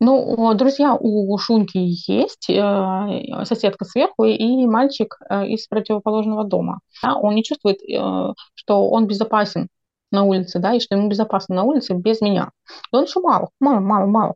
Ну, 0.00 0.52
друзья 0.54 0.96
у 0.98 1.38
Шуньки 1.38 1.78
есть, 1.78 2.50
э, 2.50 3.44
соседка 3.44 3.84
сверху 3.84 4.24
и 4.24 4.66
мальчик 4.66 5.16
э, 5.30 5.46
из 5.46 5.68
противоположного 5.68 6.42
дома. 6.42 6.80
Да, 7.00 7.14
он 7.14 7.36
не 7.36 7.44
чувствует, 7.44 7.78
э, 7.82 8.32
что 8.56 8.88
он 8.88 9.06
безопасен 9.06 9.68
на 10.10 10.24
улице, 10.24 10.58
да, 10.58 10.74
и 10.74 10.80
что 10.80 10.96
ему 10.96 11.08
безопасно 11.08 11.54
на 11.54 11.62
улице 11.62 11.94
без 11.94 12.20
меня. 12.20 12.50
Но 12.90 12.98
он 12.98 13.04
еще 13.04 13.20
мало, 13.20 13.50
мало, 13.60 13.78
мало, 13.78 14.06
мало. 14.06 14.34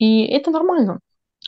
И 0.00 0.24
это 0.24 0.50
нормально. 0.50 0.98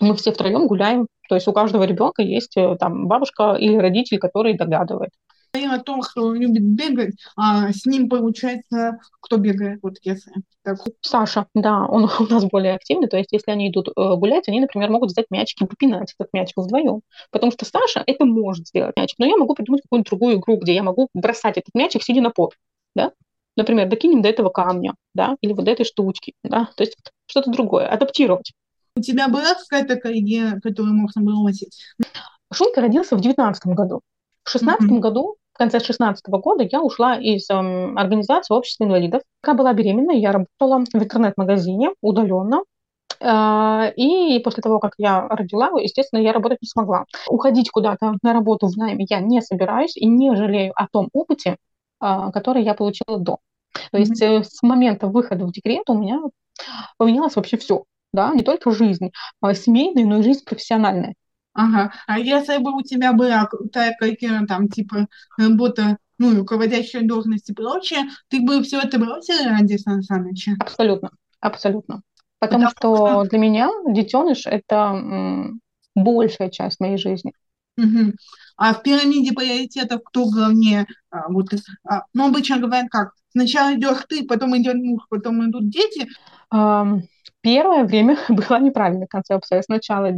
Мы 0.01 0.15
все 0.15 0.31
втроем 0.31 0.69
гуляем, 0.69 1.09
то 1.29 1.35
есть 1.35 1.49
у 1.49 1.53
каждого 1.53 1.83
ребенка 1.83 2.23
есть 2.23 2.55
там 2.79 3.09
бабушка 3.09 3.55
или 3.55 3.77
родитель, 3.77 4.19
который 4.19 4.57
догадывает 4.57 5.11
о 5.53 5.79
том, 5.79 6.01
кто 6.01 6.33
любит 6.35 6.63
бегать, 6.63 7.15
а 7.37 7.73
с 7.73 7.87
ним 7.87 8.09
получается, 8.09 8.99
кто 9.21 9.37
бегает, 9.37 9.81
вот 9.83 9.95
если 10.03 10.33
так. 10.63 10.79
Саша, 11.01 11.47
да, 11.55 11.85
он 11.87 12.05
у 12.19 12.27
нас 12.27 12.45
более 12.45 12.75
активный, 12.75 13.09
то 13.09 13.17
есть 13.17 13.33
если 13.33 13.51
они 13.51 13.71
идут 13.71 13.89
э, 13.89 13.93
гулять, 14.17 14.49
они, 14.49 14.61
например, 14.61 14.91
могут 14.91 15.11
взять 15.11 15.27
мячик 15.31 15.63
и 15.63 15.67
попинать 15.67 16.15
этот 16.19 16.33
мячик 16.33 16.59
вдвоем, 16.59 17.01
потому 17.31 17.53
что 17.53 17.65
Саша 17.65 18.03
это 18.07 18.25
может 18.25 18.69
сделать 18.69 18.97
мячик, 18.97 19.19
но 19.19 19.27
я 19.27 19.37
могу 19.37 19.55
придумать 19.55 19.83
какую-нибудь 19.83 20.09
другую 20.09 20.37
игру, 20.37 20.57
где 20.57 20.75
я 20.75 20.83
могу 20.83 21.09
бросать 21.15 21.57
этот 21.57 21.75
мячик, 21.75 22.03
сидя 22.03 22.21
на 22.21 22.31
пол, 22.31 22.53
да, 22.95 23.13
например, 23.57 23.89
докинем 23.89 24.23
до 24.23 24.29
этого 24.29 24.51
камня, 24.51 24.95
да, 25.15 25.37
или 25.41 25.53
вот 25.53 25.65
до 25.65 25.71
этой 25.71 25.85
штучки, 25.85 26.35
да, 26.43 26.71
то 26.77 26.83
есть 26.83 26.97
что-то 27.27 27.51
другое, 27.51 27.89
адаптировать. 27.89 28.53
У 28.97 29.01
тебя 29.01 29.29
была 29.29 29.55
какая-то 29.55 29.97
идея, 30.19 30.61
которую 30.61 30.95
можно 30.95 31.23
было 31.23 31.43
носить? 31.43 31.79
Шунка 32.53 32.81
родился 32.81 33.17
в 33.17 33.21
девятнадцатом 33.21 33.75
году. 33.75 34.01
В 34.49 34.51
шестнадцатом 34.51 34.97
mm-hmm. 34.97 35.01
году, 35.01 35.37
в 35.53 35.59
конце 35.59 35.79
шестнадцатого 35.79 36.39
года, 36.39 36.67
я 36.73 36.81
ушла 36.81 37.17
из 37.17 37.51
эм, 37.51 37.99
организации 37.99 38.55
общества 38.55 38.85
инвалидов. 38.85 39.21
Пока 39.43 39.53
была 39.53 39.75
беременна, 39.75 40.13
я 40.13 40.33
работала 40.33 40.87
в 40.91 40.95
интернет-магазине 40.95 41.91
удаленно. 42.01 42.63
Э, 43.21 43.93
и 43.95 44.41
после 44.43 44.63
того, 44.63 44.79
как 44.79 44.93
я 44.97 45.29
родила, 45.29 45.69
естественно, 45.79 46.21
я 46.21 46.33
работать 46.33 46.63
не 46.63 46.67
смогла. 46.67 47.05
Уходить 47.29 47.69
куда-то 47.69 48.15
на 48.23 48.33
работу 48.33 48.69
в 48.69 48.77
найме 48.79 49.05
я 49.11 49.21
не 49.21 49.43
собираюсь 49.43 49.99
и 49.99 50.07
не 50.07 50.35
жалею 50.35 50.73
о 50.75 50.87
том 50.91 51.11
опыте, 51.13 51.59
э, 52.03 52.31
который 52.33 52.63
я 52.63 52.73
получила 52.73 53.19
до. 53.19 53.41
То 53.93 53.99
есть 53.99 54.23
mm-hmm. 54.23 54.45
с 54.45 54.63
момента 54.63 55.09
выхода 55.09 55.45
в 55.45 55.53
декрет 55.53 55.91
у 55.91 55.95
меня 55.99 56.23
поменялось 56.97 57.37
вообще 57.37 57.59
все 57.59 57.85
да, 58.15 58.33
не 58.35 58.43
только 58.43 58.71
жизнь 58.71 59.11
а 59.43 59.53
семейная, 59.53 60.07
но 60.07 60.21
и 60.21 60.23
жизнь 60.23 60.43
профессиональная. 60.47 61.17
Ага. 61.59 61.93
А 62.07 62.21
если 62.21 62.59
бы 62.59 62.73
у 62.73 62.83
тебя 62.83 63.13
была 63.13 63.49
такая, 63.73 64.47
там, 64.47 64.69
типа, 64.69 65.09
работа, 65.37 65.99
ну, 66.17 66.37
руководящая 66.37 67.03
должность 67.03 67.51
и 67.51 67.53
прочее, 67.53 68.05
ты 68.29 68.41
бы 68.41 68.63
все 68.63 68.81
это 68.81 68.97
бросила 68.97 69.51
ради 69.51 69.77
Сан 69.77 70.03
Саныча? 70.03 70.53
Абсолютно, 70.61 71.11
абсолютно. 71.41 72.03
Потому, 72.39 72.69
Потому 72.69 72.71
что, 72.71 73.07
что 73.09 73.31
для 73.31 73.39
меня 73.41 73.69
детеныш– 73.89 74.43
это 74.47 75.51
большая 75.97 76.51
часть 76.51 76.79
моей 76.79 76.97
жизни. 76.97 77.33
Угу. 77.77 78.13
А 78.57 78.75
в 78.75 78.83
пирамиде 78.85 79.33
приоритетов 79.33 80.03
кто 80.05 80.31
главнее? 80.31 80.87
А, 81.11 81.29
вот, 81.29 81.49
а, 81.85 82.05
ну, 82.15 82.29
обычно 82.29 82.59
говорят 82.59 82.87
как? 82.89 83.15
Сначала 83.31 83.75
идешь 83.75 84.05
ты, 84.09 84.25
потом 84.25 84.57
идет 84.57 84.77
муж, 84.77 85.03
потом 85.11 85.45
идут 85.51 85.69
дети. 85.71 86.09
Um, 86.55 87.03
первое 87.49 87.85
время 87.85 88.19
была 88.29 88.59
неправильная 88.59 89.07
концепция. 89.07 89.63
Сначала. 89.63 90.11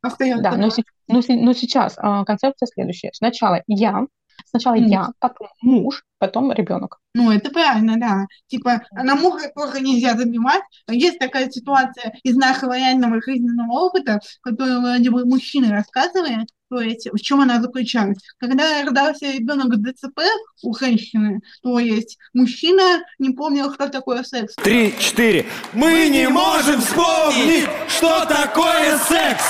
Остается. 0.00 0.42
Да, 0.42 0.52
но, 0.56 0.68
но, 1.08 1.20
но 1.28 1.52
сейчас 1.52 1.98
uh, 1.98 2.24
концепция 2.24 2.66
следующая. 2.66 3.10
Сначала 3.12 3.62
я, 3.66 4.06
Сначала 4.44 4.76
mm. 4.76 4.88
я, 4.88 5.08
потом 5.18 5.48
муж, 5.62 6.04
потом 6.18 6.52
ребенок. 6.52 6.98
Ну, 7.14 7.30
это 7.30 7.50
правильно, 7.50 7.96
да. 7.98 8.26
Типа, 8.46 8.82
на 8.92 9.14
мужа 9.14 9.50
тоже 9.54 9.80
нельзя 9.80 10.16
забивать. 10.16 10.62
Есть 10.88 11.18
такая 11.18 11.50
ситуация 11.50 12.14
из 12.22 12.36
нашего 12.36 12.76
реального 12.76 13.20
жизненного 13.22 13.72
опыта, 13.72 14.20
которую 14.42 14.80
вроде 14.80 15.10
бы 15.10 15.24
мужчины 15.24 15.70
рассказывали, 15.70 16.46
то 16.68 16.80
есть 16.80 17.08
в 17.12 17.18
чем 17.18 17.40
она 17.40 17.60
заключалась? 17.60 18.18
Когда 18.38 18.82
родился 18.82 19.30
ребенок 19.30 19.74
с 19.74 19.78
ДЦП 19.78 20.20
у 20.62 20.74
женщины, 20.74 21.40
то 21.62 21.78
есть 21.78 22.18
мужчина 22.34 23.04
не 23.18 23.30
помнил, 23.30 23.72
что 23.72 23.88
такое 23.88 24.24
секс. 24.24 24.54
Три, 24.56 24.92
четыре. 24.98 25.46
Мы 25.72 26.08
не 26.08 26.28
можем 26.28 26.80
вспомнить, 26.80 27.68
что 27.88 28.24
такое 28.26 28.98
секс. 28.98 29.44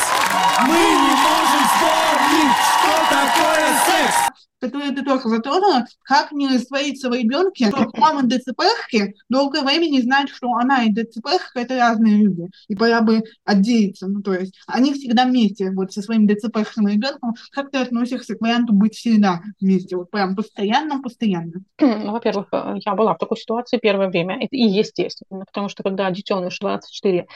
Мы 0.66 0.76
не 0.76 1.14
можем 1.24 1.62
вспомнить, 1.72 2.56
что 2.76 3.08
такое 3.08 3.66
секс 3.86 4.35
которую 4.66 4.94
ты 4.94 5.02
только 5.02 5.28
затронула, 5.28 5.86
как 6.02 6.32
не 6.32 6.48
раствориться 6.48 7.08
в 7.08 7.14
ребенке, 7.14 7.68
что 7.68 7.90
мама 7.94 8.22
ДЦПхи 8.22 9.14
долгое 9.28 9.62
время 9.62 9.86
не 9.86 10.02
знает, 10.02 10.28
что 10.28 10.52
она 10.52 10.84
и 10.84 10.92
ДЦПхи 10.92 11.36
это 11.54 11.76
разные 11.78 12.16
люди, 12.22 12.48
и 12.68 12.76
пора 12.76 13.00
бы 13.00 13.22
отделиться, 13.44 14.06
ну 14.06 14.22
то 14.22 14.34
есть 14.34 14.54
они 14.66 14.92
всегда 14.92 15.24
вместе, 15.24 15.70
вот 15.70 15.92
со 15.92 16.02
своим 16.02 16.26
ДЦПхным 16.26 16.88
ребенком, 16.88 17.34
как 17.52 17.70
ты 17.70 17.78
относишься 17.78 18.34
к 18.34 18.40
варианту 18.40 18.72
быть 18.72 18.94
всегда 18.94 19.40
вместе, 19.60 19.96
вот 19.96 20.10
прям 20.10 20.36
постоянно-постоянно? 20.36 21.64
Ну, 21.80 22.12
во-первых, 22.12 22.48
э, 22.52 22.74
я 22.84 22.94
была 22.94 23.14
в 23.14 23.18
такой 23.18 23.36
ситуации 23.36 23.78
первое 23.78 24.08
время, 24.08 24.38
и 24.50 24.62
естественно, 24.62 25.44
потому 25.46 25.68
что 25.68 25.82
когда 25.82 26.10
детеныш 26.10 26.58
24 26.58 27.26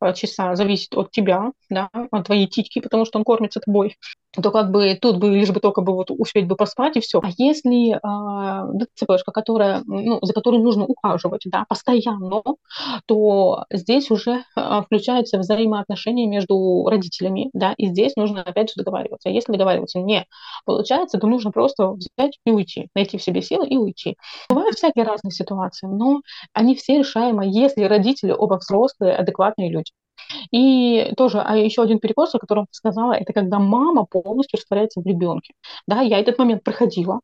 э, 0.00 0.14
часа 0.14 0.54
зависит 0.56 0.94
от 0.96 1.10
тебя, 1.10 1.52
да, 1.70 1.88
от 2.10 2.26
твоей 2.26 2.46
титьки, 2.46 2.80
потому 2.80 3.04
что 3.04 3.18
он 3.18 3.24
кормится 3.24 3.60
тобой, 3.60 3.96
то 4.32 4.50
как 4.50 4.70
бы 4.70 4.94
тут 5.00 5.18
бы 5.18 5.30
лишь 5.30 5.50
бы 5.50 5.60
только 5.60 5.80
бы 5.80 5.94
вот 5.94 6.10
успеть 6.10 6.46
бы 6.46 6.56
поспать 6.56 6.96
и 6.96 7.00
все. 7.00 7.20
А 7.22 7.28
если 7.38 7.94
э, 7.94 8.72
ДЦПшка, 8.74 9.32
которая, 9.32 9.82
ну, 9.86 10.18
за 10.22 10.32
которой 10.32 10.60
нужно 10.60 10.84
ухаживать, 10.84 11.42
да, 11.46 11.64
постоянно, 11.68 12.42
то 13.06 13.64
здесь 13.72 14.10
уже 14.10 14.44
э, 14.56 14.82
включаются 14.84 15.38
взаимоотношения 15.38 16.26
между 16.26 16.86
родителями, 16.88 17.50
да, 17.54 17.74
и 17.78 17.86
здесь 17.86 18.16
нужно 18.16 18.42
опять 18.42 18.68
же 18.68 18.74
договариваться. 18.76 19.30
Если 19.30 19.52
договариваться 19.52 20.00
не 20.00 20.26
получается, 20.66 21.18
то 21.18 21.26
нужно 21.26 21.50
просто 21.50 21.92
взять 21.92 22.38
и 22.44 22.50
уйти, 22.50 22.88
найти 22.94 23.18
в 23.18 23.22
себе 23.22 23.40
силы 23.42 23.66
и 23.66 23.76
уйти. 23.76 24.16
Бывают 24.50 24.76
всякие 24.76 25.04
разные 25.04 25.32
ситуации, 25.32 25.86
но 25.86 26.20
они 26.52 26.74
все 26.74 26.98
решаемы, 26.98 27.44
если 27.46 27.84
родители 27.84 28.32
оба 28.32 28.58
взрослые, 28.58 29.16
адекватные 29.16 29.70
люди. 29.70 29.90
И 30.50 31.12
тоже, 31.16 31.40
а 31.40 31.56
еще 31.56 31.82
один 31.82 31.98
перекос, 31.98 32.34
о 32.34 32.38
котором 32.38 32.66
ты 32.66 32.74
сказала, 32.74 33.12
это 33.12 33.32
когда 33.32 33.58
мама 33.58 34.04
полностью 34.04 34.58
растворяется 34.58 35.00
в 35.00 35.06
ребенке. 35.06 35.54
Да, 35.86 36.00
я 36.00 36.18
этот 36.18 36.38
момент 36.38 36.62
проходила, 36.62 37.20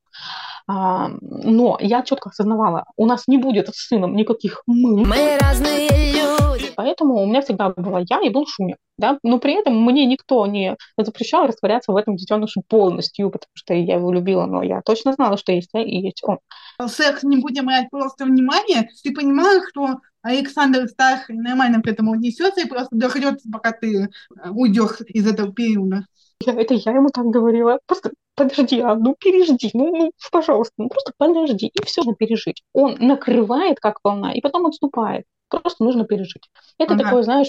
а, 0.66 1.10
но 1.20 1.76
я 1.80 2.02
четко 2.02 2.30
осознавала, 2.30 2.84
у 2.96 3.06
нас 3.06 3.26
не 3.26 3.36
будет 3.36 3.68
с 3.68 3.88
сыном 3.88 4.16
никаких 4.16 4.62
мы. 4.66 5.04
Мы 5.04 5.38
разные 5.38 5.88
люди. 5.88 6.72
Поэтому 6.76 7.22
у 7.22 7.26
меня 7.26 7.42
всегда 7.42 7.70
была 7.70 8.00
я 8.08 8.20
и 8.22 8.30
был 8.30 8.46
шумик. 8.46 8.76
Да? 8.96 9.18
Но 9.22 9.38
при 9.38 9.54
этом 9.54 9.80
мне 9.84 10.06
никто 10.06 10.46
не 10.46 10.76
запрещал 10.96 11.46
растворяться 11.46 11.92
в 11.92 11.96
этом 11.96 12.16
детеныше 12.16 12.60
полностью, 12.68 13.30
потому 13.30 13.50
что 13.54 13.74
я 13.74 13.96
его 13.96 14.12
любила, 14.12 14.46
но 14.46 14.62
я 14.62 14.80
точно 14.82 15.12
знала, 15.12 15.36
что 15.36 15.52
есть 15.52 15.70
я 15.74 15.82
и 15.82 15.96
есть 15.96 16.22
он. 16.22 16.38
Секс 16.86 17.22
не 17.24 17.36
будем 17.38 17.66
брать 17.66 17.90
просто 17.90 18.24
внимание. 18.24 18.88
Ты 19.02 19.12
понимаешь, 19.12 19.64
что 19.70 19.98
Александр 20.24 20.88
Старший 20.88 21.36
нормально 21.36 21.82
к 21.82 21.86
этому 21.86 22.12
отнесется 22.12 22.62
и 22.62 22.68
просто 22.68 22.96
дождется, 22.96 23.48
пока 23.52 23.72
ты 23.72 24.04
э, 24.04 24.50
уйдешь 24.50 25.02
из 25.06 25.26
этого 25.26 25.52
периода. 25.52 26.06
Это 26.44 26.74
я 26.74 26.92
ему 26.92 27.10
так 27.10 27.26
говорила. 27.26 27.78
Просто 27.86 28.10
подожди, 28.34 28.80
а 28.80 28.94
ну 28.94 29.14
пережди, 29.18 29.70
ну, 29.74 29.94
ну 29.94 30.12
пожалуйста, 30.32 30.72
ну 30.78 30.88
просто 30.88 31.12
подожди, 31.18 31.66
и 31.66 31.84
все 31.84 32.00
нужно 32.00 32.14
пережить. 32.14 32.62
Он 32.72 32.96
накрывает 32.98 33.80
как 33.80 33.98
волна, 34.02 34.32
и 34.32 34.40
потом 34.40 34.66
отступает. 34.66 35.26
Просто 35.50 35.84
нужно 35.84 36.04
пережить. 36.04 36.48
Это 36.78 36.94
ага. 36.94 37.04
такое, 37.04 37.22
знаешь, 37.22 37.48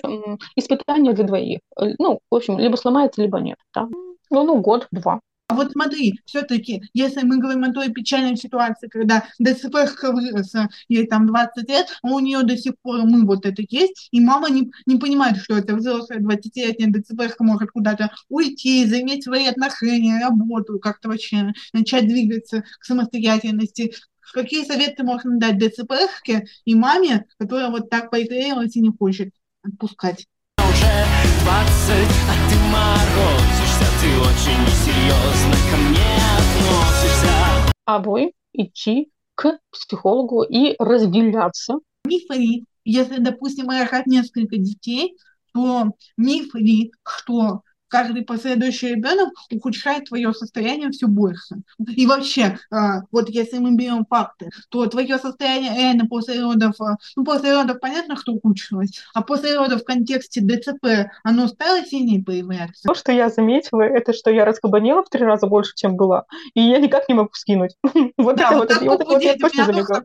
испытание 0.57 1.13
для 1.13 1.23
двоих. 1.23 1.59
Э, 1.79 1.93
ну, 1.97 2.19
в 2.29 2.35
общем, 2.35 2.59
либо 2.59 2.75
сломается, 2.75 3.21
либо 3.21 3.39
нет. 3.39 3.57
Да? 3.73 3.87
Ну, 4.29 4.43
ну, 4.43 4.59
год-два. 4.59 5.21
А 5.47 5.53
вот 5.53 5.73
смотри, 5.73 6.19
все-таки, 6.25 6.81
если 6.93 7.21
мы 7.21 7.37
говорим 7.37 7.63
о 7.65 7.71
той 7.71 7.91
печальной 7.91 8.35
ситуации, 8.35 8.87
когда 8.87 9.25
ДЦП 9.39 9.75
выросла, 10.01 10.69
ей 10.87 11.05
там 11.05 11.27
20 11.27 11.69
лет, 11.69 11.87
а 12.01 12.07
у 12.07 12.19
нее 12.19 12.41
до 12.41 12.57
сих 12.57 12.73
пор 12.81 13.03
мы 13.03 13.25
вот 13.25 13.45
это 13.45 13.61
есть, 13.69 14.07
и 14.11 14.19
мама 14.19 14.49
не, 14.49 14.71
не 14.87 14.97
понимает, 14.97 15.37
что 15.37 15.55
это 15.55 15.75
взрослая 15.75 16.19
20-летняя 16.19 16.91
ДЦП 16.91 17.39
может 17.39 17.69
куда-то 17.69 18.11
уйти, 18.27 18.87
заиметь 18.87 19.23
свои 19.23 19.45
отношения, 19.45 20.19
работу, 20.19 20.79
как-то 20.79 21.09
вообще 21.09 21.53
начать 21.73 22.07
двигаться 22.07 22.63
к 22.79 22.83
самостоятельности. 22.83 23.93
Какие 24.33 24.65
советы 24.65 25.03
можно 25.03 25.37
дать 25.37 25.59
ДЦПхке 25.59 26.47
и 26.65 26.73
маме, 26.73 27.25
которая 27.37 27.69
вот 27.69 27.91
так 27.91 28.09
поигрелась 28.09 28.75
и 28.75 28.81
не 28.81 28.89
хочет 28.89 29.29
отпускать? 29.63 30.25
Уже 30.57 31.05
20, 31.43 31.45
а 31.45 32.49
ты 32.49 32.55
морозишься, 32.71 33.64
ты 34.05 34.11
очень 34.19 34.67
серьезно 34.85 35.55
ко 35.71 35.77
мне 35.77 36.15
относишься. 36.37 37.73
Обоим 37.85 38.31
идти 38.53 39.09
к 39.33 39.57
психологу 39.71 40.43
и 40.43 40.75
разделяться. 40.77 41.79
Миф 42.05 42.29
ли, 42.29 42.65
если, 42.83 43.17
допустим, 43.17 43.69
рожать 43.69 44.05
несколько 44.05 44.57
детей, 44.57 45.17
то 45.53 45.91
миф 46.17 46.53
ли, 46.53 46.91
что 47.03 47.61
каждый 47.87 48.23
последующий 48.23 48.95
ребенок 48.95 49.29
ухудшает 49.51 50.05
твое 50.05 50.33
состояние 50.33 50.89
все 50.91 51.07
больше. 51.07 51.57
И 51.87 52.05
вообще, 52.05 52.57
а, 52.71 53.01
вот 53.11 53.29
если 53.29 53.57
мы 53.57 53.75
берем 53.75 54.05
факты, 54.09 54.49
то 54.69 54.85
твое 54.87 55.17
состояние 55.17 55.75
реально 55.75 56.07
после 56.07 56.41
родов, 56.41 56.79
а, 56.81 56.95
ну, 57.15 57.23
после 57.23 57.53
родов 57.53 57.79
понятно, 57.79 58.17
что 58.17 58.33
ухудшилось, 58.33 59.01
а 59.13 59.21
после 59.21 59.57
родов 59.57 59.81
в 59.81 59.85
контексте 59.85 60.41
ДЦП 60.41 61.11
оно 61.23 61.47
стало 61.47 61.83
сильнее 61.85 62.23
появляться. 62.23 62.87
То, 62.87 62.95
что 62.95 63.11
я 63.11 63.29
заметила, 63.29 63.81
это 63.81 64.13
что 64.13 64.31
я 64.31 64.45
раскабанела 64.45 65.03
в 65.03 65.09
три 65.09 65.23
раза 65.23 65.47
больше, 65.47 65.73
чем 65.75 65.95
была, 65.95 66.25
и 66.53 66.61
я 66.61 66.79
никак 66.79 67.07
не 67.09 67.15
могу 67.15 67.29
скинуть. 67.33 67.75
Вот 68.17 68.39
это 68.39 68.55
вот, 68.55 68.71
вот 68.81 69.05
вот 69.05 69.21
я 69.21 69.35
точно 69.35 69.65
заметила. 69.65 70.01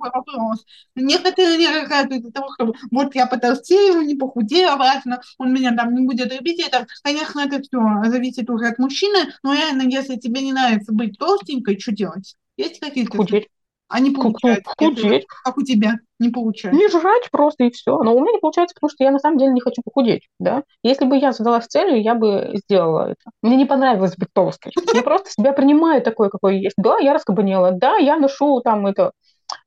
Некоторые 0.95 1.57
не 1.57 1.65
из-за 2.17 2.31
того, 2.33 2.49
что 2.55 2.73
вот 2.91 3.15
я 3.15 3.27
потолстею, 3.27 4.03
не 4.03 4.15
похудею 4.15 4.71
обратно, 4.71 5.21
он 5.39 5.53
меня 5.53 5.75
там 5.75 5.95
не 5.95 6.07
будет 6.07 6.33
любить, 6.33 6.61
это, 6.61 6.87
конечно, 7.03 7.41
это 7.41 7.61
все 7.71 8.11
зависит 8.11 8.51
уже 8.51 8.67
от 8.67 8.79
мужчины, 8.79 9.33
но 9.43 9.55
реально, 9.55 9.83
если 9.83 10.17
тебе 10.17 10.43
не 10.43 10.53
нравится 10.53 10.93
быть 10.93 11.19
толстенькой, 11.19 11.79
что 11.79 11.93
делать? 11.93 12.37
Есть 12.57 12.81
какие-то? 12.81 13.17
Худеть. 13.17 13.49
А 13.89 13.99
не 13.99 14.11
получается. 14.13 14.73
Худеть. 14.79 15.27
Как 15.43 15.57
у 15.57 15.63
тебя 15.63 15.95
не 16.21 16.29
получается. 16.29 16.79
Не 16.79 16.89
жрать 16.89 17.29
просто 17.33 17.65
и 17.65 17.71
все. 17.71 18.01
Но 18.03 18.15
у 18.15 18.21
меня 18.21 18.33
не 18.33 18.39
получается, 18.39 18.75
потому 18.75 18.91
что 18.91 19.03
я 19.03 19.11
на 19.11 19.19
самом 19.19 19.39
деле 19.39 19.53
не 19.53 19.61
хочу 19.61 19.83
похудеть, 19.83 20.29
да. 20.39 20.63
Если 20.85 21.07
бы 21.07 21.17
я 21.17 21.33
задалась 21.33 21.67
целью, 21.67 22.01
я 22.01 22.15
бы 22.15 22.51
сделала 22.55 23.11
это. 23.11 23.31
Мне 23.43 23.57
не 23.57 23.65
понравилось 23.65 24.17
быть 24.17 24.29
толстой. 24.33 24.73
Я 24.95 25.03
просто 25.03 25.31
себя 25.31 25.53
принимаю 25.53 26.03
такой, 26.03 26.31
какой 26.31 26.61
есть. 26.61 26.77
Да, 26.77 26.99
я 26.99 27.15
раскабанела. 27.15 27.73
Да, 27.73 27.97
я 27.97 28.17
ношу 28.17 28.61
там 28.61 28.87
это, 28.87 29.13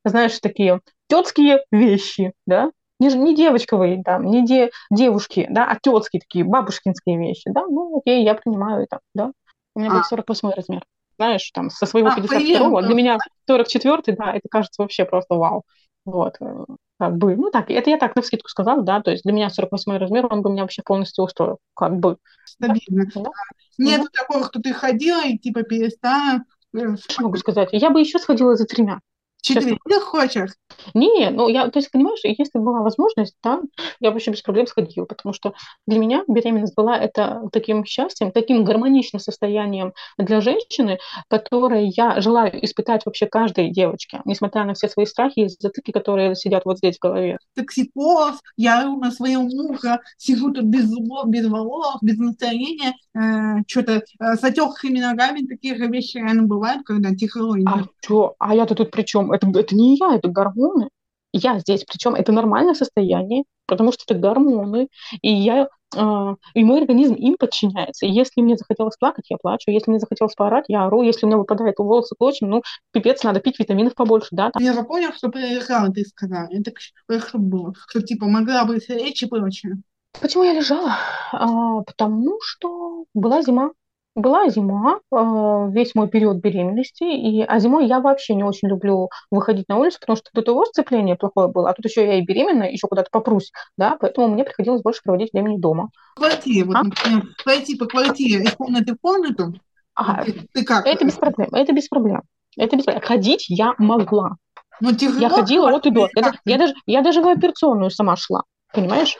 знаешь, 0.05 0.39
такие 0.39 0.79
тетские 1.07 1.59
вещи, 1.71 2.33
да. 2.45 2.71
Не, 3.03 3.13
не 3.15 3.35
девочковые, 3.35 4.03
там, 4.03 4.25
не 4.25 4.45
де, 4.45 4.71
девушки, 4.91 5.47
да, 5.49 5.65
а 5.65 5.77
тетские 5.81 6.21
такие, 6.21 6.45
бабушкинские 6.45 7.17
вещи, 7.17 7.49
да. 7.51 7.65
Ну, 7.67 7.99
окей, 7.99 8.23
я 8.23 8.35
принимаю 8.35 8.83
это, 8.83 8.99
да. 9.13 9.31
У 9.75 9.79
меня 9.79 9.91
а. 9.91 9.93
будет 9.95 10.05
48 10.05 10.49
размер 10.49 10.83
знаешь, 11.17 11.51
там, 11.53 11.69
со 11.69 11.85
своего 11.85 12.09
а, 12.09 12.17
52-го, 12.17 12.81
для 12.81 12.95
меня 12.95 13.17
44-й, 13.49 14.13
да, 14.13 14.33
это 14.33 14.47
кажется 14.49 14.81
вообще 14.81 15.05
просто 15.05 15.35
вау. 15.35 15.63
Вот, 16.05 16.35
э, 16.41 16.65
как 16.99 17.17
бы, 17.17 17.35
ну 17.35 17.49
так, 17.49 17.69
это 17.69 17.89
я 17.89 17.97
так 17.97 18.15
на 18.15 18.21
скидку 18.21 18.49
сказала, 18.49 18.81
да, 18.81 19.01
то 19.01 19.11
есть 19.11 19.23
для 19.23 19.31
меня 19.31 19.49
48 19.49 19.97
размер, 19.97 20.27
он 20.29 20.41
бы 20.41 20.49
меня 20.49 20.63
вообще 20.63 20.81
полностью 20.83 21.23
устроил, 21.23 21.59
как 21.75 21.97
бы. 21.97 22.17
Стабильно. 22.45 23.05
Да? 23.15 23.29
Нет 23.77 24.01
угу. 24.01 24.09
такого, 24.11 24.45
что 24.45 24.59
ты 24.59 24.73
ходила 24.73 25.25
и 25.25 25.37
типа 25.37 25.63
перестала. 25.63 26.43
Э, 26.75 26.95
что 26.97 27.23
могу 27.23 27.37
сказать? 27.37 27.69
Я 27.71 27.89
бы 27.89 28.01
еще 28.01 28.19
сходила 28.19 28.55
за 28.55 28.65
тремя. 28.65 28.99
Четыре 29.43 29.77
Честно. 29.85 29.99
хочешь? 29.99 30.51
Не, 30.93 31.29
ну 31.29 31.49
я, 31.49 31.67
то 31.67 31.79
есть, 31.79 31.91
понимаешь, 31.91 32.21
если 32.23 32.59
была 32.59 32.81
возможность, 32.81 33.35
да, 33.43 33.59
я 33.99 34.11
вообще 34.11 34.31
без 34.31 34.41
проблем 34.41 34.67
сходила, 34.67 35.03
потому 35.03 35.33
что 35.33 35.53
для 35.85 35.99
меня 35.99 36.23
беременность 36.29 36.75
была 36.75 36.97
это 36.97 37.41
таким 37.51 37.83
счастьем, 37.83 38.31
таким 38.31 38.63
гармоничным 38.63 39.19
состоянием 39.19 39.91
для 40.17 40.39
женщины, 40.39 40.97
которое 41.29 41.91
я 41.93 42.21
желаю 42.21 42.63
испытать 42.63 43.05
вообще 43.05 43.25
каждой 43.25 43.69
девочке, 43.69 44.21
несмотря 44.23 44.63
на 44.63 44.75
все 44.75 44.87
свои 44.87 45.05
страхи 45.05 45.39
и 45.41 45.49
затыки, 45.49 45.91
которые 45.91 46.35
сидят 46.35 46.63
вот 46.63 46.77
здесь 46.77 46.95
в 46.95 47.01
голове. 47.01 47.37
Токсикоз, 47.53 48.39
я 48.55 48.87
на 48.87 49.11
своем 49.11 49.49
мужа 49.49 49.99
сижу 50.17 50.53
тут 50.53 50.63
без 50.63 50.85
зубов, 50.85 51.27
без 51.27 51.49
волос, 51.49 51.97
без 52.01 52.17
настроения, 52.17 52.93
э, 53.13 53.61
что-то 53.67 54.03
э, 54.19 54.35
с 54.35 54.43
отекшими 54.43 54.99
ногами, 54.99 55.45
такие 55.45 55.75
же 55.75 55.87
вещи 55.87 56.15
реально 56.15 56.43
бывают, 56.43 56.83
когда 56.85 57.13
тихо 57.13 57.41
А 57.65 57.83
что? 58.01 58.35
А 58.39 58.55
я-то 58.55 58.73
тут 58.73 58.91
при 58.91 59.03
чем? 59.03 59.32
Это, 59.33 59.47
это 59.59 59.75
не 59.75 59.97
я, 59.97 60.15
это 60.15 60.29
гормоны. 60.29 60.89
Я 61.33 61.59
здесь, 61.59 61.83
причем 61.83 62.13
это 62.13 62.31
нормальное 62.31 62.75
состояние, 62.75 63.43
потому 63.65 63.91
что 63.91 64.03
это 64.07 64.19
гормоны, 64.19 64.87
и 65.21 65.33
я 65.33 65.67
Uh, 65.95 66.35
и 66.55 66.63
мой 66.63 66.81
организм 66.81 67.13
им 67.13 67.35
подчиняется. 67.37 68.07
И 68.07 68.11
если 68.11 68.41
мне 68.41 68.57
захотелось 68.57 68.97
плакать, 68.97 69.25
я 69.29 69.37
плачу. 69.37 69.69
Если 69.69 69.91
мне 69.91 69.99
захотелось 69.99 70.33
поорать, 70.33 70.65
я 70.67 70.85
ору. 70.85 71.03
Если 71.03 71.25
у 71.25 71.29
меня 71.29 71.37
выпадает 71.37 71.77
волосы 71.77 72.15
клочья, 72.17 72.47
ну, 72.47 72.63
пипец, 72.91 73.21
надо 73.23 73.39
пить 73.39 73.59
витаминов 73.59 73.93
побольше, 73.93 74.29
да. 74.31 74.49
Там. 74.49 74.63
Я 74.63 74.73
запомнил, 74.73 75.13
что 75.13 75.29
проиграла, 75.29 75.89
ты 75.89 76.03
сказала. 76.03 76.47
Это 76.49 76.71
хорошо 77.07 77.37
было. 77.37 77.75
Что, 77.89 78.01
типа, 78.01 78.25
могла 78.25 78.65
быть 78.65 78.89
речь 78.89 79.21
и 79.21 79.27
прочее. 79.27 79.75
Почему 80.19 80.43
я 80.43 80.53
лежала? 80.53 80.95
А, 81.31 81.81
потому 81.81 82.39
что 82.41 83.05
была 83.13 83.43
зима. 83.43 83.69
Была 84.15 84.47
зима, 84.49 84.99
а, 85.11 85.67
весь 85.69 85.95
мой 85.95 86.07
период 86.07 86.37
беременности, 86.37 87.03
и, 87.03 87.41
а 87.41 87.59
зимой 87.59 87.87
я 87.87 87.99
вообще 87.99 88.35
не 88.35 88.43
очень 88.43 88.67
люблю 88.67 89.09
выходить 89.31 89.67
на 89.67 89.77
улицу, 89.77 89.97
потому 89.99 90.17
что 90.17 90.29
до 90.33 90.43
того 90.43 90.65
сцепление 90.65 91.15
плохое 91.15 91.47
было, 91.47 91.69
а 91.69 91.73
тут 91.73 91.85
еще 91.85 92.05
я 92.05 92.19
и 92.19 92.21
беременная, 92.21 92.69
еще 92.69 92.87
куда-то 92.87 93.09
попрусь, 93.11 93.51
да, 93.75 93.97
поэтому 93.99 94.27
мне 94.27 94.43
приходилось 94.43 94.83
больше 94.83 95.01
проводить 95.03 95.33
времени 95.33 95.57
дома. 95.57 95.89
Квартире, 96.15 96.63
вот, 96.65 96.75
а? 96.75 96.83
например, 96.83 97.23
пройти 97.43 97.75
по 97.75 97.87
квартире 97.87 98.43
из 98.43 98.51
комнаты 98.53 98.93
в 98.93 98.97
комнату, 99.01 99.53
ага. 99.95 100.25
ты, 100.25 100.47
ты 100.53 100.63
как? 100.63 100.85
Это 100.85 101.05
без 101.05 101.15
проблем, 101.15 101.49
это 101.51 101.73
без 101.73 101.87
проблем. 101.87 102.21
Это 102.57 102.75
без 102.75 102.83
проблем. 102.83 103.03
Ходить 103.03 103.45
я 103.49 103.73
могла. 103.77 104.35
Но 104.79 104.89
ну, 104.91 104.95
тяжело, 104.95 105.19
я 105.19 105.29
ходила 105.29 105.69
от 105.71 105.85
и 105.85 105.91
до. 105.91 106.09
Я, 106.15 106.33
я, 106.45 106.57
даже, 106.57 106.73
я 106.85 107.01
даже 107.01 107.21
в 107.21 107.27
операционную 107.27 107.89
сама 107.89 108.15
шла, 108.15 108.43
понимаешь? 108.73 109.17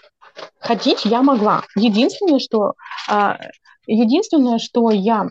Ходить 0.60 1.06
я 1.06 1.22
могла. 1.22 1.64
Единственное, 1.76 2.40
что 2.40 2.74
а, 3.08 3.38
Единственное, 3.88 4.60
что 4.60 4.90
я 4.92 5.30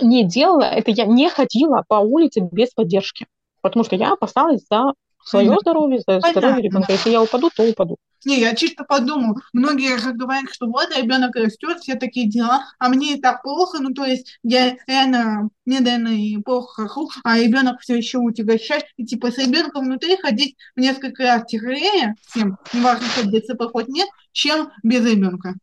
не 0.00 0.24
делала, 0.24 0.64
это 0.64 0.90
я 0.90 1.06
не 1.06 1.28
ходила 1.30 1.84
по 1.88 1.96
улице 1.96 2.40
без 2.40 2.70
поддержки, 2.70 3.26
потому 3.62 3.84
что 3.84 3.96
я 3.96 4.12
опасалась 4.12 4.62
за 4.70 4.92
свое 5.26 5.46
Понятно. 5.46 5.60
здоровье, 5.60 6.00
за 6.06 6.20
здоровье 6.20 6.62
ребенка. 6.62 6.92
Если 6.92 7.10
я 7.10 7.22
упаду, 7.22 7.50
то 7.54 7.64
упаду. 7.64 7.96
Не, 8.24 8.40
я 8.40 8.54
чисто 8.54 8.84
подумал. 8.84 9.36
Многие 9.52 9.98
же 9.98 10.12
говорят, 10.12 10.50
что 10.52 10.66
вот 10.66 10.88
ребенок 10.96 11.34
растет, 11.36 11.80
все 11.80 11.96
такие 11.96 12.28
дела, 12.28 12.64
а 12.78 12.88
мне 12.88 13.14
и 13.14 13.20
так 13.20 13.42
плохо, 13.42 13.78
ну 13.80 13.92
то 13.92 14.04
есть 14.04 14.38
я 14.42 14.76
реально, 14.86 15.48
мне 15.64 15.80
наверное, 15.80 16.14
и 16.14 16.36
плохо 16.38 16.88
хожу, 16.88 17.10
а 17.24 17.38
ребенок 17.38 17.80
все 17.80 17.96
еще 17.96 18.18
утягощает. 18.18 18.84
И 18.96 19.04
типа 19.04 19.30
с 19.30 19.38
ребенком 19.38 19.84
внутри 19.84 20.16
ходить 20.16 20.56
в 20.74 20.80
несколько 20.80 21.24
раз 21.24 21.44
тяжелее 21.46 22.14
всем, 22.26 22.56
неважно, 22.72 23.06
хоть 23.14 23.30
ДЦП, 23.30 23.64
хоть 23.72 23.88
нет, 23.88 24.08
чем 24.32 24.70
без 24.82 25.04
ребенка. 25.04 25.54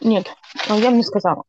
Нет, 0.00 0.26
я 0.68 0.90
бы 0.90 0.96
не 0.96 1.02
сказала. 1.02 1.44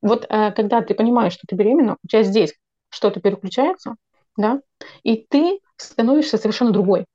Вот 0.00 0.26
э, 0.28 0.52
когда 0.52 0.82
ты 0.82 0.94
понимаешь, 0.94 1.32
что 1.32 1.46
ты 1.46 1.54
беременна, 1.54 1.96
у 2.02 2.08
тебя 2.08 2.22
здесь 2.22 2.54
что-то 2.90 3.20
переключается, 3.20 3.96
да, 4.36 4.60
и 5.02 5.16
ты 5.28 5.60
становишься 5.76 6.38
совершенно 6.38 6.72
другой. 6.72 7.06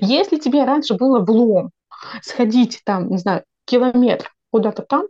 Если 0.00 0.38
тебе 0.38 0.64
раньше 0.64 0.94
было 0.94 1.20
влом 1.20 1.70
сходить 2.22 2.80
там, 2.84 3.08
не 3.10 3.18
знаю, 3.18 3.44
километр 3.66 4.32
куда-то 4.50 4.82
там, 4.82 5.06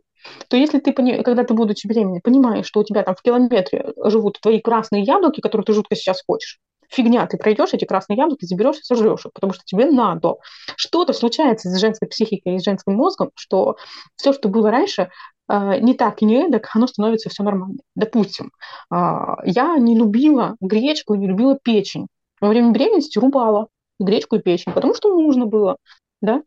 то 0.49 0.57
если 0.57 0.79
ты, 0.79 0.93
когда 0.93 1.45
ты, 1.45 1.55
будучи 1.55 1.87
беременной, 1.87 2.21
понимаешь, 2.23 2.67
что 2.67 2.81
у 2.81 2.85
тебя 2.85 3.03
там 3.03 3.15
в 3.15 3.23
километре 3.23 3.93
живут 4.05 4.39
твои 4.41 4.61
красные 4.61 5.03
яблоки, 5.03 5.41
которые 5.41 5.65
ты 5.65 5.73
жутко 5.73 5.97
сейчас 5.97 6.23
хочешь, 6.25 6.61
фигня, 6.93 7.27
ты 7.27 7.39
пройдешь 7.39 7.73
эти 7.73 7.85
красные 7.85 8.19
яблоки, 8.19 8.45
заберешь 8.45 8.79
и 8.79 8.83
сожрешь 8.83 9.25
их, 9.25 9.33
потому 9.33 9.53
что 9.53 9.63
тебе 9.65 9.87
надо. 9.91 10.37
Что-то 10.77 11.13
случается 11.13 11.69
с 11.69 11.81
женской 11.81 12.09
психикой 12.09 12.57
и 12.57 12.59
с 12.59 12.65
женским 12.65 12.95
мозгом, 12.95 13.31
что 13.35 13.77
все, 14.17 14.33
что 14.33 14.49
было 14.49 14.71
раньше, 14.71 15.11
а, 15.49 15.79
не 15.79 15.95
так 15.95 16.23
и 16.23 16.25
не 16.25 16.47
эдак, 16.47 16.71
оно 16.75 16.87
становится 16.87 17.31
все 17.31 17.43
нормально. 17.43 17.79
Допустим, 17.95 18.53
а, 18.91 19.37
я 19.45 19.77
не 19.79 19.97
любила 19.97 20.57
гречку, 20.61 21.15
не 21.15 21.27
любила 21.27 21.59
печень. 21.63 22.07
Во 22.41 22.49
время 22.49 22.73
беременности 22.73 23.19
рубала 23.19 23.69
гречку 23.99 24.37
и 24.37 24.41
печень, 24.41 24.73
потому 24.73 24.95
что 24.95 25.09
нужно 25.09 25.47
было, 25.47 25.77
да. 26.21 26.43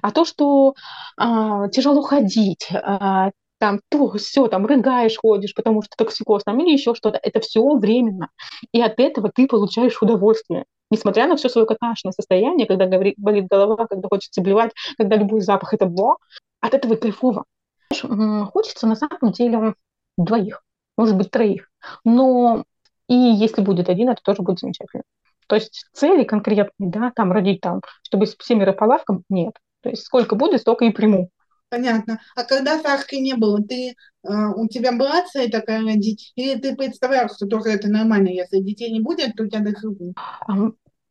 А 0.00 0.10
то, 0.12 0.24
что 0.24 0.74
а, 1.16 1.68
тяжело 1.68 2.02
ходить, 2.02 2.68
а, 2.72 3.30
там 3.62 3.80
то, 3.90 4.10
все, 4.14 4.48
там 4.48 4.66
рыгаешь, 4.66 5.16
ходишь, 5.16 5.54
потому 5.54 5.82
что 5.82 5.96
токсикоз 5.96 6.42
там 6.42 6.58
или 6.58 6.72
еще 6.72 6.96
что-то, 6.96 7.20
это 7.22 7.38
все 7.38 7.62
временно. 7.76 8.28
И 8.72 8.82
от 8.82 8.98
этого 8.98 9.30
ты 9.32 9.46
получаешь 9.46 10.02
удовольствие. 10.02 10.64
Несмотря 10.90 11.28
на 11.28 11.36
все 11.36 11.48
свое 11.48 11.64
какашное 11.64 12.10
состояние, 12.10 12.66
когда 12.66 12.86
болит 12.88 13.46
голова, 13.48 13.86
когда 13.86 14.08
хочется 14.08 14.40
блевать, 14.40 14.72
когда 14.98 15.14
любой 15.14 15.42
запах 15.42 15.74
это 15.74 15.86
бо, 15.86 16.16
от 16.60 16.74
этого 16.74 16.96
кайфово. 16.96 17.44
Хочется 17.92 18.88
на 18.88 18.96
самом 18.96 19.30
деле 19.30 19.74
двоих, 20.18 20.64
может 20.96 21.16
быть, 21.16 21.30
троих. 21.30 21.68
Но 22.04 22.64
и 23.06 23.14
если 23.14 23.62
будет 23.62 23.88
один, 23.88 24.08
это 24.08 24.22
тоже 24.24 24.42
будет 24.42 24.58
замечательно. 24.58 25.04
То 25.46 25.54
есть 25.54 25.84
цели 25.92 26.24
конкретные, 26.24 26.90
да, 26.90 27.12
там 27.14 27.30
родить 27.30 27.60
там, 27.60 27.80
чтобы 28.02 28.26
с 28.26 28.34
семеро 28.40 28.72
по 28.72 28.86
лавкам, 28.86 29.22
нет. 29.28 29.52
То 29.82 29.90
есть 29.90 30.02
сколько 30.02 30.34
будет, 30.34 30.62
столько 30.62 30.84
и 30.84 30.90
приму. 30.90 31.30
Понятно. 31.72 32.20
А 32.36 32.44
когда 32.44 32.78
Сашки 32.78 33.14
не 33.14 33.32
было, 33.32 33.62
ты, 33.62 33.94
э, 33.94 34.28
у 34.56 34.68
тебя 34.68 34.92
была 34.92 35.22
цель 35.22 35.50
такая 35.50 35.82
родить? 35.82 36.30
Или 36.36 36.60
ты 36.60 36.76
представлял, 36.76 37.30
что 37.34 37.46
тоже 37.46 37.70
это 37.70 37.88
нормально, 37.88 38.28
если 38.28 38.60
детей 38.60 38.92
не 38.92 39.00
будет, 39.00 39.34
то 39.34 39.44
у 39.44 39.46
тебя 39.48 39.60
дохру? 39.60 39.96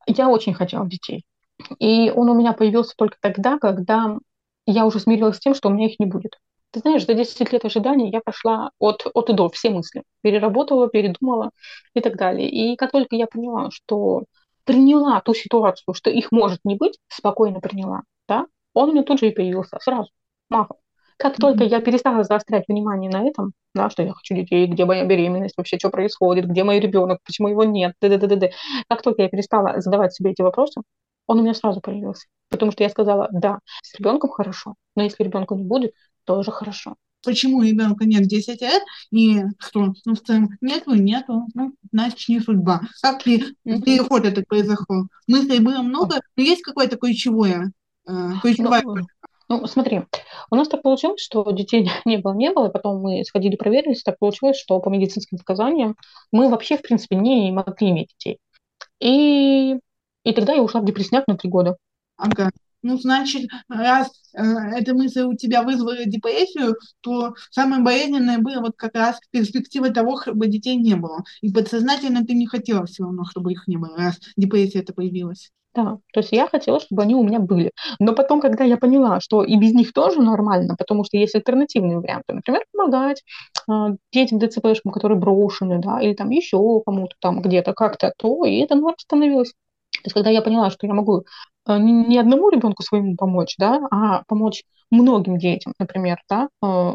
Я 0.05 0.29
очень 0.29 0.53
хотела 0.53 0.87
детей. 0.87 1.25
И 1.79 2.11
он 2.11 2.29
у 2.29 2.35
меня 2.35 2.53
появился 2.53 2.93
только 2.95 3.17
тогда, 3.19 3.57
когда 3.57 4.19
я 4.67 4.85
уже 4.85 4.99
смирилась 4.99 5.37
с 5.37 5.39
тем, 5.39 5.55
что 5.55 5.69
у 5.69 5.71
меня 5.71 5.87
их 5.87 5.99
не 5.99 6.05
будет. 6.05 6.37
Ты 6.69 6.81
знаешь, 6.81 7.07
за 7.07 7.15
10 7.15 7.51
лет 7.51 7.65
ожидания 7.65 8.11
я 8.11 8.21
прошла 8.21 8.69
от, 8.77 9.07
от 9.15 9.31
и 9.31 9.33
до 9.33 9.49
все 9.49 9.71
мысли. 9.71 10.03
Переработала, 10.21 10.89
передумала 10.89 11.49
и 11.95 12.01
так 12.01 12.17
далее. 12.17 12.47
И 12.47 12.75
как 12.75 12.91
только 12.91 13.15
я 13.15 13.25
поняла, 13.25 13.71
что 13.71 14.25
приняла 14.65 15.21
ту 15.21 15.33
ситуацию, 15.33 15.95
что 15.95 16.11
их 16.11 16.31
может 16.31 16.59
не 16.65 16.75
быть, 16.75 16.99
спокойно 17.07 17.61
приняла, 17.61 18.03
да, 18.27 18.45
он 18.75 18.89
у 18.89 18.91
меня 18.91 19.01
тут 19.01 19.19
же 19.19 19.29
и 19.29 19.33
появился 19.33 19.79
сразу, 19.81 20.11
махом. 20.51 20.77
Как 21.17 21.37
только 21.37 21.63
я 21.63 21.81
перестала 21.81 22.23
заострять 22.23 22.65
внимание 22.67 23.11
на 23.11 23.27
этом, 23.27 23.53
да, 23.75 23.89
что 23.91 24.01
я 24.01 24.11
хочу 24.11 24.33
детей, 24.33 24.65
где 24.65 24.85
моя 24.85 25.05
беременность, 25.05 25.55
вообще 25.55 25.77
что 25.77 25.89
происходит, 25.89 26.47
где 26.47 26.63
мой 26.63 26.79
ребенок, 26.79 27.19
почему 27.23 27.49
его 27.49 27.63
нет, 27.63 27.93
д 28.01 28.07
-д 28.07 28.17
-д 28.17 28.27
-д 28.27 28.39
-д. 28.39 28.51
как 28.89 29.03
только 29.03 29.21
я 29.21 29.29
перестала 29.29 29.79
задавать 29.81 30.13
себе 30.13 30.31
эти 30.31 30.41
вопросы, 30.41 30.81
он 31.27 31.39
у 31.39 31.43
меня 31.43 31.53
сразу 31.53 31.79
появился. 31.79 32.27
Потому 32.49 32.71
что 32.71 32.83
я 32.83 32.89
сказала, 32.89 33.29
да, 33.31 33.59
с 33.83 33.97
ребенком 33.99 34.31
хорошо, 34.31 34.75
но 34.95 35.03
если 35.03 35.23
ребенка 35.23 35.55
не 35.55 35.63
будет, 35.63 35.93
тоже 36.25 36.51
хорошо. 36.51 36.95
Почему 37.23 37.61
ребенка 37.61 38.05
нет 38.05 38.23
10 38.23 38.61
лет, 38.61 38.81
и 39.11 39.43
что, 39.59 39.93
ну, 40.05 40.15
нету, 40.59 40.95
нету, 40.95 41.45
ну, 41.53 41.73
значит, 41.91 42.29
не 42.29 42.39
судьба. 42.39 42.81
Как 43.01 43.21
ты, 43.23 43.37
mm-hmm. 43.37 43.81
переход 43.83 44.25
этот 44.25 44.47
произошел? 44.47 45.07
Мыслей 45.27 45.59
было 45.59 45.83
много, 45.83 46.19
но 46.35 46.43
есть 46.43 46.63
какое-то 46.63 46.97
ключевое, 46.97 47.71
э, 48.07 48.29
ключевое? 48.41 48.81
Ну, 48.83 49.05
Ну, 49.51 49.67
смотри, 49.67 50.03
у 50.49 50.55
нас 50.55 50.69
так 50.69 50.81
получилось, 50.81 51.19
что 51.21 51.51
детей 51.51 51.85
не 52.05 52.17
было, 52.19 52.33
не 52.33 52.51
было, 52.51 52.69
и 52.69 52.71
потом 52.71 53.01
мы 53.01 53.25
сходили, 53.25 53.57
проверились, 53.57 54.01
так 54.01 54.17
получилось, 54.17 54.57
что 54.57 54.79
по 54.79 54.87
медицинским 54.87 55.37
показаниям 55.37 55.97
мы 56.31 56.47
вообще, 56.49 56.77
в 56.77 56.81
принципе, 56.81 57.17
не 57.17 57.51
могли 57.51 57.89
иметь 57.89 58.11
детей. 58.17 58.39
И, 59.01 59.75
и 60.23 60.33
тогда 60.33 60.53
я 60.53 60.63
ушла 60.63 60.79
в 60.79 60.85
депрессняк 60.85 61.27
на 61.27 61.35
три 61.35 61.49
года. 61.49 61.75
Ага. 62.15 62.49
Ну, 62.81 62.97
значит, 62.97 63.49
раз 63.67 64.09
э, 64.33 64.41
эта 64.41 64.93
мысль 64.93 65.23
у 65.23 65.35
тебя 65.35 65.63
вызвала 65.63 66.05
депрессию, 66.05 66.77
то 67.01 67.33
самое 67.49 67.83
болезненное 67.83 68.37
было 68.37 68.61
вот 68.61 68.77
как 68.77 68.95
раз 68.95 69.19
перспектива 69.31 69.89
того, 69.89 70.21
чтобы 70.21 70.47
детей 70.47 70.77
не 70.77 70.95
было. 70.95 71.25
И 71.41 71.51
подсознательно 71.51 72.25
ты 72.25 72.35
не 72.35 72.47
хотела 72.47 72.85
все 72.85 73.03
равно, 73.03 73.25
чтобы 73.25 73.51
их 73.51 73.67
не 73.67 73.75
было, 73.75 73.97
раз 73.97 74.17
депрессия 74.37 74.79
это 74.79 74.93
появилась. 74.93 75.51
Да, 75.73 75.99
то 76.13 76.19
есть 76.19 76.33
я 76.33 76.47
хотела, 76.47 76.81
чтобы 76.81 77.01
они 77.03 77.15
у 77.15 77.23
меня 77.23 77.39
были. 77.39 77.71
Но 77.99 78.13
потом, 78.13 78.41
когда 78.41 78.65
я 78.65 78.75
поняла, 78.77 79.21
что 79.21 79.41
и 79.43 79.55
без 79.57 79.73
них 79.73 79.93
тоже 79.93 80.21
нормально, 80.21 80.75
потому 80.77 81.05
что 81.05 81.15
есть 81.17 81.33
альтернативные 81.33 81.97
варианты, 81.99 82.33
например, 82.33 82.63
помогать 82.73 83.23
э, 83.69 83.71
детям 84.11 84.39
ДЦПшкам, 84.39 84.91
которые 84.91 85.17
брошены, 85.17 85.79
да, 85.79 86.01
или 86.01 86.13
там 86.13 86.29
еще 86.29 86.81
кому-то 86.85 87.15
там 87.21 87.41
где-то 87.41 87.73
как-то, 87.73 88.11
то 88.17 88.43
и 88.45 88.57
это 88.57 88.75
норм 88.75 88.95
становилось. 88.99 89.51
То 89.51 89.99
есть, 90.05 90.13
когда 90.13 90.29
я 90.29 90.41
поняла, 90.41 90.71
что 90.71 90.87
я 90.87 90.93
могу 90.93 91.23
э, 91.67 91.77
не, 91.77 92.17
одному 92.17 92.49
ребенку 92.49 92.83
своему 92.83 93.15
помочь, 93.15 93.55
да, 93.57 93.79
а 93.91 94.23
помочь 94.27 94.63
многим 94.89 95.37
детям, 95.37 95.73
например, 95.79 96.17
да, 96.29 96.49
э, 96.61 96.91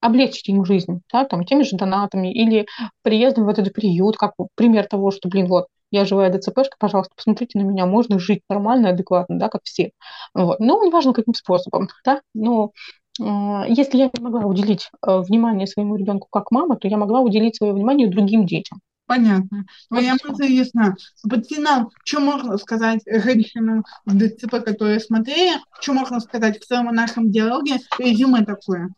облегчить 0.00 0.48
им 0.48 0.64
жизнь, 0.64 1.00
да, 1.12 1.24
там, 1.24 1.44
теми 1.44 1.62
же 1.64 1.76
донатами 1.76 2.32
или 2.32 2.66
приездом 3.02 3.46
в 3.46 3.48
этот 3.48 3.72
приют, 3.72 4.16
как 4.16 4.34
пример 4.54 4.86
того, 4.86 5.10
что, 5.10 5.28
блин, 5.28 5.46
вот, 5.46 5.66
я 5.92 6.04
живая 6.04 6.32
ДЦПшка, 6.32 6.76
пожалуйста, 6.78 7.14
посмотрите 7.14 7.58
на 7.58 7.62
меня, 7.62 7.86
можно 7.86 8.18
жить 8.18 8.42
нормально, 8.48 8.88
адекватно, 8.88 9.38
да, 9.38 9.48
как 9.48 9.60
все. 9.64 9.92
Вот. 10.34 10.58
Ну, 10.58 10.84
неважно, 10.84 11.12
каким 11.12 11.34
способом, 11.34 11.88
да, 12.04 12.22
но 12.34 12.72
э, 13.20 13.24
если 13.68 13.98
я 13.98 14.10
не 14.12 14.22
могла 14.22 14.40
уделить 14.46 14.90
э, 15.06 15.18
внимание 15.20 15.66
своему 15.66 15.96
ребенку 15.96 16.26
как 16.30 16.50
мама, 16.50 16.76
то 16.76 16.88
я 16.88 16.96
могла 16.96 17.20
уделить 17.20 17.56
свое 17.56 17.72
внимание 17.72 18.08
другим 18.08 18.46
детям. 18.46 18.80
Понятно. 19.06 19.66
Твоя 19.88 20.12
вот 20.12 20.38
мысль 20.38 20.52
ясна. 20.52 20.94
Под 21.28 21.46
финал, 21.46 21.90
что 22.04 22.20
можно 22.20 22.56
сказать 22.56 23.02
женщинам 23.06 23.84
в 24.06 24.16
ДЦП, 24.16 24.64
которые 24.64 25.00
смотрели, 25.00 25.60
что 25.80 25.92
можно 25.92 26.18
сказать 26.20 26.58
в 26.58 26.66
целом 26.66 26.94
нашем 26.94 27.30
диалоге, 27.30 27.76
резюме 27.98 28.44
такое? 28.44 28.88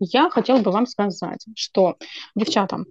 Я 0.00 0.30
хотела 0.30 0.58
бы 0.58 0.72
вам 0.72 0.86
сказать, 0.86 1.46
что, 1.54 1.96
девчата, 2.34 2.84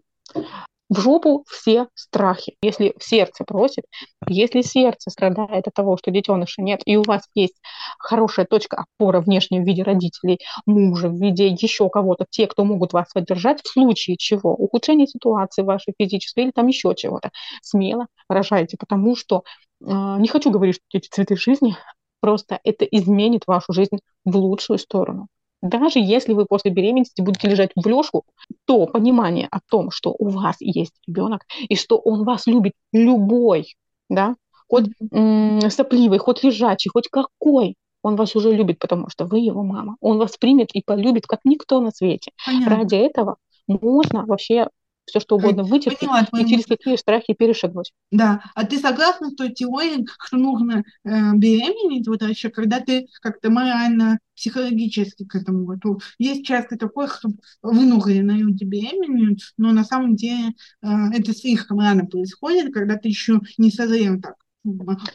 в 0.89 0.99
жопу 0.99 1.43
все 1.49 1.87
страхи. 1.95 2.55
Если 2.61 2.93
сердце 2.99 3.43
просит, 3.43 3.85
если 4.27 4.61
сердце 4.61 5.09
страдает 5.09 5.67
от 5.67 5.73
того, 5.73 5.97
что 5.97 6.11
детеныша 6.11 6.61
нет, 6.61 6.81
и 6.85 6.95
у 6.97 7.03
вас 7.03 7.23
есть 7.35 7.55
хорошая 7.99 8.45
точка 8.45 8.85
опора 8.85 9.21
внешняя 9.21 9.61
в 9.61 9.65
виде 9.65 9.83
родителей, 9.83 10.39
мужа, 10.65 11.09
в 11.09 11.19
виде 11.19 11.47
еще 11.47 11.89
кого-то, 11.89 12.25
те, 12.29 12.47
кто 12.47 12.63
могут 12.63 12.93
вас 12.93 13.11
поддержать, 13.13 13.61
в 13.61 13.67
случае 13.67 14.17
чего, 14.17 14.53
ухудшения 14.53 15.07
ситуации 15.07 15.63
вашей 15.63 15.93
физической 15.99 16.45
или 16.45 16.51
там 16.51 16.67
еще 16.67 16.93
чего-то, 16.95 17.31
смело 17.61 18.07
рожайте, 18.29 18.77
потому 18.77 19.15
что 19.15 19.43
э, 19.81 19.85
не 19.85 20.27
хочу 20.27 20.51
говорить, 20.51 20.75
что 20.75 20.97
эти 20.97 21.09
цветы 21.09 21.35
жизни, 21.35 21.75
просто 22.21 22.59
это 22.63 22.85
изменит 22.85 23.43
вашу 23.47 23.73
жизнь 23.73 23.99
в 24.25 24.35
лучшую 24.37 24.79
сторону. 24.79 25.27
Даже 25.67 25.99
если 25.99 26.33
вы 26.33 26.45
после 26.45 26.71
беременности 26.71 27.21
будете 27.21 27.47
лежать 27.49 27.71
в 27.75 27.87
лёжку, 27.87 28.23
то 28.65 28.85
понимание 28.87 29.47
о 29.51 29.59
том, 29.69 29.91
что 29.91 30.15
у 30.17 30.29
вас 30.29 30.57
есть 30.59 30.93
ребенок 31.07 31.45
и 31.69 31.75
что 31.75 31.97
он 31.97 32.23
вас 32.23 32.47
любит 32.47 32.73
любой, 32.93 33.75
да, 34.09 34.35
хоть 34.69 34.85
м- 35.11 35.61
сопливый, 35.69 36.19
хоть 36.19 36.43
лежачий, 36.43 36.89
хоть 36.89 37.07
какой, 37.09 37.75
он 38.03 38.15
вас 38.15 38.35
уже 38.35 38.51
любит, 38.51 38.79
потому 38.79 39.09
что 39.09 39.25
вы 39.25 39.39
его 39.39 39.63
мама. 39.63 39.97
Он 40.01 40.17
вас 40.17 40.37
примет 40.37 40.69
и 40.73 40.81
полюбит, 40.85 41.25
как 41.27 41.39
никто 41.43 41.81
на 41.81 41.91
свете. 41.91 42.31
Понятно. 42.45 42.75
Ради 42.77 42.95
этого 42.95 43.37
можно 43.67 44.25
вообще 44.25 44.67
все 45.07 45.19
что 45.19 45.37
угодно 45.37 45.63
вытерпеть 45.63 46.09
Поняла, 46.09 46.27
и 46.39 46.45
через 46.45 46.65
какие 46.65 46.95
страхи 46.97 47.33
перешагнуть. 47.33 47.93
Да, 48.11 48.43
а 48.53 48.65
ты 48.65 48.77
согласна 48.77 49.29
с 49.29 49.35
той 49.35 49.51
теорией, 49.51 50.05
что 50.25 50.37
нужно 50.37 50.83
э, 51.03 51.33
беременеть, 51.33 52.07
вот 52.07 52.21
еще, 52.21 52.49
когда 52.49 52.81
ты 52.81 53.07
как-то 53.21 53.49
морально, 53.49 54.19
психологически 54.35 55.25
к 55.25 55.35
этому 55.35 55.65
готов. 55.65 56.03
Есть 56.19 56.45
часто 56.45 56.77
такое, 56.77 57.07
что 57.07 57.29
вынуждены 57.63 58.31
люди 58.31 58.65
беременеют, 58.65 59.39
но 59.57 59.71
на 59.71 59.83
самом 59.83 60.15
деле 60.15 60.53
э, 60.83 60.87
это 61.13 61.33
слишком 61.33 61.79
рано 61.79 62.05
происходит, 62.05 62.73
когда 62.73 62.97
ты 62.97 63.07
еще 63.07 63.39
не 63.57 63.71
созрел 63.71 64.21
так 64.21 64.35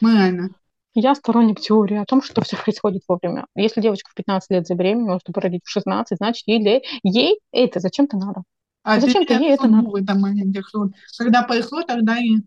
морально. 0.01 0.49
Я 0.95 1.15
сторонник 1.15 1.59
теории 1.59 1.97
о 1.97 2.05
том, 2.05 2.21
что 2.21 2.43
все 2.43 2.57
происходит 2.57 3.03
вовремя. 3.07 3.45
Если 3.55 3.81
девочка 3.81 4.09
в 4.11 4.15
15 4.15 4.51
лет 4.51 4.67
забеременела, 4.67 5.19
чтобы 5.19 5.41
родить 5.41 5.61
в 5.63 5.69
16, 5.69 6.17
значит, 6.17 6.43
ей, 6.47 6.83
ей 7.03 7.39
это 7.51 7.79
зачем-то 7.79 8.17
надо. 8.17 8.43
А 8.83 8.99
зачем 8.99 9.25
ты 9.25 9.33
ей 9.33 9.53
это 9.53 9.67
надо? 9.67 9.89
В 9.89 9.95
этом 9.95 10.19
моменте, 10.19 10.61
что 10.67 10.89
когда 11.17 11.43
пошло, 11.43 11.83
тогда 11.83 12.17
и 12.17 12.37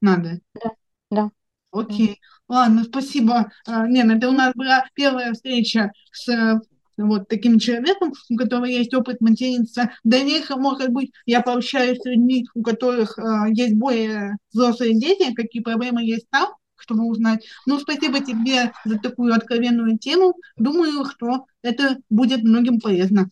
надо. 0.00 0.40
Да, 0.54 0.70
да. 1.10 1.30
Окей. 1.72 2.20
Ладно, 2.48 2.84
спасибо. 2.84 3.50
Лена, 3.66 4.12
это 4.12 4.28
у 4.28 4.32
нас 4.32 4.54
была 4.54 4.86
первая 4.94 5.32
встреча 5.32 5.90
с 6.12 6.60
вот 6.96 7.28
таким 7.28 7.58
человеком, 7.58 8.12
у 8.30 8.36
которого 8.36 8.64
есть 8.64 8.94
опыт 8.94 9.20
материнства. 9.20 9.90
В 10.02 10.08
дальнейшем, 10.08 10.60
может 10.60 10.90
быть, 10.90 11.12
я 11.26 11.42
пообщаюсь 11.42 11.98
с 12.00 12.04
людьми, 12.06 12.46
у 12.54 12.62
которых 12.62 13.18
э, 13.18 13.52
есть 13.52 13.74
более 13.74 14.38
взрослые 14.50 14.98
дети, 14.98 15.34
какие 15.34 15.62
проблемы 15.62 16.02
есть 16.02 16.26
там, 16.30 16.54
чтобы 16.76 17.04
узнать. 17.04 17.44
Ну, 17.66 17.78
спасибо 17.78 18.20
тебе 18.20 18.72
за 18.86 18.98
такую 18.98 19.34
откровенную 19.34 19.98
тему. 19.98 20.36
Думаю, 20.56 21.04
что 21.04 21.44
это 21.60 21.98
будет 22.08 22.42
многим 22.42 22.80
полезно. 22.80 23.28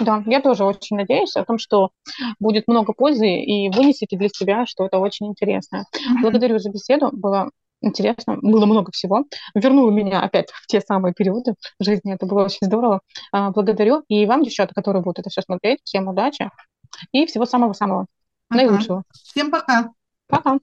Да, 0.00 0.22
я 0.26 0.40
тоже 0.40 0.64
очень 0.64 0.96
надеюсь 0.96 1.36
о 1.36 1.44
том, 1.44 1.58
что 1.58 1.90
будет 2.38 2.68
много 2.68 2.92
пользы 2.92 3.26
и 3.28 3.68
вынесете 3.70 4.16
для 4.16 4.28
себя 4.28 4.66
что-то 4.66 4.98
очень 4.98 5.26
интересное. 5.26 5.82
Mm-hmm. 5.82 6.22
Благодарю 6.22 6.58
за 6.58 6.70
беседу, 6.70 7.10
было 7.12 7.50
интересно, 7.80 8.36
было 8.40 8.66
много 8.66 8.90
всего. 8.92 9.24
Вернуло 9.54 9.90
меня 9.90 10.20
опять 10.20 10.50
в 10.50 10.66
те 10.66 10.80
самые 10.80 11.14
периоды 11.14 11.54
жизни, 11.80 12.14
это 12.14 12.26
было 12.26 12.44
очень 12.44 12.66
здорово. 12.66 13.00
А, 13.32 13.50
благодарю 13.50 14.02
и 14.08 14.26
вам, 14.26 14.42
девчата, 14.42 14.74
которые 14.74 15.02
будут 15.02 15.20
это 15.20 15.30
все 15.30 15.42
смотреть, 15.42 15.80
всем 15.84 16.08
удачи 16.08 16.50
и 17.12 17.26
всего 17.26 17.46
самого-самого 17.46 18.06
ага. 18.48 18.62
наилучшего. 18.62 19.02
Всем 19.12 19.50
пока. 19.50 19.90
Пока. 20.28 20.58